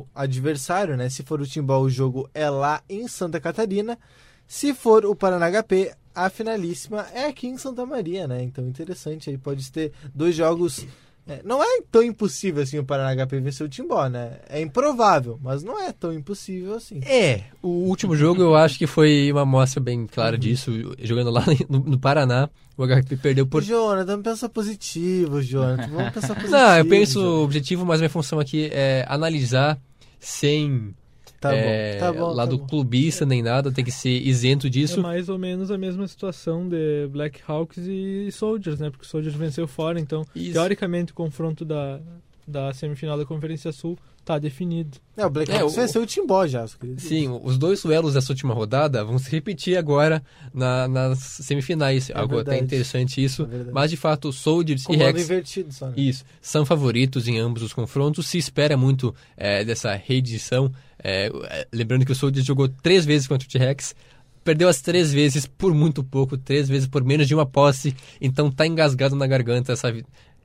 o 0.00 0.06
adversário, 0.14 0.96
né? 0.96 1.08
Se 1.08 1.22
for 1.22 1.40
o 1.40 1.46
Timbó, 1.46 1.78
o 1.80 1.90
jogo 1.90 2.28
é 2.34 2.48
lá 2.50 2.82
em 2.88 3.08
Santa 3.08 3.40
Catarina. 3.40 3.98
Se 4.46 4.74
for 4.74 5.04
o 5.06 5.14
Paraná 5.14 5.46
HP, 5.50 5.92
a 6.14 6.28
finalíssima 6.28 7.06
é 7.14 7.26
aqui 7.26 7.46
em 7.46 7.56
Santa 7.56 7.86
Maria, 7.86 8.26
né? 8.28 8.42
Então 8.42 8.66
interessante 8.66 9.30
aí, 9.30 9.38
pode 9.38 9.70
ter 9.72 9.92
dois 10.14 10.34
jogos 10.34 10.86
É, 11.28 11.40
não 11.44 11.62
é 11.62 11.82
tão 11.90 12.02
impossível 12.02 12.62
assim 12.62 12.78
o 12.78 12.84
Paraná 12.84 13.24
HP 13.26 13.40
vencer 13.40 13.64
o 13.64 13.68
Timbó, 13.68 14.08
né? 14.08 14.38
É 14.48 14.60
improvável, 14.60 15.38
mas 15.42 15.62
não 15.62 15.80
é 15.80 15.92
tão 15.92 16.12
impossível 16.12 16.74
assim. 16.74 17.00
É, 17.04 17.44
o 17.62 17.68
último 17.68 18.16
jogo 18.16 18.42
eu 18.42 18.56
acho 18.56 18.78
que 18.78 18.86
foi 18.86 19.30
uma 19.30 19.42
amostra 19.42 19.80
bem 19.80 20.06
clara 20.06 20.36
disso. 20.36 20.72
Jogando 21.00 21.30
lá 21.30 21.44
no, 21.68 21.80
no 21.80 21.98
Paraná, 21.98 22.48
o 22.76 22.84
HP 22.86 23.16
perdeu 23.16 23.46
por. 23.46 23.62
Jonathan, 23.62 24.22
pensa 24.22 24.48
positivo, 24.48 25.42
Jonathan. 25.42 25.88
Vamos 25.88 26.12
pensar 26.12 26.34
positivo. 26.34 26.52
Não, 26.56 26.78
eu 26.78 26.86
penso 26.86 27.20
Jonathan. 27.20 27.44
objetivo, 27.44 27.86
mas 27.86 28.00
minha 28.00 28.10
função 28.10 28.40
aqui 28.40 28.68
é 28.72 29.04
analisar 29.08 29.78
sem 30.18 30.94
Tá 31.40 31.54
é, 31.54 31.94
bom, 31.94 32.00
tá 32.00 32.12
bom. 32.12 32.32
lado 32.34 32.58
tá 32.58 32.62
bom. 32.62 32.68
clubista 32.68 33.24
nem 33.24 33.42
nada, 33.42 33.72
tem 33.72 33.82
que 33.82 33.90
ser 33.90 34.10
isento 34.10 34.66
É 34.66 34.70
disso. 34.70 35.00
mais 35.00 35.30
ou 35.30 35.38
menos 35.38 35.70
a 35.70 35.78
mesma 35.78 36.06
situação 36.06 36.68
de 36.68 37.08
Black 37.10 37.40
Hawks 37.48 37.78
e 37.78 38.28
Soldiers, 38.30 38.78
né? 38.78 38.90
Porque 38.90 39.06
o 39.06 39.08
Soldiers 39.08 39.34
venceu 39.34 39.66
fora, 39.66 39.98
então, 39.98 40.24
Isso. 40.36 40.52
teoricamente, 40.52 41.12
o 41.12 41.14
confronto 41.14 41.64
da, 41.64 41.98
da 42.46 42.72
semifinal 42.74 43.16
da 43.16 43.24
Conferência 43.24 43.72
Sul 43.72 43.98
tá 44.24 44.38
definido. 44.38 44.98
É, 45.16 45.26
o 45.26 45.30
Black 45.30 45.50
É, 45.50 45.58
Hawks 45.60 45.74
venceu 45.76 46.02
o 46.02 46.06
Timbó 46.06 46.46
já. 46.46 46.64
Sim, 46.98 47.28
os 47.42 47.58
dois 47.58 47.82
duelos 47.82 48.14
dessa 48.14 48.32
última 48.32 48.54
rodada 48.54 49.04
vão 49.04 49.18
se 49.18 49.30
repetir 49.30 49.76
agora 49.76 50.22
na- 50.54 50.86
nas 50.88 51.18
semifinais. 51.18 52.10
Algo 52.14 52.34
até 52.38 52.50
verdade. 52.52 52.64
interessante 52.64 53.22
isso. 53.22 53.48
É 53.50 53.70
mas 53.72 53.90
de 53.90 53.96
fato, 53.96 54.32
Soldiers 54.32 54.82
e 54.82 54.86
Comando 54.86 55.02
Rex 55.04 55.22
invertido 55.24 55.72
só, 55.72 55.86
né? 55.88 55.94
Isso, 55.96 56.24
são 56.40 56.64
favoritos 56.64 57.26
em 57.28 57.38
ambos 57.38 57.62
os 57.62 57.72
confrontos. 57.72 58.26
Se 58.28 58.38
espera 58.38 58.76
muito 58.76 59.14
é, 59.36 59.64
dessa 59.64 59.94
reedição. 59.94 60.70
É, 61.02 61.30
é, 61.44 61.66
lembrando 61.72 62.04
que 62.06 62.12
o 62.12 62.14
Soldiers 62.14 62.46
jogou 62.46 62.68
três 62.68 63.04
vezes 63.04 63.26
contra 63.26 63.46
o 63.46 63.50
T-Rex. 63.50 63.94
Perdeu 64.42 64.68
as 64.70 64.80
três 64.80 65.12
vezes 65.12 65.44
por 65.46 65.74
muito 65.74 66.02
pouco, 66.02 66.36
três 66.38 66.66
vezes 66.66 66.88
por 66.88 67.04
menos 67.04 67.28
de 67.28 67.34
uma 67.34 67.44
posse. 67.44 67.94
Então 68.20 68.50
tá 68.50 68.66
engasgado 68.66 69.14
na 69.14 69.26
garganta 69.26 69.72
essa, 69.72 69.92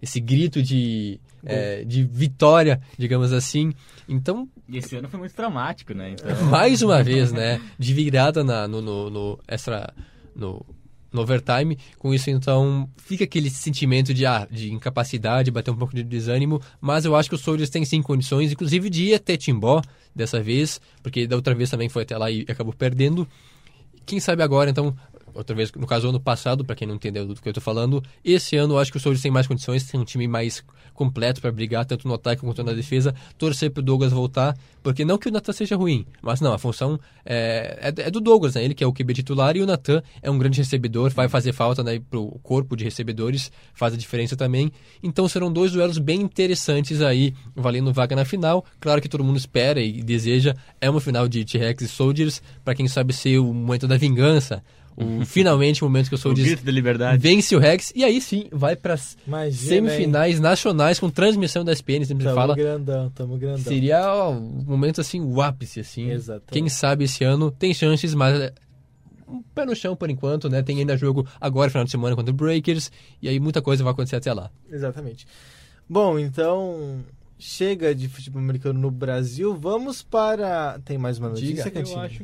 esse 0.01 0.19
grito 0.19 0.61
de, 0.61 1.19
é, 1.43 1.83
de 1.83 2.03
vitória, 2.03 2.81
digamos 2.97 3.33
assim. 3.33 3.73
Então, 4.07 4.47
E 4.67 4.77
esse 4.77 4.95
ano 4.95 5.07
foi 5.09 5.19
muito 5.19 5.33
traumático, 5.35 5.93
né? 5.93 6.11
Então, 6.11 6.29
mais 6.49 6.81
uma 6.81 7.01
vez, 7.03 7.31
né? 7.31 7.61
De 7.77 7.93
virada 7.93 8.43
na, 8.43 8.67
no, 8.67 8.81
no, 8.81 9.09
no 9.09 9.39
extra. 9.47 9.93
No, 10.35 10.65
no 11.15 11.21
overtime. 11.21 11.77
Com 11.97 12.13
isso, 12.13 12.29
então, 12.29 12.87
fica 12.97 13.23
aquele 13.23 13.49
sentimento 13.49 14.13
de, 14.13 14.25
ah, 14.25 14.45
de 14.51 14.71
incapacidade, 14.71 15.49
bater 15.49 15.71
um 15.71 15.75
pouco 15.75 15.95
de 15.95 16.03
desânimo. 16.03 16.61
Mas 16.79 17.05
eu 17.05 17.15
acho 17.15 17.29
que 17.29 17.35
os 17.35 17.41
Soldiers 17.41 17.69
têm 17.69 17.85
sim 17.85 18.01
condições, 18.01 18.51
inclusive 18.51 18.89
de 18.89 19.05
ir 19.05 19.15
até 19.15 19.37
Timbó 19.37 19.81
dessa 20.13 20.41
vez, 20.41 20.79
porque 21.01 21.25
da 21.25 21.35
outra 21.35 21.55
vez 21.55 21.69
também 21.69 21.89
foi 21.89 22.03
até 22.03 22.17
lá 22.17 22.29
e 22.29 22.45
acabou 22.47 22.73
perdendo. 22.73 23.27
Quem 24.05 24.19
sabe 24.19 24.43
agora, 24.43 24.69
então, 24.69 24.95
outra 25.35 25.55
vez, 25.55 25.71
no 25.73 25.85
caso, 25.85 26.07
ano 26.07 26.19
passado, 26.19 26.63
para 26.63 26.75
quem 26.75 26.87
não 26.87 26.95
entendeu 26.95 27.27
do 27.27 27.35
que 27.35 27.47
eu 27.47 27.53
tô 27.53 27.61
falando, 27.61 28.01
esse 28.23 28.55
ano 28.55 28.75
eu 28.75 28.79
acho 28.79 28.91
que 28.91 28.97
os 28.97 29.03
Soldiers 29.03 29.21
têm 29.21 29.31
mais 29.31 29.45
condições, 29.45 29.83
tem 29.83 29.99
um 29.99 30.05
time 30.05 30.27
mais 30.27 30.63
completo 30.93 31.41
para 31.41 31.51
brigar, 31.51 31.85
tanto 31.85 32.07
no 32.07 32.13
ataque 32.13 32.41
quanto 32.41 32.63
na 32.63 32.73
defesa, 32.73 33.13
torcer 33.37 33.69
pro 33.69 33.83
Douglas 33.83 34.11
voltar, 34.11 34.57
porque 34.81 35.03
não 35.03 35.17
que 35.17 35.27
o 35.27 35.31
Natan 35.31 35.51
seja 35.51 35.75
ruim, 35.75 36.05
mas 36.21 36.39
não, 36.39 36.53
a 36.53 36.57
função 36.57 36.99
é, 37.25 37.91
é, 37.97 38.07
é 38.07 38.09
do 38.09 38.21
Douglas, 38.21 38.55
né? 38.55 38.63
Ele 38.63 38.73
que 38.73 38.83
é 38.83 38.87
o 38.87 38.93
QB 38.93 39.13
titular 39.13 39.57
e 39.57 39.61
o 39.61 39.65
Natan 39.65 40.01
é 40.21 40.31
um 40.31 40.37
grande 40.37 40.59
recebedor, 40.59 41.11
vai 41.11 41.27
fazer 41.27 41.51
falta 41.51 41.83
né, 41.83 41.99
pro 42.09 42.39
corpo 42.41 42.75
de 42.75 42.83
recebedores, 42.83 43.51
faz 43.73 43.93
a 43.93 43.97
diferença 43.97 44.35
também. 44.35 44.71
Então 45.03 45.27
serão 45.27 45.51
dois 45.51 45.71
duelos 45.71 45.97
bem 45.97 46.21
interessantes 46.21 47.01
aí, 47.01 47.33
valendo 47.55 47.91
vaga 47.91 48.15
na 48.15 48.23
final. 48.23 48.63
Claro 48.79 49.01
que 49.01 49.09
todo 49.09 49.23
mundo 49.23 49.37
espera 49.37 49.81
e 49.81 50.01
deseja, 50.01 50.55
é 50.79 50.89
uma 50.89 51.01
final 51.01 51.27
de 51.27 51.43
T-Rex 51.43 51.83
e 51.83 51.87
Soldiers, 51.87 52.41
para 52.63 52.73
quem 52.73 52.87
sabe 52.87 53.13
ser 53.13 53.39
o 53.39 53.53
momento 53.53 53.87
da 53.87 53.97
vingança, 53.97 54.63
o, 54.97 55.25
finalmente 55.25 55.83
o 55.83 55.87
momento 55.87 56.07
que 56.07 56.15
o 56.15 56.17
o 56.17 56.19
Soldiers 56.19 56.47
grito 56.47 56.65
da 56.65 56.71
liberdade. 56.71 57.21
vence 57.21 57.55
o 57.55 57.59
Rex 57.59 57.91
e 57.95 58.03
aí 58.03 58.21
sim 58.21 58.45
vai 58.51 58.75
para 58.75 58.95
semifinais 58.97 60.39
nacionais 60.39 60.99
com 60.99 61.09
transmissão 61.09 61.63
da 61.63 61.73
SPN, 61.73 62.05
sempre 62.05 62.23
Tamo 62.23 62.35
fala. 62.35 62.55
grandão, 62.55 63.09
tamo 63.09 63.37
grandão. 63.37 63.63
Seria 63.63 64.13
ó, 64.13 64.31
um 64.31 64.63
momento 64.65 65.01
assim, 65.01 65.21
o 65.21 65.41
ápice, 65.41 65.79
assim. 65.79 66.09
Exatamente. 66.09 66.51
Quem 66.51 66.69
sabe 66.69 67.05
esse 67.05 67.23
ano 67.23 67.51
tem 67.51 67.73
chances, 67.73 68.13
mas 68.13 68.39
é, 68.39 68.53
um 69.27 69.41
pé 69.41 69.65
no 69.65 69.75
chão 69.75 69.95
por 69.95 70.09
enquanto, 70.09 70.49
né? 70.49 70.61
Tem 70.61 70.79
ainda 70.79 70.95
jogo 70.97 71.27
agora, 71.39 71.69
final 71.69 71.83
de 71.83 71.91
semana, 71.91 72.15
contra 72.15 72.31
o 72.31 72.35
Breakers, 72.35 72.91
e 73.21 73.27
aí 73.27 73.39
muita 73.39 73.61
coisa 73.61 73.83
vai 73.83 73.91
acontecer 73.91 74.15
até 74.15 74.33
lá. 74.33 74.49
Exatamente. 74.71 75.27
Bom, 75.87 76.17
então 76.17 77.03
chega 77.37 77.93
de 77.93 78.07
futebol 78.07 78.41
americano 78.41 78.79
no 78.79 78.89
Brasil. 78.89 79.55
Vamos 79.55 80.01
para. 80.01 80.79
Tem 80.85 80.97
mais 80.97 81.19
uma 81.19 81.29
notícia, 81.29 81.65
Diga. 81.65 81.79
Eu 81.79 81.99
acho. 81.99 82.23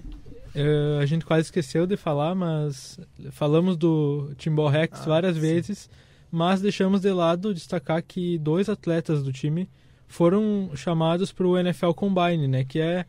Eh, 0.55 0.99
a 1.01 1.05
gente 1.05 1.25
quase 1.25 1.43
esqueceu 1.47 1.85
de 1.87 1.95
falar, 1.97 2.35
mas 2.35 2.99
falamos 3.31 3.75
do 3.77 4.31
Timbó 4.37 4.67
Rex 4.67 5.01
Ah, 5.01 5.05
várias 5.05 5.35
sim. 5.35 5.41
vezes, 5.41 5.89
mas 6.31 6.61
deixamos 6.61 7.01
de 7.01 7.11
lado 7.11 7.53
destacar 7.53 8.01
que 8.03 8.37
dois 8.37 8.69
atletas 8.69 9.23
do 9.23 9.31
time 9.31 9.69
foram 10.07 10.71
chamados 10.75 11.31
para 11.31 11.47
o 11.47 11.57
NFL 11.57 11.91
Combine, 11.91 12.47
né? 12.47 12.63
Que 12.65 12.79
é 12.79 13.05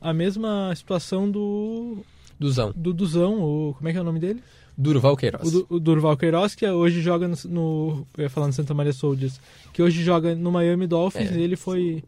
a 0.00 0.12
mesma 0.12 0.72
situação 0.74 1.30
do 1.30 1.98
Duzão. 2.38 2.72
do 2.76 2.92
Duzão, 2.92 3.42
o 3.42 3.74
como 3.74 3.88
é 3.88 3.92
que 3.92 3.98
é 3.98 4.00
o 4.00 4.04
nome 4.04 4.18
dele? 4.20 4.42
Durval 4.76 5.16
Queiroz. 5.16 5.46
O, 5.46 5.50
Du- 5.50 5.66
o 5.68 5.78
Durval 5.80 6.16
Queiroz, 6.16 6.54
que 6.54 6.66
hoje 6.66 7.00
joga 7.02 7.28
no, 7.28 7.36
no 7.48 8.06
eu 8.16 8.22
ia 8.24 8.30
falar 8.30 8.46
no 8.46 8.52
Santa 8.54 8.72
Maria 8.74 8.92
Soldiers, 8.92 9.38
que 9.72 9.82
hoje 9.82 10.02
joga 10.02 10.34
no 10.34 10.50
Miami 10.50 10.86
Dolphins, 10.86 11.30
É. 11.30 11.36
e 11.36 11.42
ele 11.42 11.56
foi 11.56 12.02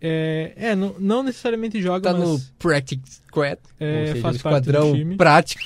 é, 0.00 0.52
é 0.56 0.74
não, 0.74 0.94
não 0.98 1.22
necessariamente 1.22 1.80
joga, 1.82 2.12
Tá 2.12 2.18
mas 2.18 2.28
no 2.28 2.40
Practice 2.58 3.20
Squad, 3.28 3.58
É, 3.78 4.00
ou 4.00 4.06
seja, 4.08 4.20
faz 4.22 4.36
o 4.36 4.42
parte 4.42 4.64
do 4.64 4.70
esquadrão 4.70 4.92
time. 4.94 5.16
prático. 5.16 5.62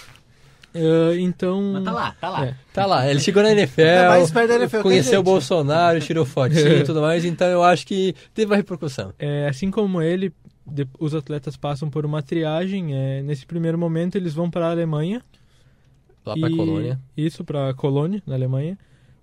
é, 0.75 1.19
então 1.21 1.73
Mas 1.75 1.85
tá 1.85 1.93
lá, 1.93 2.17
tá 2.21 2.29
lá. 2.31 2.47
É. 2.47 2.55
Tá 2.73 2.87
lá, 2.87 3.09
ele 3.11 3.21
chegou 3.21 3.43
na 3.43 3.53
NFL, 3.53 3.81
Tá 3.83 4.09
mais 4.09 4.31
perto 4.31 4.49
da 4.49 4.55
NFL 4.57 4.81
conheceu 4.83 5.21
o 5.21 5.23
Bolsonaro, 5.23 6.01
tirou 6.01 6.25
fotinho 6.25 6.79
e 6.79 6.85
tudo 6.85 7.01
mais, 7.01 7.25
então 7.25 7.47
eu 7.47 7.63
acho 7.63 7.87
que 7.87 8.15
teve 8.35 8.51
uma 8.51 8.57
repercussão. 8.57 9.13
É, 9.19 9.47
assim 9.49 9.71
como 9.71 10.03
ele, 10.03 10.33
de- 10.67 10.89
os 10.99 11.15
atletas 11.15 11.57
passam 11.57 11.89
por 11.89 12.05
uma 12.05 12.23
triagem. 12.23 12.95
é, 12.95 13.23
nesse 13.23 13.47
primeiro 13.47 13.79
momento, 13.79 14.17
eles 14.17 14.35
vão 14.35 14.51
para 14.51 14.67
a 14.67 14.71
Alemanha. 14.71 15.23
Lá 16.27 16.35
pra 16.37 16.49
e- 16.51 16.57
Colônia. 16.57 16.99
Isso, 17.17 17.45
para 17.45 17.73
Colônia, 17.75 18.23
na 18.27 18.35
Alemanha. 18.35 18.77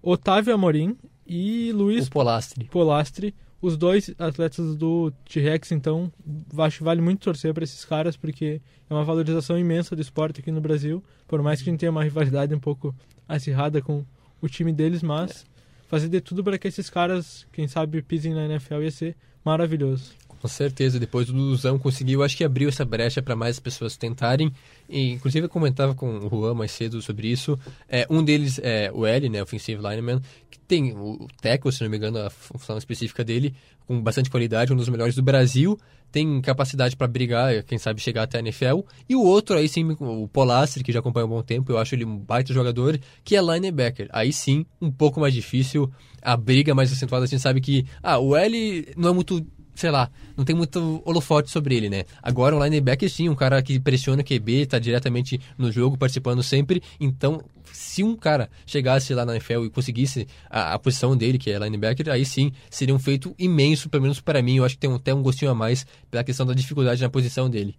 Otávio 0.03 0.53
Amorim 0.53 0.95
e 1.28 1.72
Luiz 1.74 2.07
O 2.07 2.12
Polastri. 2.12 2.66
Polastri, 2.66 3.36
os 3.62 3.78
dois 3.78 4.14
atletas 4.18 4.76
do 4.76 5.12
T-Rex, 5.30 5.72
então, 5.72 6.12
acho 6.57 6.80
que 6.80 6.84
vale 6.84 6.99
muito 6.99 7.22
torcer 7.22 7.53
para 7.53 7.64
esses 7.64 7.86
caras, 7.86 8.18
porque 8.18 8.59
é 8.89 8.93
uma 8.93 9.03
valorização 9.03 9.57
imensa 9.57 9.95
do 9.95 10.01
esporte 10.01 10.39
aqui 10.39 10.51
no 10.51 10.59
Brasil, 10.59 11.03
por 11.28 11.41
mais 11.43 11.62
que 11.62 11.70
a 11.70 11.72
gente 11.72 11.80
tenha 11.80 11.91
uma 11.91 12.03
rivalidade 12.03 12.55
um 12.55 12.59
pouco 12.59 12.95
acirrada 13.28 13.82
com 13.82 14.03
o 14.41 14.49
time 14.49 14.74
deles, 14.74 15.03
mas 15.03 15.45
fazer 15.88 16.09
de 16.09 16.20
tudo 16.20 16.43
para 16.43 16.57
que 16.57 16.68
esses 16.68 16.89
caras, 16.89 17.45
quem 17.51 17.68
sabe, 17.68 18.01
pisem 18.01 18.34
na 18.34 18.45
NFL 18.45 18.82
ia 18.82 18.91
ser 18.91 19.16
maravilhoso. 19.45 20.14
Com 20.41 20.47
certeza, 20.47 20.99
depois 20.99 21.29
o 21.29 21.33
Luzão 21.33 21.77
conseguiu, 21.77 22.23
acho 22.23 22.35
que 22.35 22.43
abriu 22.43 22.67
essa 22.67 22.83
brecha 22.83 23.21
para 23.21 23.35
mais 23.35 23.59
pessoas 23.59 23.95
tentarem. 23.95 24.51
E, 24.89 25.11
inclusive, 25.11 25.45
eu 25.45 25.49
comentava 25.49 25.93
com 25.93 26.17
o 26.17 26.29
Juan 26.29 26.55
mais 26.55 26.71
cedo 26.71 26.99
sobre 26.99 27.27
isso. 27.27 27.59
É, 27.87 28.07
um 28.09 28.23
deles 28.23 28.59
é 28.63 28.91
o 28.91 29.05
L, 29.05 29.29
né, 29.29 29.43
Offensive 29.43 29.79
Lineman, 29.79 30.19
que 30.49 30.57
tem 30.57 30.93
o 30.93 31.27
tackle, 31.39 31.71
se 31.71 31.83
não 31.83 31.91
me 31.91 31.97
engano, 31.97 32.17
a 32.17 32.31
função 32.31 32.75
específica 32.75 33.23
dele, 33.23 33.53
com 33.85 34.01
bastante 34.01 34.31
qualidade, 34.31 34.73
um 34.73 34.75
dos 34.75 34.89
melhores 34.89 35.13
do 35.13 35.21
Brasil. 35.21 35.79
Tem 36.11 36.41
capacidade 36.41 36.97
para 36.97 37.07
brigar, 37.07 37.61
quem 37.63 37.77
sabe 37.77 38.01
chegar 38.01 38.23
até 38.23 38.39
a 38.39 38.41
NFL. 38.41 38.81
E 39.07 39.15
o 39.15 39.21
outro, 39.21 39.55
aí 39.55 39.69
sim, 39.69 39.95
o 39.99 40.27
Polastri, 40.27 40.83
que 40.83 40.91
já 40.91 41.01
acompanha 41.01 41.25
há 41.25 41.27
um 41.27 41.29
bom 41.29 41.43
tempo, 41.43 41.71
eu 41.71 41.77
acho 41.77 41.93
ele 41.93 42.03
um 42.03 42.17
baita 42.17 42.51
jogador, 42.51 42.99
que 43.23 43.35
é 43.35 43.41
linebacker. 43.41 44.09
Aí 44.11 44.33
sim, 44.33 44.65
um 44.81 44.91
pouco 44.91 45.19
mais 45.19 45.35
difícil, 45.35 45.89
a 46.19 46.35
briga 46.35 46.73
mais 46.73 46.91
acentuada, 46.91 47.25
a 47.25 47.27
gente 47.27 47.41
sabe 47.41 47.61
que, 47.61 47.85
ah, 48.01 48.17
o 48.17 48.35
L 48.35 48.87
não 48.97 49.09
é 49.09 49.13
muito 49.13 49.45
sei 49.76 49.91
lá, 49.91 50.09
não 50.36 50.43
tem 50.43 50.55
muito 50.55 51.01
holofote 51.05 51.49
sobre 51.49 51.76
ele, 51.76 51.89
né? 51.89 52.03
Agora 52.22 52.55
o 52.55 52.63
linebacker 52.63 53.09
sim, 53.09 53.30
um 53.30 53.36
cara 53.36 53.61
que 53.61 53.80
pressiona 53.80 54.24
QB, 54.24 54.67
tá 54.67 54.80
diretamente 54.80 55.39
no 55.57 55.72
jogo, 55.72 55.97
participando 55.97 56.43
sempre. 56.43 56.82
Então, 56.99 57.41
se 57.72 58.03
um 58.03 58.15
cara 58.15 58.49
chegasse 58.65 59.13
lá 59.13 59.26
na 59.26 59.34
NFL 59.34 59.65
e 59.65 59.69
conseguisse 59.69 60.28
a, 60.49 60.74
a 60.74 60.80
posição 60.80 61.15
dele, 61.15 61.38
que 61.38 61.49
é 61.51 61.59
linebacker, 61.59 62.09
aí 62.09 62.26
sim 62.26 62.51
seria 62.69 62.93
um 62.93 62.99
feito 62.99 63.34
imenso, 63.38 63.89
pelo 63.89 64.03
menos 64.03 64.19
para 64.19 64.41
mim. 64.41 64.57
Eu 64.57 64.65
acho 64.65 64.76
que 64.76 64.82
tem 64.82 64.93
até 64.93 65.13
um 65.13 65.22
gostinho 65.22 65.51
a 65.51 65.55
mais 65.55 65.86
pela 66.09 66.24
questão 66.24 66.45
da 66.45 66.53
dificuldade 66.53 67.01
na 67.01 67.09
posição 67.09 67.49
dele. 67.49 67.76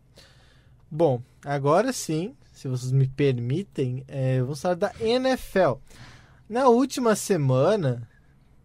Bom, 0.90 1.22
agora 1.44 1.92
sim, 1.92 2.34
se 2.52 2.68
vocês 2.68 2.92
me 2.92 3.06
permitem, 3.06 4.04
é, 4.06 4.40
vamos 4.40 4.60
falar 4.60 4.74
da 4.74 4.92
NFL. 5.00 5.74
Na 6.48 6.68
última 6.68 7.16
semana, 7.16 8.06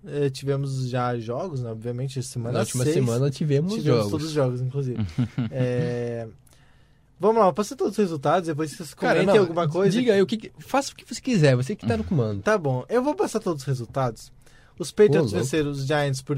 eh, 0.08 0.30
tivemos 0.30 0.88
já 0.90 1.18
jogos, 1.20 1.62
né? 1.62 1.70
obviamente, 1.72 2.22
semana 2.24 2.54
na 2.54 2.60
última 2.62 2.84
seis, 2.84 2.96
semana 2.96 3.30
tivemos, 3.30 3.74
tivemos 3.74 3.98
jogos. 3.98 4.12
todos 4.12 4.26
os 4.28 4.32
jogos, 4.34 4.62
inclusive. 4.62 5.06
É, 5.52 6.28
Vamos 7.20 7.42
lá, 7.42 7.52
passa 7.52 7.76
todos 7.76 7.94
os 7.94 7.98
resultados, 7.98 8.48
depois 8.48 8.70
vocês 8.72 8.94
Cara, 8.94 9.16
comentem 9.22 9.34
não, 9.36 9.42
alguma 9.42 9.68
coisa. 9.68 9.98
Diga 9.98 10.14
aí, 10.14 10.22
o 10.22 10.26
que, 10.28 10.38
que- 10.38 10.52
faça 10.60 10.92
o 10.92 10.96
que 10.96 11.04
você 11.04 11.20
quiser, 11.20 11.56
você 11.56 11.76
que 11.76 11.88
tá 11.88 11.98
no 11.98 12.04
comando. 12.04 12.44
Tá 12.44 12.58
bom, 12.60 12.86
eu 12.88 13.04
vou 13.04 13.16
passar 13.16 13.40
todos 13.40 13.64
os 13.64 13.68
resultados. 13.68 14.32
Os 14.78 14.92
Patriots 14.92 15.32
Ô, 15.34 15.36
louco. 15.36 15.38
venceram 15.40 15.72
os 15.72 15.88
Giants 15.88 16.22
por 16.22 16.38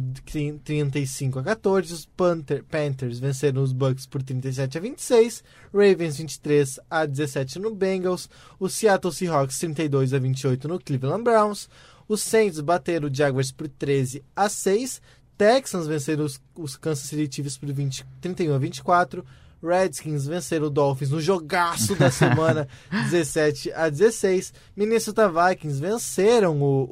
35 0.64 1.40
a 1.40 1.44
14, 1.44 1.94
os 1.94 2.06
Panther- 2.06 2.64
Panthers 2.64 3.20
venceram 3.20 3.62
os 3.62 3.74
Bucks 3.74 4.06
por 4.06 4.24
37 4.24 4.78
a 4.78 4.82
26, 4.82 5.44
Ravens 5.74 6.18
23 6.18 6.80
a 6.90 7.06
17 7.06 7.60
no 7.60 7.76
Bengals, 7.76 8.30
os 8.58 8.74
Seattle 8.74 9.14
Seahawks 9.14 9.60
32 9.60 10.14
a 10.14 10.20
28 10.20 10.68
no 10.70 10.80
Cleveland 10.80 11.24
Browns, 11.24 11.70
Os 12.10 12.22
Saints 12.24 12.60
bateram 12.60 13.08
o 13.08 13.14
Jaguars 13.14 13.52
por 13.52 13.68
13 13.68 14.24
a 14.36 14.50
6. 14.50 15.00
Texans 15.38 15.86
venceram 15.86 16.26
os, 16.26 16.42
os 16.56 16.76
Kansas 16.76 17.06
City 17.06 17.34
Chiefs 17.36 17.56
por 17.56 17.72
20, 17.72 18.04
31 18.20 18.56
a 18.56 18.58
24. 18.58 19.24
Redskins 19.62 20.26
venceram 20.26 20.68
o 20.68 20.70
Dolphins 20.70 21.12
no 21.12 21.22
jogaço 21.22 21.96
da 21.96 22.10
semana 22.12 22.68
17 22.90 23.72
a 23.74 23.90
16. 23.90 24.54
Minnesota 24.76 25.30
Vikings 25.30 25.80
venceram 25.80 26.60
o, 26.60 26.84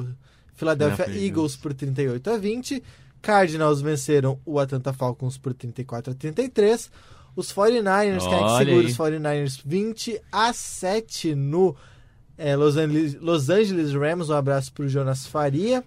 o 0.00 0.06
Philadelphia 0.54 1.08
Eagles 1.08 1.56
por 1.56 1.72
38 1.72 2.30
a 2.30 2.36
20. 2.36 2.82
Cardinals 3.22 3.80
venceram 3.80 4.38
o 4.44 4.58
Atlanta 4.58 4.92
Falcons 4.92 5.38
por 5.38 5.54
34 5.54 6.12
a 6.12 6.14
33. 6.14 6.90
Os 7.34 7.52
49ers, 7.52 8.18
quem 8.18 8.34
é 8.34 8.38
que 8.38 8.44
Olha 8.44 8.66
segura 8.66 8.86
aí. 8.86 8.86
os 8.86 8.96
49ers? 8.98 9.62
20 9.64 10.20
a 10.30 10.52
7 10.52 11.34
no 11.34 11.74
é, 12.40 12.56
Los, 12.56 12.76
Angeles, 12.76 13.14
Los 13.20 13.50
Angeles 13.50 13.92
Rams. 13.92 14.30
Um 14.30 14.34
abraço 14.34 14.72
para 14.72 14.86
o 14.86 14.88
Jonas 14.88 15.26
Faria. 15.26 15.84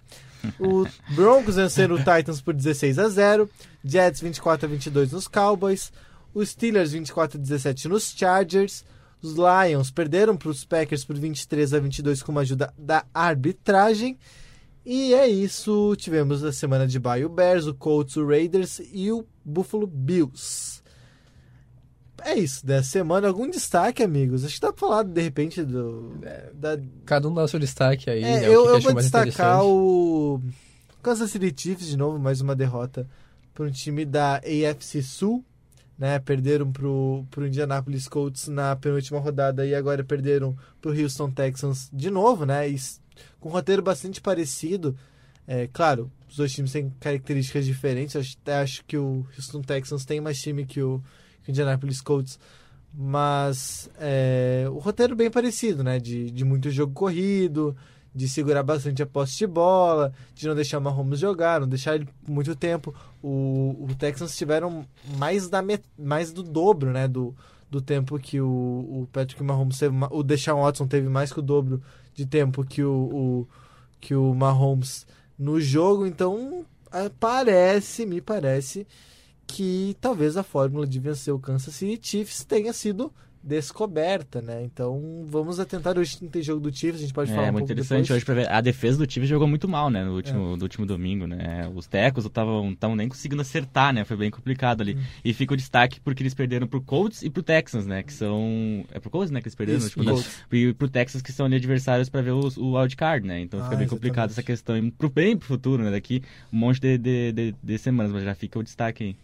O 0.60 0.86
Broncos 1.16 1.56
venceram 1.56 1.96
o 1.96 1.98
Titans 1.98 2.42
por 2.42 2.54
16 2.54 3.00
a 3.00 3.10
0. 3.10 3.50
Jets 3.84 4.22
24 4.22 4.68
a 4.68 4.70
22 4.70 5.12
nos 5.12 5.28
Cowboys. 5.28 5.92
Os 6.34 6.50
Steelers 6.50 6.92
24 6.92 7.40
a 7.40 7.42
17 7.42 7.88
nos 7.88 8.14
Chargers. 8.16 8.86
Os 9.20 9.34
Lions 9.34 9.90
perderam 9.90 10.38
para 10.38 10.50
os 10.50 10.64
Packers 10.64 11.04
por 11.04 11.16
23 11.18 11.74
a 11.74 11.80
22 11.80 12.22
com 12.22 12.32
uma 12.32 12.42
ajuda 12.42 12.72
da 12.78 13.04
arbitragem. 13.12 14.20
E 14.86 15.14
é 15.16 15.28
isso. 15.28 15.96
Tivemos 15.98 16.44
a 16.44 16.52
semana 16.52 16.86
de 16.86 17.00
bye 17.00 17.26
o 17.26 17.30
Bears, 17.30 17.66
o 17.66 17.74
Colts, 17.74 18.16
o 18.16 18.28
Raiders 18.28 18.80
e 18.92 19.12
o 19.12 19.26
Buffalo 19.44 19.88
Bills. 19.88 20.83
É 22.26 22.36
isso, 22.36 22.66
dessa 22.66 22.90
semana. 22.90 23.28
Algum 23.28 23.50
destaque, 23.50 24.02
amigos? 24.02 24.46
Acho 24.46 24.56
que 24.56 24.62
dá 24.62 24.72
pra 24.72 24.80
falar, 24.80 25.04
de 25.04 25.22
repente, 25.22 25.64
do. 25.64 26.14
Da, 26.54 26.80
Cada 27.06 27.28
um 27.28 27.34
dá 27.34 27.44
o 27.44 27.48
seu 27.48 27.60
destaque 27.60 28.10
aí, 28.10 28.24
é, 28.24 28.40
né? 28.42 28.48
eu, 28.48 28.66
o 28.66 28.70
eu 28.70 28.82
vou 28.82 28.94
destacar 28.94 29.64
o 29.66 30.42
Kansas 31.02 31.32
City 31.32 31.54
Chiefs 31.56 31.88
de 31.88 31.98
novo, 31.98 32.18
mais 32.18 32.40
uma 32.40 32.56
derrota 32.56 33.08
para 33.54 33.66
um 33.66 33.72
time 33.72 34.06
da 34.06 34.38
AFC 34.38 35.04
Sul, 35.04 35.44
né? 35.98 36.18
Perderam 36.20 36.72
pro, 36.72 37.26
pro 37.30 37.46
Indianapolis 37.46 38.08
Colts 38.08 38.48
na 38.48 38.76
penúltima 38.76 39.20
rodada 39.20 39.66
e 39.66 39.76
agora 39.76 40.04
perderam 40.04 40.58
pro 40.82 40.98
Houston 40.98 41.30
Texans 41.30 41.90
de 41.92 42.10
novo, 42.10 42.46
né? 42.46 42.68
E 42.70 42.80
com 43.40 43.50
um 43.50 43.52
roteiro 43.52 43.82
bastante 43.82 44.22
parecido. 44.22 44.98
É, 45.46 45.68
claro, 45.72 46.10
os 46.30 46.38
dois 46.38 46.54
times 46.54 46.72
têm 46.72 46.90
características 47.00 47.66
diferentes. 47.66 48.16
Acho, 48.16 48.38
acho 48.62 48.86
que 48.86 48.98
o 48.98 49.26
Houston 49.36 49.62
Texans 49.62 50.06
tem 50.06 50.20
mais 50.20 50.42
time 50.42 50.64
o, 50.64 50.66
que 50.66 50.82
o 50.82 51.04
Indianapolis 51.48 52.02
Colts. 52.02 52.40
Mas 52.96 53.90
é, 54.00 54.68
o 54.70 54.78
roteiro 54.78 55.16
bem 55.16 55.32
parecido, 55.32 55.84
né? 55.84 56.00
De, 56.00 56.30
de 56.30 56.46
muito 56.46 56.70
jogo 56.70 56.94
corrido, 56.94 57.76
de 58.14 58.30
segurar 58.30 58.62
bastante 58.62 59.02
a 59.02 59.06
posse 59.06 59.38
de 59.38 59.48
bola, 59.48 60.14
de 60.36 60.48
não 60.48 60.54
deixar 60.54 60.78
o 60.78 60.82
Mahomes 60.82 61.20
jogar, 61.20 61.60
não 61.60 61.68
deixar 61.68 61.96
ele 61.96 62.08
muito 62.28 62.56
tempo. 62.56 62.94
O, 63.22 63.88
o 63.90 63.96
Texans 63.98 64.38
tiveram 64.38 64.86
mais, 65.18 65.50
da 65.50 65.62
met, 65.62 65.84
mais 65.98 66.32
do 66.32 66.44
dobro, 66.44 66.92
né? 66.92 67.08
Do, 67.08 67.36
do 67.70 67.82
tempo 67.82 68.20
que 68.20 68.40
o, 68.40 68.48
o 68.48 69.08
Patrick 69.12 69.42
Mahomes 69.42 69.80
teve. 69.80 69.96
O 70.12 70.22
Deshaun 70.22 70.62
Watson 70.62 70.86
teve 70.86 71.10
mais 71.10 71.34
que 71.34 71.40
o 71.40 71.44
dobro 71.44 71.82
de 72.14 72.28
tempo 72.28 72.64
que 72.64 72.84
o, 72.84 72.92
o, 72.92 73.48
que 74.00 74.14
o 74.14 74.36
Mahomes 74.36 75.08
no 75.38 75.60
jogo. 75.60 76.06
Então, 76.06 76.64
ah, 76.92 77.10
parece, 77.20 78.06
me 78.06 78.22
parece 78.22 78.86
que 79.56 79.96
talvez 80.02 80.36
a 80.36 80.44
fórmula 80.44 80.88
de 80.88 81.00
vencer 81.00 81.34
o 81.34 81.38
Kansas 81.40 81.76
City 81.76 82.00
Chiefs 82.08 82.44
tenha 82.44 82.74
sido 82.74 83.12
descoberta, 83.46 84.42
né? 84.42 84.64
Então 84.64 85.26
vamos 85.28 85.60
atentar 85.60 85.98
hoje 86.00 86.18
não 86.22 86.30
tem 86.30 86.42
jogo 86.42 86.62
do 86.62 86.74
Chiefs, 86.74 87.00
a 87.00 87.02
gente 87.04 87.14
pode 87.14 87.30
falar 87.30 87.48
É 87.48 87.50
um 87.50 87.54
muito 87.54 87.66
interessante 87.66 88.04
depois. 88.04 88.12
hoje 88.18 88.26
pra 88.26 88.36
ver. 88.36 88.50
A 88.50 88.62
defesa 88.62 88.98
do 89.06 89.12
Chiefs 89.12 89.28
jogou 89.30 89.48
muito 89.50 89.68
mal, 89.68 89.90
né? 89.90 90.02
No 90.06 90.12
É. 90.12 90.16
último, 90.16 90.56
do 90.58 90.64
último 90.64 90.86
domingo, 90.86 91.28
né? 91.28 91.70
Os 91.76 91.86
tecos 91.86 92.24
não 92.24 92.72
estavam 92.72 92.96
nem 92.96 93.10
conseguindo 93.10 93.42
acertar, 93.42 93.94
né? 93.94 94.06
Foi 94.06 94.16
bem 94.16 94.32
complicado 94.32 94.80
Hum. 94.80 94.84
ali. 94.84 94.98
E 95.26 95.34
fica 95.34 95.54
o 95.54 95.58
destaque 95.58 96.00
porque 96.00 96.24
eles 96.24 96.34
perderam 96.34 96.66
pro 96.68 96.82
Colts 96.82 97.22
e 97.22 97.30
pro 97.30 97.44
Texans, 97.44 97.86
né? 97.86 98.02
Que 98.02 98.14
são. 98.14 98.86
É 98.94 99.00
pro 99.00 99.10
Colts, 99.10 99.30
né? 99.30 99.42
Que 99.42 99.48
eles 99.50 99.56
perderam 99.56 99.80
Isso, 99.80 100.00
no 100.00 100.10
último 100.10 100.24
pro 100.24 100.58
domingo. 100.58 100.70
E 100.72 100.74
pro 100.74 100.88
Texas, 100.90 101.22
que 101.22 101.34
são 101.34 101.46
ali 101.46 101.58
adversários 101.58 102.08
pra 102.10 102.22
ver 102.22 102.32
os- 102.32 102.56
o 102.56 102.78
wildcard, 102.78 103.28
né? 103.28 103.42
Então 103.42 103.62
fica 103.62 103.76
Ah, 103.76 103.78
bem 103.78 103.88
complicado 103.90 104.30
exatamente. 104.32 104.40
essa 104.40 104.44
questão. 104.44 104.78
E 104.78 104.90
pro 104.90 105.10
bem 105.10 105.36
pro 105.38 105.48
futuro, 105.48 105.84
né? 105.84 105.92
Daqui 105.92 106.24
um 106.52 106.58
monte 106.58 106.80
de, 106.80 106.98
de, 106.98 107.32
de, 107.34 107.56
de 107.62 107.78
semanas, 107.78 108.12
mas 108.14 108.24
já 108.24 108.34
fica 108.34 108.58
o 108.58 108.64
destaque 108.64 109.04
aí. 109.04 109.16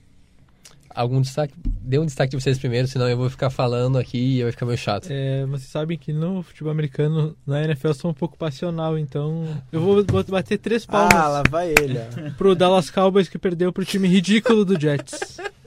Algum 0.94 1.22
destaque? 1.22 1.54
Dê 1.66 1.98
um 2.00 2.06
destaque 2.06 2.32
de 2.36 2.42
vocês 2.42 2.58
primeiro, 2.58 2.88
senão 2.88 3.08
eu 3.10 3.16
vou 3.18 3.30
ficar 3.30 3.50
falando 3.50 3.98
aqui 3.98 4.40
e 4.40 4.44
vai 4.44 4.52
ficar 4.52 4.66
meio 4.66 4.78
chato. 4.78 5.08
É, 5.10 5.46
vocês 5.46 5.70
sabem 5.70 5.98
que 5.98 6.12
no 6.14 6.42
futebol 6.44 6.72
americano, 6.72 7.36
na 7.46 7.64
NFL, 7.64 7.88
eu 7.90 7.94
sou 7.94 8.12
um 8.12 8.14
pouco 8.14 8.38
passional, 8.38 8.98
então 8.98 9.46
eu 9.72 9.80
vou, 9.82 10.04
vou 10.06 10.24
bater 10.26 10.58
três 10.58 10.86
palmas 10.86 11.14
Ah, 11.14 11.28
lá 11.28 11.44
vai 11.50 11.70
ele. 11.70 11.98
ó. 12.00 12.32
pro 12.38 12.56
Dallas 12.56 12.90
Cowboys 12.90 13.30
que 13.30 13.38
perdeu 13.38 13.72
pro 13.74 13.86
time 13.86 14.08
ridículo 14.08 14.66
do 14.66 14.80
Jets. 14.80 15.40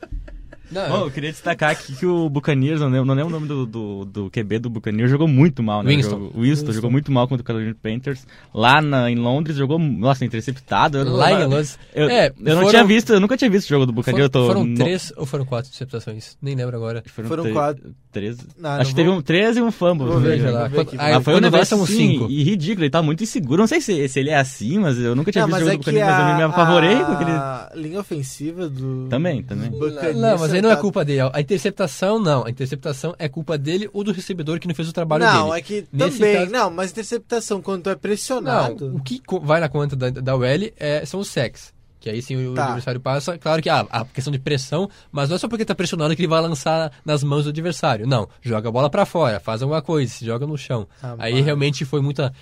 Não, 0.73 0.89
Bom, 0.89 1.05
eu 1.07 1.11
queria 1.11 1.31
destacar 1.31 1.71
aqui 1.71 1.95
que 1.95 2.07
o 2.07 2.29
Buccaneers, 2.29 2.81
não 2.81 2.89
lembro, 2.89 3.05
não 3.07 3.15
lembro 3.15 3.29
o 3.29 3.33
nome 3.33 3.47
do, 3.47 3.67
do, 3.67 4.05
do 4.05 4.31
QB 4.31 4.59
do 4.59 4.71
Buccaneers, 4.71 5.11
jogou 5.11 5.29
muito 5.29 5.63
mal, 5.63 5.83
né? 5.83 5.91
Winston. 5.95 6.17
O 6.17 6.19
jogo- 6.21 6.33
o 6.39 6.43
Winston, 6.43 6.73
jogou 6.73 6.91
muito 6.91 7.13
mal 7.13 7.29
contra 7.29 7.43
o 7.43 7.45
Carolina 7.45 7.77
Panthers. 7.81 8.27
Lá 8.55 8.81
na, 8.81 9.11
em 9.11 9.17
Londres, 9.17 9.57
jogou, 9.57 9.79
nossa, 9.79 10.25
interceptado. 10.25 10.99
Eu, 10.99 11.05
lá 11.13 11.33
em 11.33 11.45
Londres. 11.45 11.79
eu, 11.95 12.09
é, 12.09 12.29
eu 12.29 12.33
não 12.39 12.55
foram- 12.57 12.71
tinha 12.71 12.85
visto, 12.85 13.13
eu 13.13 13.21
nunca 13.21 13.37
tinha 13.37 13.51
visto 13.51 13.67
o 13.67 13.69
jogo 13.71 13.87
do 13.87 13.93
Buccaneers. 13.93 14.31
Foram, 14.33 14.47
foram 14.47 14.65
no- 14.65 14.77
três 14.77 15.13
ou 15.17 15.27
foram 15.27 15.45
quatro 15.45 15.69
interceptações? 15.69 16.37
Nem 16.41 16.55
lembro 16.55 16.77
agora. 16.77 17.03
Foram 17.07 17.45
tre- 17.45 17.53
quatro. 17.53 17.95
Três. 18.13 18.37
Não, 18.59 18.71
acho 18.71 18.79
não 18.81 18.85
que 18.91 18.95
teve 18.95 19.09
vou- 19.09 19.19
um 19.19 19.23
três 19.23 19.57
e 19.57 19.63
um 19.63 19.71
fumble. 19.73 20.07
Vou 20.07 20.21
ver, 20.21 20.39
lá. 20.51 20.61
vou 20.63 20.71
ver 20.71 20.81
aqui. 20.81 20.97
ah, 20.99 21.13
Mas 21.15 21.25
foi 21.25 21.35
um 21.35 21.41
negócio 21.41 21.83
assim, 21.83 21.97
cinco. 21.97 22.27
e 22.31 22.43
ridículo, 22.43 22.85
ele 22.85 22.91
tá 22.91 23.01
muito 23.03 23.23
inseguro. 23.23 23.63
Não 23.63 23.67
sei 23.67 23.81
se, 23.81 24.07
se 24.09 24.21
ele 24.21 24.29
é 24.31 24.37
assim, 24.37 24.79
mas 24.79 24.99
eu 24.99 25.15
nunca 25.17 25.33
tinha 25.33 25.47
Não, 25.47 25.49
visto 25.49 25.61
o 25.65 25.69
é 25.69 25.73
jogo 25.73 25.79
do 25.83 25.85
que 25.85 25.91
Buccaneers, 25.93 26.19
mas 26.23 26.31
eu 26.31 26.37
me 26.37 26.43
apavorei 26.43 26.97
com 26.97 27.13
aquele... 27.13 27.31
a 27.31 27.71
linha 27.75 28.01
ofensiva 28.01 28.69
do 28.69 29.07
Também, 29.09 29.43
também. 29.43 29.71
do 29.71 29.79
Buccaneers 29.79 30.17
Não, 30.17 30.39
mas 30.39 30.53
não 30.63 30.71
é 30.71 30.77
culpa 30.77 31.05
dele. 31.05 31.21
A 31.33 31.41
interceptação, 31.41 32.19
não. 32.19 32.47
A 32.47 32.51
interceptação 32.51 33.15
é 33.19 33.29
culpa 33.29 33.59
dele 33.59 33.89
ou 33.93 34.03
do 34.05 34.13
recebedor 34.13 34.59
que 34.59 34.67
não 34.69 34.75
fez 34.75 34.89
o 34.89 34.93
trabalho 34.93 35.25
Não, 35.25 35.49
dele. 35.49 35.59
é 35.59 35.63
que 35.63 35.87
Nesse 35.93 36.19
também, 36.19 36.37
caso- 36.37 36.51
não, 36.53 36.71
mas 36.71 36.91
interceptação 36.93 37.61
quando 37.61 37.83
tu 37.85 37.91
é 37.91 37.93
Não, 37.93 37.99
pressionado. 37.99 38.97
o 38.97 39.03
que 39.03 39.21
vai 39.43 39.61
na 39.61 39.69
conta 39.69 39.95
da, 39.97 40.11
da 40.11 40.35
OL 40.37 40.45
é, 40.79 41.05
são 41.05 41.21
os 41.21 41.29
sacks. 41.29 41.73
Que 42.01 42.11
aí 42.11 42.21
sim 42.21 42.49
o 42.49 42.55
Tá. 42.55 42.65
adversário 42.67 43.01
passa. 43.01 43.39
Claro 43.39 43.63
que 43.63 43.71
ah, 43.71 43.87
a 43.89 44.05
questão 44.05 44.33
de 44.33 44.39
pressão, 44.41 44.91
mas 45.13 45.29
não 45.29 45.37
é 45.37 45.39
só 45.39 45.47
porque 45.47 45.65
tá 45.65 45.73
pressionando 45.73 46.17
que 46.17 46.21
ele 46.23 46.27
vai 46.27 46.41
lançar 46.41 46.91
nas 47.05 47.23
mãos 47.23 47.45
do 47.45 47.51
adversário. 47.51 48.09
Não, 48.09 48.29
joga 48.41 48.69
a 48.69 48.73
bola 48.73 48.91
pra 48.91 49.07
fora, 49.07 49.39
faz 49.39 49.63
alguma 49.63 49.81
coisa, 49.81 50.13
se 50.13 50.25
joga 50.27 50.45
no 50.45 50.59
chão. 50.59 50.89
Ah, 51.01 51.15
aí 51.21 51.35
mas- 51.35 51.45
realmente 51.45 51.85
foi 51.85 52.01
muita 52.01 52.33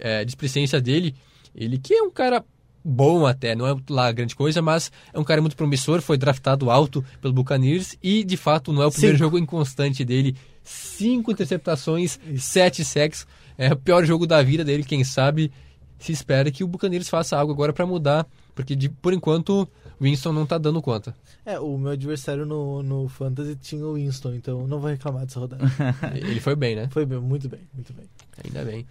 é, 0.00 0.24
displicência 0.24 0.80
dele. 0.80 1.14
Ele 1.54 1.78
que 1.78 1.94
é 1.94 2.02
um 2.02 2.10
cara 2.10 2.44
bom 2.84 3.26
até, 3.26 3.54
não 3.54 3.66
é 3.66 3.76
lá 3.90 4.10
grande 4.12 4.34
coisa, 4.34 4.62
mas 4.62 4.90
é 5.12 5.18
um 5.18 5.24
cara 5.24 5.40
muito 5.40 5.56
promissor, 5.56 6.00
foi 6.00 6.16
draftado 6.16 6.70
alto 6.70 7.04
pelo 7.20 7.34
Buccaneers 7.34 7.96
e 8.02 8.24
de 8.24 8.36
fato 8.36 8.72
não 8.72 8.82
é 8.82 8.86
o 8.86 8.90
primeiro 8.90 9.16
Cinco. 9.16 9.24
jogo 9.26 9.38
inconstante 9.38 10.04
dele. 10.04 10.36
Cinco 10.64 11.30
interceptações, 11.32 12.18
sete 12.38 12.84
sacks. 12.84 13.26
É 13.56 13.72
o 13.72 13.76
pior 13.76 14.04
jogo 14.04 14.26
da 14.26 14.42
vida 14.42 14.64
dele, 14.64 14.84
quem 14.84 15.02
sabe 15.04 15.50
se 15.98 16.12
espera 16.12 16.50
que 16.50 16.62
o 16.62 16.68
Buccaneers 16.68 17.08
faça 17.08 17.36
algo 17.36 17.52
agora 17.52 17.72
para 17.72 17.84
mudar, 17.84 18.24
porque 18.54 18.76
de- 18.76 18.88
por 18.88 19.12
enquanto 19.12 19.62
o 19.98 20.04
Winston 20.04 20.32
não 20.32 20.46
tá 20.46 20.56
dando 20.56 20.80
conta. 20.80 21.12
É, 21.44 21.58
o 21.58 21.76
meu 21.76 21.90
adversário 21.92 22.46
no, 22.46 22.82
no 22.84 23.08
Fantasy 23.08 23.56
tinha 23.56 23.84
o 23.84 23.94
Winston, 23.94 24.34
então 24.34 24.68
não 24.68 24.78
vou 24.78 24.90
reclamar 24.90 25.24
dessa 25.26 25.40
rodada. 25.40 25.64
Ele 26.14 26.38
foi 26.40 26.54
bem, 26.54 26.76
né? 26.76 26.88
Foi 26.92 27.04
bem, 27.04 27.18
muito 27.18 27.48
bem, 27.48 27.60
muito 27.74 27.92
bem. 27.92 28.04
Ainda 28.44 28.64
bem. 28.64 28.86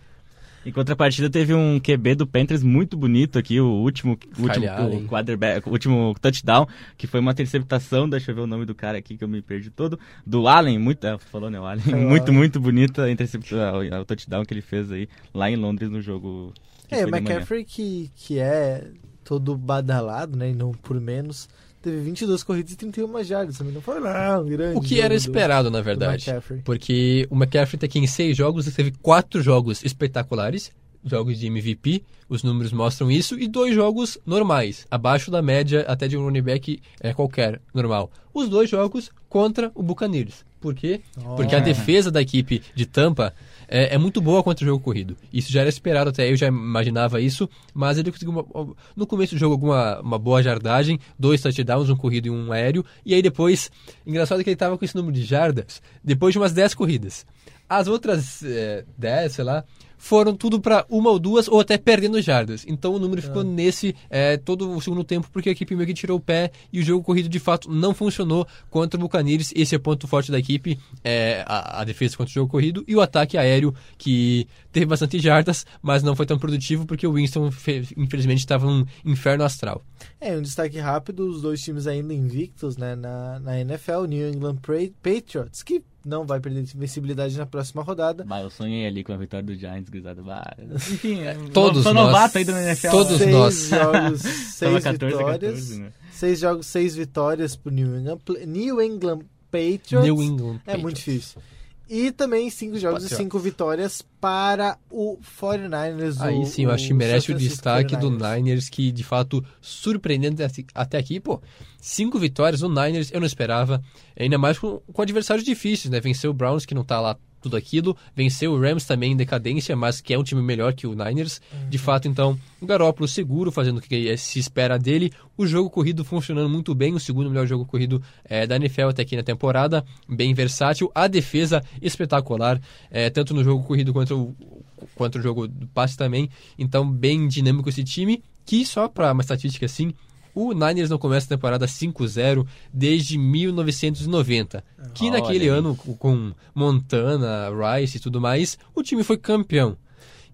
Em 0.68 0.72
contrapartida, 0.74 1.30
teve 1.30 1.54
um 1.54 1.80
QB 1.80 2.16
do 2.16 2.28
Panthers 2.28 2.62
muito 2.62 2.98
bonito 2.98 3.40
aqui, 3.40 3.58
o 3.58 3.70
último, 3.70 4.20
o 4.38 4.42
último, 4.42 4.66
o 4.66 5.08
quarterback, 5.08 5.66
o 5.66 5.72
último 5.72 6.14
touchdown, 6.22 6.68
que 6.98 7.08
foi 7.08 7.22
uma 7.22 7.32
interceptação, 7.32 8.10
deixa 8.10 8.32
eu 8.32 8.36
ver 8.36 8.42
o 8.42 8.48
nome 8.48 8.66
do 8.66 8.76
cara 8.76 8.98
aqui 8.98 9.16
que 9.16 9.24
eu 9.24 9.30
me 9.30 9.42
perdi 9.42 9.70
todo, 9.70 9.98
do 10.26 10.46
Allen, 10.46 10.78
muito, 10.78 11.08
é, 11.08 11.18
falou 11.18 11.50
né, 11.50 11.58
o 11.58 11.66
Allen, 11.66 11.84
Kyle 11.86 11.96
muito, 11.96 12.24
Allen. 12.24 12.36
muito 12.36 12.60
bonita 12.60 13.04
a 13.04 13.10
interceptação, 13.10 13.80
o 13.80 14.04
touchdown 14.04 14.44
que 14.44 14.54
ele 14.54 14.62
fez 14.62 14.92
aí, 14.92 15.08
lá 15.34 15.50
em 15.50 15.56
Londres 15.56 15.90
no 15.90 16.02
jogo. 16.02 16.54
É, 16.92 17.06
o. 17.06 17.08
McCaffrey 17.08 17.64
que, 17.64 18.12
que 18.14 18.38
é 18.38 18.92
todo 19.24 19.56
badalado, 19.56 20.36
né, 20.36 20.50
e 20.50 20.54
não 20.54 20.74
por 20.74 21.00
menos, 21.00 21.48
teve 21.90 22.02
22 22.04 22.44
corridas 22.44 22.72
e 22.74 22.76
31 22.78 23.24
jardas, 23.24 23.58
também 23.58 23.74
não 23.74 23.82
foi 23.82 24.00
lá 24.00 24.40
um 24.40 24.46
grande 24.46 24.78
O 24.78 24.82
que 24.82 25.00
era 25.00 25.10
do- 25.14 25.18
esperado, 25.18 25.70
na 25.72 25.80
do 25.80 25.84
verdade. 25.84 26.30
McCaffrey. 26.30 26.62
Porque 26.64 27.28
o 27.30 27.36
McCaffrey 27.36 27.80
tá 27.80 27.86
aqui 27.86 28.00
em 28.00 28.08
seis 28.08 28.36
jogos, 28.36 28.66
ele 28.68 28.76
teve 28.76 28.92
quatro 29.02 29.42
jogos 29.42 29.84
espetaculares, 29.84 30.72
jogos 31.04 31.40
de 31.40 31.48
MVP, 31.48 32.04
os 32.30 32.44
números 32.44 32.74
mostram 32.74 33.10
isso, 33.10 33.40
e 33.40 33.48
dois 33.48 33.74
jogos 33.74 34.18
normais, 34.26 34.86
abaixo 34.92 35.32
da 35.32 35.42
média 35.42 35.86
até 35.88 36.08
de 36.08 36.18
um 36.18 36.24
running 36.24 36.42
back 36.42 36.82
é, 37.00 37.14
qualquer, 37.14 37.62
normal. 37.74 38.12
Os 38.34 38.50
dois 38.50 38.70
jogos 38.70 39.10
contra 39.30 39.72
o 39.74 39.82
Buccaneers. 39.82 40.46
Por 40.60 40.74
quê? 40.74 41.02
Porque 41.36 41.56
a 41.56 41.60
Oh. 41.60 41.62
defesa 41.62 42.10
da 42.12 42.22
equipe 42.22 42.62
de 42.76 42.86
Tampa 42.86 43.34
é, 43.68 43.96
é 43.96 43.98
muito 43.98 44.22
boa 44.22 44.42
contra 44.44 44.64
o 44.64 44.68
jogo 44.68 44.84
corrido. 44.84 45.16
Isso 45.32 45.52
já 45.52 45.62
era 45.62 45.70
esperado 45.70 46.10
até, 46.10 46.32
eu 46.32 46.36
já 46.38 46.48
imaginava 46.48 47.20
isso, 47.22 47.50
mas 47.74 47.98
ele 47.98 48.12
conseguiu 48.12 48.32
uma- 48.32 48.76
no 48.96 49.06
começo 49.08 49.36
do 49.36 49.40
jogo 49.40 49.54
alguma 49.54 50.00
uma 50.02 50.18
boa 50.20 50.42
jardagem, 50.42 51.00
dois 51.18 51.42
touchdowns, 51.42 51.90
um 51.90 51.96
corrido 51.96 52.28
e 52.28 52.30
um 52.30 52.52
aéreo, 52.52 52.86
e 53.06 53.14
aí 53.14 53.22
depois, 53.22 53.70
engraçado 54.06 54.44
que 54.44 54.50
ele 54.50 54.56
estava 54.56 54.78
com 54.78 54.86
esse 54.86 54.96
número 54.96 55.14
de 55.14 55.24
jardas 55.24 55.82
depois 56.04 56.34
de 56.34 56.40
umas 56.40 56.54
10 56.54 56.74
corridas. 56.74 57.26
As 57.70 57.88
outras 57.88 58.42
é, 58.44 58.86
10, 58.98 59.34
sei 59.34 59.44
lá, 59.44 59.64
foram 59.98 60.36
tudo 60.36 60.60
para 60.62 60.86
uma 60.90 61.10
ou 61.10 61.18
duas, 61.20 61.48
ou 61.48 61.60
até 61.60 61.78
perdendo 61.78 62.22
jardas. 62.22 62.64
Então 62.68 62.94
o 62.94 63.00
número 63.00 63.20
Ah. 63.22 63.24
ficou 63.24 63.44
nesse 63.44 63.96
é, 64.10 64.38
todo 64.38 64.70
o 64.72 64.80
segundo 64.82 65.04
tempo, 65.04 65.28
porque 65.34 65.50
a 65.50 65.52
equipe 65.52 65.76
meio 65.76 65.88
que 65.88 65.94
tirou 65.94 66.18
o 66.18 66.22
pé 66.22 66.52
e 66.72 66.80
o 66.80 66.84
jogo 66.84 67.04
corrido 67.04 67.28
de 67.28 67.40
fato 67.40 67.70
não 67.72 67.94
funcionou 67.94 68.48
contra 68.70 68.98
o 68.98 69.02
Buccaneers. 69.02 69.52
Esse 69.56 69.76
é 69.76 69.78
o 69.78 69.82
ponto 69.82 70.08
forte 70.08 70.32
da 70.32 70.38
equipe, 70.40 70.78
é, 71.04 71.44
a, 71.48 71.82
a 71.82 71.84
defesa 71.84 72.16
contra 72.16 72.32
o 72.32 72.34
jogo 72.34 72.52
corrido 72.52 72.84
e 72.88 72.96
o 72.96 73.02
ataque 73.02 73.38
aéreo, 73.38 73.74
que 73.98 74.48
teve 74.72 74.86
bastante 74.86 75.20
jardas, 75.20 75.66
mas 75.82 76.04
não 76.04 76.16
foi 76.16 76.26
tão 76.26 76.38
produtivo 76.38 76.86
porque 76.86 77.08
o 77.08 77.14
Winston, 77.14 77.50
fe- 77.52 77.88
infelizmente, 77.98 78.40
estava 78.40 78.68
um 78.68 78.86
inferno 79.04 79.44
astral. 79.44 79.84
É, 80.22 80.38
um 80.38 80.42
destaque 80.42 80.78
rápido, 80.80 81.28
os 81.28 81.42
dois 81.42 81.62
times 81.62 81.88
ainda 81.88 82.14
invictos 82.14 82.78
né, 82.78 82.96
na, 82.96 83.40
na 83.40 83.60
NFL, 83.60 84.06
New 84.08 84.30
England 84.30 84.58
Patriots, 85.02 85.64
que 85.64 85.82
não 86.08 86.26
vai 86.26 86.40
perder 86.40 86.62
invencibilidade 86.62 87.38
na 87.38 87.46
próxima 87.46 87.84
rodada. 87.84 88.24
Bah, 88.24 88.42
eu 88.42 88.50
sonhei 88.50 88.88
ali 88.88 89.04
com 89.04 89.14
a 89.14 89.18
vitória 89.18 89.46
do 89.46 89.54
Giants, 89.56 89.90
gurizada. 89.90 90.22
Bah, 90.24 90.56
Enfim, 90.74 91.22
é, 91.22 91.34
Todos 91.54 91.84
sou 91.84 91.94
nós. 91.94 92.06
novato 92.08 92.38
aí 92.38 92.46
do 92.46 92.52
NFL. 92.52 92.90
Todos 92.92 93.18
seis 93.18 93.32
nós. 93.32 93.70
jogos, 93.70 94.22
seis 94.22 94.84
14 94.84 94.88
a 94.88 94.92
vitórias. 94.94 95.54
14, 95.54 95.80
né? 95.82 95.90
Seis 96.12 96.40
jogos, 96.40 96.66
seis 96.66 96.96
vitórias 96.96 97.56
pro 97.56 97.72
New 97.72 98.00
England, 98.00 98.20
New 98.48 98.82
England 98.82 99.20
Patriots. 99.52 100.04
New 100.04 100.22
England 100.24 100.56
É 100.66 100.72
Patriots. 100.72 100.82
muito 100.82 100.96
difícil. 100.98 101.42
E 101.90 102.12
também 102.12 102.50
cinco 102.50 102.78
jogos 102.78 103.04
e 103.04 103.10
cinco 103.16 103.40
vitórias 103.40 104.02
para 104.20 104.78
o 104.92 105.18
49ers. 105.40 106.20
Aí 106.20 106.40
o- 106.40 106.46
sim, 106.46 106.64
eu 106.66 106.72
acho 106.72 106.88
que 106.88 106.94
merece 106.94 107.32
o 107.32 107.36
destaque 107.38 107.96
do 107.96 108.10
49ers. 108.12 108.36
Niners, 108.38 108.70
que 108.70 108.92
de 108.92 109.04
fato, 109.04 109.44
surpreendente 109.62 110.42
até- 110.74 110.98
aqui, 110.98 111.20
pô. 111.20 111.42
Cinco 111.80 112.20
vitórias 112.20 112.62
no 112.62 112.70
Niners, 112.70 113.12
eu 113.14 113.20
não 113.20 113.28
esperava. 113.28 113.82
Ainda 114.20 114.38
mais 114.38 114.60
com, 114.60 114.80
com 114.92 115.02
adversários 115.02 115.46
difíceis, 115.46 115.90
né? 115.92 116.00
Venceu 116.00 116.32
o 116.32 116.34
Browns, 116.34 116.66
que 116.66 116.76
não 116.76 116.84
tá 116.84 117.00
lá 117.00 117.16
tudo 117.42 117.58
aquilo. 117.58 117.96
Venceu 118.16 118.54
o 118.54 118.60
Rams 118.60 118.86
também 118.86 119.12
em 119.12 119.16
decadência, 119.16 119.76
mas 119.76 120.02
que 120.02 120.14
é 120.14 120.20
um 120.20 120.24
time 120.24 120.42
melhor 120.42 120.74
que 120.74 120.88
o 120.88 120.94
Niners. 120.94 121.42
De 121.70 121.78
fato, 121.78 122.08
então, 122.08 122.38
o 122.62 122.66
Garópolo 122.66 123.08
seguro, 123.08 123.52
fazendo 123.52 123.78
o 123.78 123.82
que 123.82 124.16
se 124.18 124.40
espera 124.40 124.78
dele. 124.78 125.12
O 125.38 125.46
jogo 125.46 125.70
corrido 125.70 126.04
funcionando 126.04 126.50
muito 126.50 126.74
bem, 126.74 126.94
o 126.94 127.00
segundo 127.00 127.30
melhor 127.30 127.46
jogo 127.46 127.66
corrido 127.66 128.02
eh, 128.26 128.48
da 128.48 128.56
NFL 128.56 128.90
até 128.90 129.02
aqui 129.02 129.16
na 129.16 129.24
temporada. 129.24 129.86
Bem 130.08 130.34
versátil. 130.34 130.92
A 130.94 131.08
defesa 131.08 131.64
espetacular, 131.82 132.60
eh, 132.90 133.10
tanto 133.10 133.34
no 133.34 133.44
jogo 133.44 133.64
corrido 133.64 133.94
quanto 133.94 134.16
o, 134.16 134.66
quanto 134.96 135.20
o 135.20 135.22
jogo 135.22 135.48
do 135.48 135.68
passe 135.68 135.98
também. 135.98 136.30
Então, 136.58 136.90
bem 136.90 137.28
dinâmico 137.28 137.70
esse 137.70 137.84
time. 137.84 138.24
Que 138.46 138.66
só 138.66 138.88
para 138.88 139.12
uma 139.12 139.22
estatística 139.22 139.66
assim, 139.66 139.94
o 140.40 140.54
Niners 140.54 140.90
não 140.90 140.98
começa 140.98 141.26
a 141.26 141.30
temporada 141.38 141.66
5-0 141.66 142.46
desde 142.74 143.18
1990. 143.18 144.64
Que 144.94 145.06
Olha 145.06 145.14
naquele 145.20 145.46
aí. 145.46 145.50
ano, 145.50 145.76
com- 145.76 146.32
Montana, 146.54 147.50
Rice 147.76 147.98
e 147.98 148.00
tudo 148.00 148.22
mais, 148.22 148.58
o 148.76 148.84
time 148.84 149.04
foi 149.04 149.18
campeão. 149.18 149.78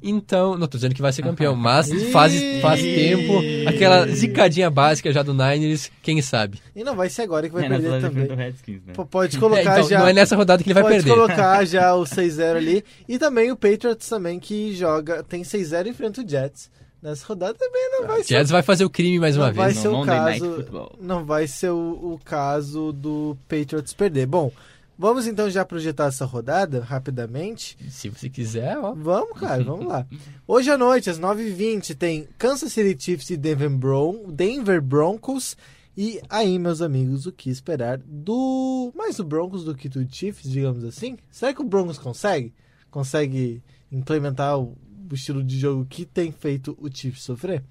Então, 0.05 0.57
não 0.57 0.67
tô 0.67 0.77
dizendo 0.77 0.93
que 0.93 1.01
vai 1.01 1.13
ser 1.13 1.21
campeão, 1.21 1.55
mas 1.55 1.87
faz, 2.11 2.33
faz 2.61 2.81
tempo, 2.81 3.39
aquela 3.65 4.05
zicadinha 4.07 4.69
básica 4.69 5.13
já 5.13 5.23
do 5.23 5.33
Niners, 5.33 5.89
quem 6.01 6.21
sabe. 6.21 6.59
E 6.75 6.83
não 6.83 6.93
vai 6.93 7.09
ser 7.09 7.21
agora 7.21 7.47
que 7.47 7.53
vai 7.53 7.65
É, 7.65 7.69
perder 7.69 8.01
também. 8.01 8.27
Redskins, 8.35 8.81
né? 8.85 8.93
Pode 9.09 9.37
É, 9.37 9.39
colocar 9.39 9.61
então, 9.61 9.87
já. 9.89 9.99
não 9.99 10.07
é 10.07 10.11
nessa 10.11 10.35
rodada 10.35 10.61
que 10.61 10.67
ele 10.67 10.73
vai 10.73 10.83
pode 10.83 10.95
perder. 10.95 11.09
colocar 11.09 11.63
já 11.65 11.95
o 11.95 12.03
6-0 12.03 12.57
ali. 12.57 12.83
E 13.07 13.17
também 13.17 13.49
o 13.49 13.55
Patriots 13.55 14.09
também 14.09 14.41
que 14.41 14.75
joga. 14.75 15.23
Tem 15.23 15.41
6-0 15.41 15.87
e 15.87 15.89
enfrenta 15.91 16.21
o 16.21 16.27
Jets. 16.29 16.69
Nessa 17.03 17.25
rodada 17.25 17.53
também 17.53 17.89
não 17.91 18.07
vai 18.07 18.23
ser. 18.23 18.35
Jets 18.35 18.49
vai 18.49 18.63
fazer 18.63 18.85
o 18.85 18.89
crime 18.89 19.19
mais 19.19 19.35
uma 19.35 19.47
não 19.47 19.53
vai 19.53 19.71
vez. 19.71 19.79
ser 19.79 19.89
No 19.89 19.93
o 19.93 19.97
Monday 19.97 20.19
Night 20.21 20.39
caso. 20.39 20.55
Football. 20.55 20.95
Não 21.01 21.25
vai 21.25 21.47
ser 21.47 21.69
o, 21.69 22.13
o 22.13 22.19
caso 22.23 22.93
do 22.93 23.37
Patriots 23.49 23.93
perder. 23.93 24.25
Bom, 24.25 24.49
vamos 24.97 25.27
então 25.27 25.49
já 25.49 25.65
projetar 25.65 26.05
essa 26.05 26.23
rodada 26.23 26.79
rapidamente. 26.79 27.77
Se 27.89 28.07
você 28.07 28.29
quiser, 28.29 28.77
ó. 28.77 28.93
Vamos, 28.95 29.37
cara, 29.37 29.61
vamos 29.65 29.85
lá. 29.85 30.07
Hoje 30.47 30.71
à 30.71 30.77
noite, 30.77 31.09
às 31.09 31.19
9h20, 31.19 31.93
tem 31.93 32.25
Kansas 32.37 32.71
City 32.71 33.03
Chiefs 33.03 33.29
e 33.31 33.35
Denver, 33.35 33.69
Bron 33.69 34.31
Denver 34.31 34.81
Broncos. 34.81 35.57
E 35.97 36.21
aí, 36.29 36.57
meus 36.57 36.81
amigos, 36.81 37.25
o 37.25 37.33
que 37.33 37.49
esperar 37.49 37.97
do. 37.97 38.93
Mais 38.95 39.17
do 39.17 39.25
Broncos 39.25 39.65
do 39.65 39.75
que 39.75 39.89
do 39.89 40.07
Chiefs, 40.09 40.49
digamos 40.49 40.85
assim? 40.85 41.17
Será 41.29 41.53
que 41.53 41.61
o 41.61 41.65
Broncos 41.65 41.97
consegue? 41.97 42.53
Consegue 42.89 43.61
implementar 43.91 44.57
o, 44.57 44.77
o 45.09 45.13
estilo 45.15 45.43
de 45.43 45.57
jogo 45.59 45.85
que 45.89 46.05
tem 46.05 46.31
feito 46.31 46.77
o 46.79 46.89
Chiefs 46.93 47.23
sofrer? 47.23 47.63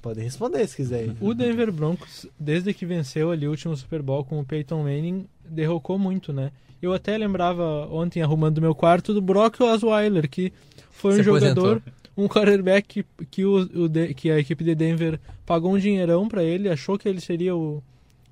Podem 0.00 0.24
responder 0.24 0.66
se 0.66 0.74
quiserem. 0.76 1.16
O 1.20 1.32
Denver 1.32 1.70
Broncos, 1.70 2.26
desde 2.38 2.74
que 2.74 2.84
venceu 2.84 3.30
ali 3.30 3.46
o 3.46 3.50
último 3.50 3.76
Super 3.76 4.02
Bowl 4.02 4.24
com 4.24 4.40
o 4.40 4.44
Peyton 4.44 4.82
Manning, 4.82 5.26
derrocou 5.48 5.96
muito, 5.98 6.32
né? 6.32 6.50
Eu 6.80 6.92
até 6.92 7.16
lembrava 7.16 7.86
ontem, 7.88 8.20
arrumando 8.20 8.60
meu 8.60 8.74
quarto, 8.74 9.14
do 9.14 9.22
Brock 9.22 9.60
Osweiler, 9.60 10.28
que 10.28 10.52
foi 10.90 11.12
um 11.12 11.22
Se 11.22 11.28
aposentou. 11.28 11.64
jogador, 11.64 11.82
um 12.16 12.26
quarterback 12.26 13.04
que, 13.04 13.24
que, 13.26 13.44
o, 13.44 13.58
o 13.84 13.88
de- 13.88 14.12
que 14.14 14.28
a 14.32 14.38
equipe 14.40 14.64
de 14.64 14.74
Denver 14.74 15.20
pagou 15.46 15.72
um 15.72 15.78
dinheirão 15.78 16.26
pra 16.26 16.42
ele, 16.42 16.68
achou 16.68 16.98
que 16.98 17.08
ele 17.08 17.20
seria 17.20 17.54
o, 17.54 17.80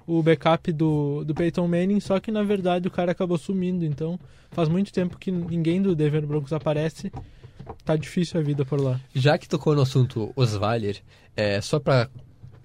o 0.05 0.21
backup 0.25 0.73
do, 0.73 1.23
do 1.25 1.33
Peyton 1.33 1.69
Manning, 1.69 2.01
só 2.01 2.19
que 2.19 2.33
na 2.33 2.43
verdade 2.43 2.89
o 2.89 2.91
cara 2.91 3.13
acabou 3.13 3.39
sumindo. 3.39 3.85
Então 3.85 4.19
faz 4.51 4.69
muito 4.69 4.93
tempo 4.93 5.17
que 5.17 5.31
ninguém 5.31 5.81
do 5.81 5.95
Denver 5.95 6.27
Broncos 6.27 6.53
aparece. 6.53 7.13
Tá 7.85 7.97
difícil 7.97 8.41
a 8.41 8.43
vida 8.43 8.65
por 8.65 8.81
lá. 8.81 9.01
Já 9.15 9.39
que 9.39 9.49
tocou 9.49 9.75
no 9.75 9.83
assunto 9.83 10.33
Osweiler, 10.37 11.01
é, 11.37 11.61
só 11.61 11.79
para 11.79 12.09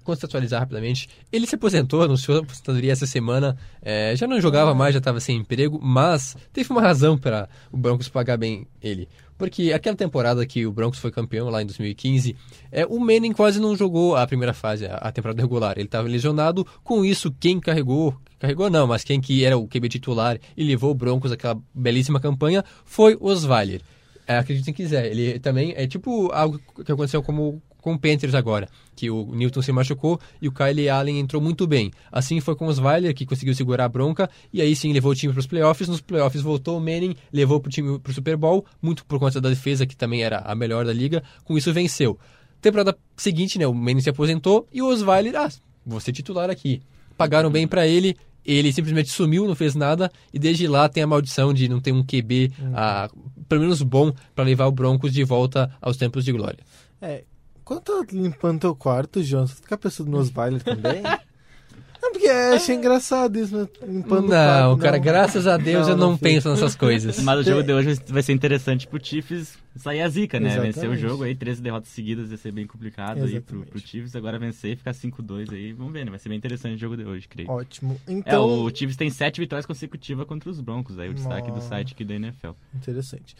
contextualizar 0.05 0.59
rapidamente, 0.59 1.09
ele 1.31 1.47
se 1.47 1.55
aposentou, 1.55 2.03
anunciou 2.03 2.37
a 2.37 2.41
aposentadoria 2.41 2.93
essa 2.93 3.07
semana, 3.07 3.57
é, 3.81 4.15
já 4.15 4.27
não 4.27 4.39
jogava 4.39 4.73
mais, 4.73 4.93
já 4.93 4.99
estava 4.99 5.19
sem 5.19 5.37
emprego, 5.37 5.79
mas 5.81 6.37
teve 6.53 6.69
uma 6.69 6.81
razão 6.81 7.17
para 7.17 7.49
o 7.71 7.77
Broncos 7.77 8.07
pagar 8.07 8.37
bem 8.37 8.67
ele. 8.81 9.09
Porque 9.37 9.73
aquela 9.73 9.97
temporada 9.97 10.45
que 10.45 10.65
o 10.65 10.71
Broncos 10.71 10.99
foi 10.99 11.11
campeão, 11.11 11.49
lá 11.49 11.61
em 11.61 11.65
2015, 11.65 12.35
é, 12.71 12.85
o 12.85 12.99
Manning 12.99 13.33
quase 13.33 13.59
não 13.59 13.75
jogou 13.75 14.15
a 14.15 14.25
primeira 14.25 14.53
fase, 14.53 14.85
a, 14.85 14.95
a 14.95 15.11
temporada 15.11 15.41
regular. 15.41 15.73
Ele 15.77 15.87
estava 15.87 16.07
lesionado, 16.07 16.65
com 16.83 17.03
isso 17.03 17.33
quem 17.37 17.59
carregou, 17.59 18.15
carregou 18.39 18.69
não, 18.69 18.87
mas 18.87 19.03
quem 19.03 19.19
que 19.19 19.43
era 19.43 19.57
o 19.57 19.67
QB 19.67 19.89
titular 19.89 20.37
e 20.55 20.63
levou 20.63 20.91
o 20.91 20.95
Broncos 20.95 21.31
àquela 21.31 21.59
belíssima 21.73 22.19
campanha 22.19 22.63
foi 22.85 23.17
Osweiler. 23.19 23.81
É, 24.27 24.37
acreditem 24.37 24.73
quem 24.73 24.85
quiser. 24.85 25.05
Ele 25.05 25.39
também 25.39 25.73
é 25.75 25.87
tipo 25.87 26.31
algo 26.31 26.59
que 26.83 26.91
aconteceu 26.91 27.21
como 27.21 27.61
com 27.85 27.93
o 27.93 27.99
Panthers 27.99 28.33
agora, 28.33 28.67
que 28.95 29.11
o 29.11 29.35
Newton 29.35 29.61
se 29.61 29.71
machucou 29.71 30.19
e 30.41 30.47
o 30.47 30.51
Kyle 30.51 30.89
Allen 30.89 31.19
entrou 31.19 31.39
muito 31.39 31.67
bem. 31.67 31.91
Assim 32.11 32.39
foi 32.39 32.55
com 32.55 32.65
os 32.65 32.79
Weiler, 32.79 33.13
que 33.13 33.27
conseguiu 33.27 33.53
segurar 33.53 33.85
a 33.85 33.87
bronca, 33.87 34.27
e 34.51 34.59
aí 34.59 34.75
sim 34.75 34.91
levou 34.91 35.11
o 35.11 35.15
time 35.15 35.31
para 35.31 35.39
os 35.39 35.45
playoffs. 35.45 35.87
Nos 35.87 36.01
playoffs 36.01 36.41
voltou 36.41 36.79
o 36.79 36.81
Manning, 36.81 37.15
levou 37.31 37.61
o 37.63 37.69
time 37.69 37.99
para 37.99 38.09
o 38.09 38.13
Super 38.13 38.35
Bowl, 38.37 38.65
muito 38.81 39.05
por 39.05 39.19
conta 39.19 39.39
da 39.39 39.49
defesa, 39.49 39.85
que 39.85 39.95
também 39.95 40.23
era 40.23 40.39
a 40.39 40.55
melhor 40.55 40.83
da 40.83 40.91
liga. 40.91 41.21
Com 41.43 41.55
isso 41.55 41.71
venceu. 41.71 42.17
Temporada 42.59 42.97
seguinte, 43.15 43.59
né, 43.59 43.67
o 43.67 43.73
Manning 43.75 44.01
se 44.01 44.09
aposentou 44.09 44.67
e 44.73 44.81
o 44.81 44.87
Osweiler, 44.87 45.35
ah, 45.35 45.49
vou 45.85 45.99
ser 45.99 46.11
titular 46.11 46.49
aqui. 46.49 46.81
Pagaram 47.15 47.51
bem 47.51 47.67
para 47.67 47.85
ele, 47.85 48.17
ele 48.45 48.71
simplesmente 48.73 49.09
sumiu, 49.09 49.47
não 49.47 49.55
fez 49.55 49.75
nada, 49.75 50.11
e 50.33 50.39
desde 50.39 50.67
lá 50.67 50.87
tem 50.87 51.03
a 51.03 51.07
maldição 51.07 51.53
de 51.53 51.67
não 51.67 51.79
ter 51.79 51.91
um 51.91 52.03
QB, 52.03 52.51
ah, 52.73 53.09
pelo 53.47 53.61
menos 53.61 53.81
bom, 53.81 54.11
para 54.33 54.43
levar 54.43 54.67
o 54.67 54.71
Broncos 54.71 55.13
de 55.13 55.23
volta 55.23 55.71
aos 55.81 55.97
tempos 55.97 56.25
de 56.25 56.31
glória. 56.31 56.59
É, 57.01 57.23
quando 57.63 57.81
tá 57.81 58.05
limpando 58.11 58.61
teu 58.61 58.75
quarto, 58.75 59.23
João, 59.23 59.47
você 59.47 59.55
fica 59.55 59.77
pensando 59.77 60.09
no 60.09 60.19
Osweiler 60.19 60.63
também? 60.63 61.01
Não, 62.05 62.11
porque 62.11 62.27
eu 62.27 62.53
achei 62.53 62.75
engraçado 62.75 63.39
isso, 63.39 63.57
né? 63.57 63.67
Limpando 63.87 64.25
o. 64.25 64.29
Não, 64.29 64.77
cara, 64.77 64.97
graças 64.99 65.47
a 65.47 65.57
Deus 65.57 65.87
Não, 65.87 65.93
eu 65.93 65.97
não, 65.97 66.11
não 66.11 66.17
penso 66.17 66.49
nessas 66.49 66.75
coisas. 66.75 67.19
Mas 67.19 67.39
o 67.39 67.43
jogo 67.43 67.63
de 67.63 67.73
hoje 67.73 67.99
vai 68.07 68.21
ser 68.21 68.33
interessante 68.33 68.85
pro 68.87 69.03
Chiefs 69.03 69.57
sair 69.75 70.01
a 70.01 70.07
zica, 70.07 70.39
né? 70.39 70.49
Exatamente. 70.49 70.75
Vencer 70.75 70.89
o 70.89 70.95
jogo 70.95 71.23
aí, 71.23 71.35
13 71.35 71.61
derrotas 71.61 71.89
seguidas 71.89 72.31
ia 72.31 72.37
ser 72.37 72.51
bem 72.51 72.67
complicado 72.67 73.17
aí 73.23 73.23
pro, 73.23 73.57
Exatamente. 73.57 73.69
pro 73.71 73.79
Chiefs. 73.79 74.15
Agora 74.15 74.37
vencer 74.37 74.73
e 74.73 74.75
ficar 74.75 74.91
5-2 74.91 75.51
aí, 75.51 75.73
vamos 75.73 75.91
ver, 75.91 76.05
né? 76.05 76.11
Vai 76.11 76.19
ser 76.19 76.29
bem 76.29 76.37
interessante 76.37 76.75
o 76.75 76.79
jogo 76.79 76.95
de 76.95 77.03
hoje, 77.03 77.27
creio. 77.27 77.49
Ótimo. 77.49 77.99
É, 78.07 78.13
Então, 78.13 78.63
o 78.63 78.69
Chiefs 78.69 78.95
tem 78.95 79.09
sete 79.09 79.41
vitórias 79.41 79.65
consecutivas 79.65 80.27
contra 80.27 80.49
os 80.49 80.61
Broncos, 80.61 80.99
aí 80.99 81.09
o 81.09 81.13
destaque 81.13 81.51
do 81.51 81.61
site 81.61 81.93
aqui 81.93 82.05
da 82.05 82.13
NFL. 82.13 82.51
interessante. 82.75 83.35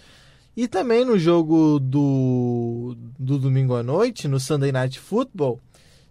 E 0.58 0.68
também 0.70 1.04
no 1.04 1.20
jogo 1.20 1.80
do, 1.80 2.96
do 3.20 3.38
domingo 3.38 3.76
à 3.76 3.84
noite, 3.84 4.26
no 4.28 4.40
Sunday 4.40 4.72
Night 4.72 4.98
Football, 5.00 5.60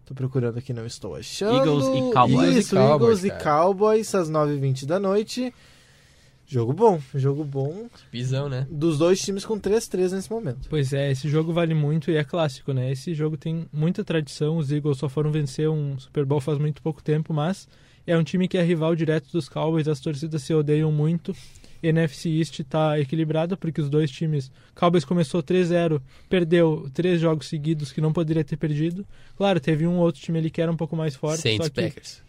tô 0.04 0.14
procurando 0.14 0.58
aqui, 0.58 0.72
não 0.72 0.86
estou 0.86 1.14
achando. 1.14 1.56
Eagles 1.56 1.86
e 1.86 2.12
Cowboys. 2.12 2.56
Isso, 2.56 2.76
Eagles 2.76 3.24
e 3.24 3.24
Cowboys, 3.24 3.24
e. 3.24 3.30
Cowboys, 3.30 4.14
às 4.14 4.30
9h20 4.30 4.86
da 4.86 4.98
noite. 4.98 5.52
Jogo 6.46 6.72
bom, 6.74 7.00
jogo 7.14 7.42
bom. 7.42 7.88
Visão, 8.12 8.48
né? 8.48 8.66
Dos 8.70 8.98
dois 8.98 9.20
times 9.20 9.46
com 9.46 9.58
3-3 9.58 10.12
nesse 10.12 10.30
momento. 10.30 10.68
Pois 10.68 10.92
é, 10.92 11.10
esse 11.10 11.28
jogo 11.28 11.52
vale 11.52 11.74
muito 11.74 12.10
e 12.10 12.16
é 12.16 12.24
clássico, 12.24 12.72
né? 12.72 12.92
Esse 12.92 13.14
jogo 13.14 13.36
tem 13.36 13.66
muita 13.72 14.04
tradição. 14.04 14.58
Os 14.58 14.70
Eagles 14.70 14.98
só 14.98 15.08
foram 15.08 15.32
vencer 15.32 15.68
um 15.70 15.98
Super 15.98 16.24
Bowl 16.26 16.40
faz 16.40 16.58
muito 16.58 16.82
pouco 16.82 17.02
tempo, 17.02 17.32
mas 17.32 17.66
é 18.06 18.16
um 18.16 18.22
time 18.22 18.46
que 18.46 18.58
é 18.58 18.62
rival 18.62 18.94
direto 18.94 19.32
dos 19.32 19.48
Cowboys. 19.48 19.88
As 19.88 20.00
torcidas 20.00 20.42
se 20.42 20.52
odeiam 20.52 20.92
muito. 20.92 21.34
NFC 21.88 22.28
East 22.30 22.60
tá 22.64 22.98
equilibrada 22.98 23.56
porque 23.56 23.80
os 23.80 23.88
dois 23.88 24.10
times. 24.10 24.50
Cowboys 24.74 25.04
começou 25.04 25.42
3-0, 25.42 26.00
perdeu 26.28 26.88
três 26.92 27.20
jogos 27.20 27.48
seguidos 27.48 27.92
que 27.92 28.00
não 28.00 28.12
poderia 28.12 28.44
ter 28.44 28.56
perdido. 28.56 29.06
Claro, 29.36 29.60
teve 29.60 29.86
um 29.86 29.98
outro 29.98 30.20
time 30.20 30.38
ali 30.38 30.50
que 30.50 30.60
era 30.60 30.70
um 30.70 30.76
pouco 30.76 30.96
mais 30.96 31.14
forte. 31.14 31.42
Saints 31.42 31.66
só 31.66 31.72
que 31.72 31.82
Packers. 31.82 32.22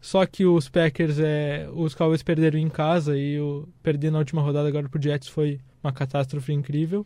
só 0.00 0.26
que 0.26 0.44
os 0.44 0.68
Packers, 0.68 1.18
é, 1.18 1.68
os 1.74 1.94
Cowboys 1.94 2.22
perderam 2.22 2.58
em 2.58 2.68
casa 2.68 3.16
e 3.16 3.40
o 3.40 3.68
perder 3.82 4.10
na 4.10 4.18
última 4.18 4.42
rodada 4.42 4.68
agora 4.68 4.88
pro 4.88 5.02
Jets 5.02 5.28
foi 5.28 5.60
uma 5.82 5.92
catástrofe 5.92 6.52
incrível. 6.52 7.04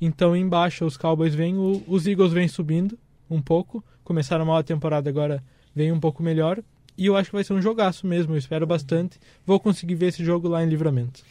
Então 0.00 0.36
embaixo 0.36 0.84
os 0.84 0.96
Cowboys 0.96 1.34
vêm, 1.34 1.56
os 1.86 2.06
Eagles 2.06 2.32
vêm 2.32 2.48
subindo 2.48 2.98
um 3.28 3.40
pouco. 3.40 3.84
Começaram 4.04 4.44
mal 4.44 4.58
a 4.58 4.62
temporada, 4.62 5.10
agora 5.10 5.42
vem 5.74 5.90
um 5.92 6.00
pouco 6.00 6.22
melhor. 6.22 6.62
E 6.98 7.06
eu 7.06 7.16
acho 7.16 7.30
que 7.30 7.36
vai 7.36 7.44
ser 7.44 7.52
um 7.52 7.60
jogaço 7.60 8.06
mesmo, 8.06 8.34
eu 8.34 8.38
espero 8.38 8.66
bastante. 8.66 9.18
Vou 9.44 9.60
conseguir 9.60 9.94
ver 9.94 10.06
esse 10.06 10.24
jogo 10.24 10.48
lá 10.48 10.64
em 10.64 10.68
livramento. 10.68 11.22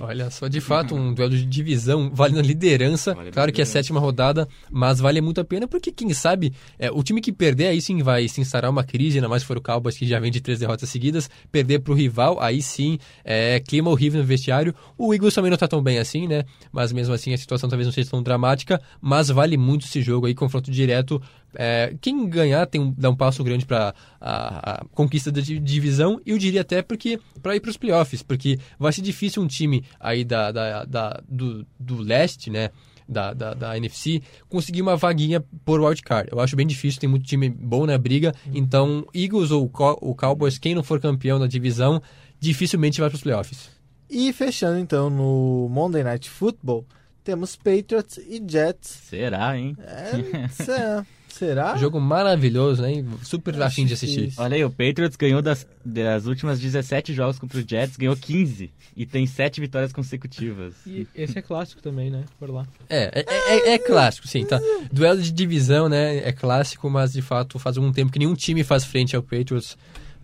Olha 0.00 0.30
só, 0.30 0.48
de 0.48 0.60
fato, 0.60 0.94
um 0.94 1.14
duelo 1.14 1.36
de 1.36 1.46
divisão 1.46 2.10
valendo 2.12 2.40
a 2.40 2.42
liderança. 2.42 3.14
Vale 3.14 3.28
a 3.28 3.32
claro 3.32 3.52
que 3.52 3.60
é 3.60 3.64
liderança. 3.64 3.72
sétima 3.72 4.00
rodada, 4.00 4.48
mas 4.70 4.98
vale 4.98 5.20
muito 5.20 5.40
a 5.40 5.44
pena 5.44 5.68
porque, 5.68 5.92
quem 5.92 6.12
sabe, 6.12 6.52
é, 6.78 6.90
o 6.90 7.02
time 7.02 7.20
que 7.20 7.32
perder 7.32 7.68
aí 7.68 7.80
sim 7.80 8.02
vai 8.02 8.26
se 8.28 8.40
instaurar 8.40 8.70
uma 8.70 8.82
crise, 8.82 9.18
ainda 9.18 9.28
mais 9.28 9.42
se 9.42 9.46
for 9.46 9.56
o 9.56 9.62
Cowboys 9.62 9.96
que 9.96 10.06
já 10.06 10.18
vem 10.18 10.30
de 10.30 10.40
três 10.40 10.58
derrotas 10.58 10.88
seguidas. 10.88 11.30
Perder 11.52 11.80
pro 11.80 11.94
rival, 11.94 12.40
aí 12.40 12.60
sim, 12.60 12.98
é, 13.24 13.60
clima 13.60 13.90
horrível 13.90 14.20
no 14.20 14.26
vestiário. 14.26 14.74
O 14.98 15.14
Eagles 15.14 15.34
também 15.34 15.50
não 15.50 15.58
tá 15.58 15.68
tão 15.68 15.82
bem 15.82 15.98
assim, 15.98 16.26
né? 16.26 16.44
Mas 16.72 16.92
mesmo 16.92 17.14
assim 17.14 17.32
a 17.32 17.38
situação 17.38 17.68
talvez 17.68 17.86
não 17.86 17.92
seja 17.92 18.10
tão 18.10 18.22
dramática. 18.22 18.80
Mas 19.00 19.28
vale 19.28 19.56
muito 19.56 19.86
esse 19.86 20.02
jogo 20.02 20.26
aí, 20.26 20.34
confronto 20.34 20.70
direto. 20.70 21.22
É, 21.56 21.94
quem 22.00 22.28
ganhar 22.28 22.66
tem 22.66 22.80
um, 22.80 22.92
dá 22.96 23.10
um 23.10 23.16
passo 23.16 23.42
grande 23.44 23.64
para 23.66 23.94
a, 24.20 24.72
a 24.80 24.84
conquista 24.92 25.30
da 25.30 25.40
di- 25.40 25.58
divisão 25.58 26.20
e 26.26 26.30
eu 26.30 26.38
diria 26.38 26.60
até 26.62 26.82
porque 26.82 27.18
para 27.42 27.54
ir 27.56 27.60
para 27.60 27.70
os 27.70 27.76
playoffs, 27.76 28.22
porque 28.22 28.58
vai 28.78 28.92
ser 28.92 29.02
difícil 29.02 29.42
um 29.42 29.46
time 29.46 29.84
aí 30.00 30.24
da, 30.24 30.50
da, 30.52 30.84
da- 30.84 31.22
do, 31.28 31.66
do 31.78 31.96
leste, 31.98 32.50
né? 32.50 32.70
Da, 33.06 33.34
da, 33.34 33.52
da 33.52 33.76
NFC, 33.76 34.22
conseguir 34.48 34.80
uma 34.80 34.96
vaguinha 34.96 35.44
por 35.62 35.78
wildcard. 35.78 36.30
Eu 36.32 36.40
acho 36.40 36.56
bem 36.56 36.66
difícil, 36.66 36.98
tem 36.98 37.08
muito 37.10 37.26
time 37.26 37.50
bom 37.50 37.84
na 37.84 37.98
briga. 37.98 38.34
Então, 38.50 39.04
Eagles 39.14 39.50
ou 39.50 39.70
o 40.00 40.14
Cowboys, 40.14 40.56
quem 40.56 40.74
não 40.74 40.82
for 40.82 40.98
campeão 40.98 41.38
da 41.38 41.46
divisão, 41.46 42.00
dificilmente 42.40 43.00
vai 43.02 43.10
para 43.10 43.16
os 43.16 43.22
playoffs. 43.22 43.68
E 44.08 44.32
fechando 44.32 44.78
então 44.78 45.10
no 45.10 45.68
Monday 45.70 46.02
Night 46.02 46.30
Football, 46.30 46.86
temos 47.22 47.56
Patriots 47.56 48.16
e 48.18 48.42
Jets. 48.48 48.88
Será, 49.08 49.58
hein? 49.58 49.76
É, 49.78 50.48
será? 50.48 51.06
será? 51.34 51.76
Jogo 51.76 52.00
maravilhoso, 52.00 52.82
né? 52.82 53.04
Super 53.22 53.54
Acho 53.54 53.62
afim 53.64 53.86
de 53.86 53.94
assistir. 53.94 54.20
difícil. 54.22 54.42
Olha 54.42 54.56
aí, 54.56 54.64
o 54.64 54.70
Patriots 54.70 55.16
ganhou 55.16 55.42
das, 55.42 55.66
das 55.84 56.26
últimas 56.26 56.58
17 56.60 57.12
jogos 57.12 57.38
contra 57.38 57.58
o 57.58 57.64
Jets, 57.68 57.96
ganhou 57.96 58.16
15 58.16 58.70
e 58.96 59.04
tem 59.06 59.26
7 59.26 59.60
vitórias 59.60 59.92
consecutivas. 59.92 60.74
E 60.86 61.06
esse 61.14 61.38
é 61.38 61.42
clássico 61.42 61.82
também, 61.82 62.10
né? 62.10 62.24
Por 62.38 62.50
lá. 62.50 62.66
É, 62.88 63.10
é, 63.20 63.70
é- 63.70 63.74
é 63.74 63.78
clássico, 63.78 64.26
sim, 64.28 64.44
tá. 64.44 64.60
Duelo 64.92 65.20
de 65.20 65.32
divisão, 65.32 65.88
né? 65.88 66.18
É 66.18 66.32
clássico, 66.32 66.88
mas 66.88 67.12
de 67.12 67.22
fato 67.22 67.58
faz 67.58 67.76
algum 67.76 67.92
tempo 67.92 68.12
que 68.12 68.18
nenhum 68.18 68.34
time 68.34 68.62
faz 68.64 68.84
frente 68.84 69.14
ao 69.16 69.22
Patriots. 69.22 69.76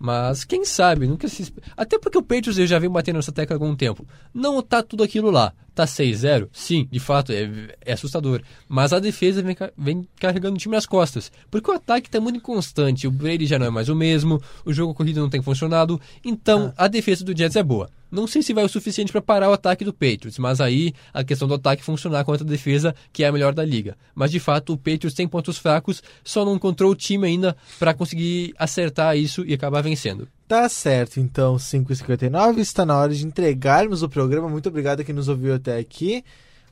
Mas 0.03 0.43
quem 0.43 0.65
sabe, 0.65 1.05
nunca 1.05 1.27
se. 1.27 1.53
Até 1.77 1.99
porque 1.99 2.17
o 2.17 2.23
Patriots 2.23 2.57
eu 2.57 2.65
já 2.65 2.79
venho 2.79 2.91
batendo 2.91 3.17
nessa 3.17 3.31
tecla 3.31 3.55
há 3.55 3.57
algum 3.57 3.75
tempo. 3.75 4.03
Não 4.33 4.59
tá 4.63 4.81
tudo 4.81 5.03
aquilo 5.03 5.29
lá. 5.29 5.53
Tá 5.73 5.85
6-0? 5.85 6.49
Sim, 6.51 6.87
de 6.91 6.99
fato, 6.99 7.31
é, 7.31 7.49
é 7.85 7.93
assustador. 7.93 8.41
Mas 8.67 8.91
a 8.91 8.99
defesa 8.99 9.41
vem, 9.41 9.55
vem 9.77 10.07
carregando 10.19 10.55
o 10.55 10.57
time 10.57 10.75
nas 10.75 10.85
costas. 10.85 11.31
Porque 11.49 11.71
o 11.71 11.73
ataque 11.73 12.09
tá 12.09 12.19
muito 12.19 12.37
inconstante. 12.37 13.07
O 13.07 13.11
Brady 13.11 13.45
já 13.45 13.57
não 13.57 13.67
é 13.67 13.69
mais 13.69 13.87
o 13.87 13.95
mesmo. 13.95 14.41
O 14.65 14.73
jogo 14.73 14.93
corrido 14.93 15.21
não 15.21 15.29
tem 15.29 15.41
funcionado. 15.41 15.99
Então, 16.25 16.73
a 16.77 16.87
defesa 16.87 17.23
do 17.23 17.35
Jets 17.35 17.55
é 17.55 17.63
boa. 17.63 17.89
Não 18.11 18.27
sei 18.27 18.41
se 18.43 18.53
vai 18.53 18.65
o 18.65 18.69
suficiente 18.69 19.09
para 19.09 19.21
parar 19.21 19.49
o 19.49 19.53
ataque 19.53 19.85
do 19.85 19.93
Patriots, 19.93 20.37
mas 20.37 20.59
aí 20.59 20.93
a 21.13 21.23
questão 21.23 21.47
do 21.47 21.53
ataque 21.53 21.81
funcionar 21.81 22.25
contra 22.25 22.45
a 22.45 22.49
defesa, 22.49 22.93
que 23.13 23.23
é 23.23 23.27
a 23.27 23.31
melhor 23.31 23.53
da 23.53 23.63
liga. 23.63 23.97
Mas 24.13 24.31
de 24.31 24.39
fato, 24.39 24.73
o 24.73 24.77
Patriots 24.77 25.13
tem 25.13 25.25
pontos 25.25 25.57
fracos, 25.57 26.03
só 26.21 26.43
não 26.43 26.55
encontrou 26.55 26.91
o 26.91 26.95
time 26.95 27.25
ainda 27.25 27.55
para 27.79 27.93
conseguir 27.93 28.53
acertar 28.59 29.17
isso 29.17 29.45
e 29.47 29.53
acabar 29.53 29.81
vencendo. 29.81 30.27
Tá 30.51 30.67
certo, 30.67 31.17
então, 31.17 31.55
5h59, 31.55 32.57
está 32.57 32.85
na 32.85 32.97
hora 32.97 33.15
de 33.15 33.25
entregarmos 33.25 34.03
o 34.03 34.09
programa. 34.09 34.49
Muito 34.49 34.67
obrigado 34.67 34.99
a 34.99 35.03
quem 35.05 35.15
nos 35.15 35.29
ouviu 35.29 35.55
até 35.55 35.77
aqui. 35.77 36.25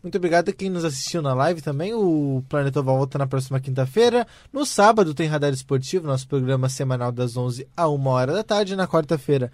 Muito 0.03 0.17
obrigado 0.17 0.49
a 0.49 0.51
quem 0.51 0.69
nos 0.69 0.83
assistiu 0.83 1.21
na 1.21 1.33
live 1.33 1.61
também. 1.61 1.93
O 1.93 2.43
Planeta 2.49 2.81
Oval 2.81 2.97
volta 2.97 3.17
na 3.17 3.25
próxima 3.25 3.57
quinta-feira. 3.57 4.27
No 4.51 4.65
sábado 4.65 5.13
tem 5.13 5.29
Radar 5.29 5.53
Esportivo, 5.53 6.05
nosso 6.05 6.27
programa 6.27 6.67
semanal 6.67 7.09
das 7.09 7.37
11 7.37 7.65
a 7.77 7.87
1 7.87 8.05
hora 8.07 8.33
da 8.33 8.43
tarde. 8.43 8.75
Na 8.75 8.85
quarta-feira 8.85 9.49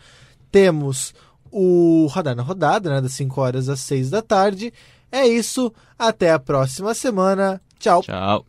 temos 0.51 1.13
o 1.51 2.07
Radar 2.07 2.35
na 2.35 2.41
Rodada, 2.41 2.89
né, 2.89 3.01
das 3.01 3.13
5 3.13 3.39
horas 3.39 3.69
às 3.69 3.81
6 3.81 4.09
da 4.09 4.23
tarde. 4.23 4.73
É 5.11 5.27
isso, 5.27 5.71
até 5.99 6.31
a 6.31 6.39
próxima 6.39 6.95
semana. 6.95 7.61
Tchau. 7.77 8.01
Tchau. 8.01 8.43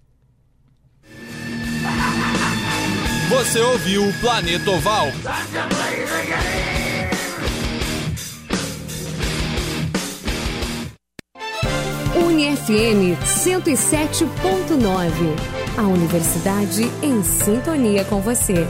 Você 3.28 3.60
ouviu 3.60 4.08
o 4.08 4.12
Planeta 4.20 4.70
Oval. 4.70 5.08
UniFM 12.14 13.16
107.9. 13.24 15.10
A 15.76 15.82
universidade 15.82 16.88
em 17.02 17.24
sintonia 17.24 18.04
com 18.04 18.20
você. 18.20 18.64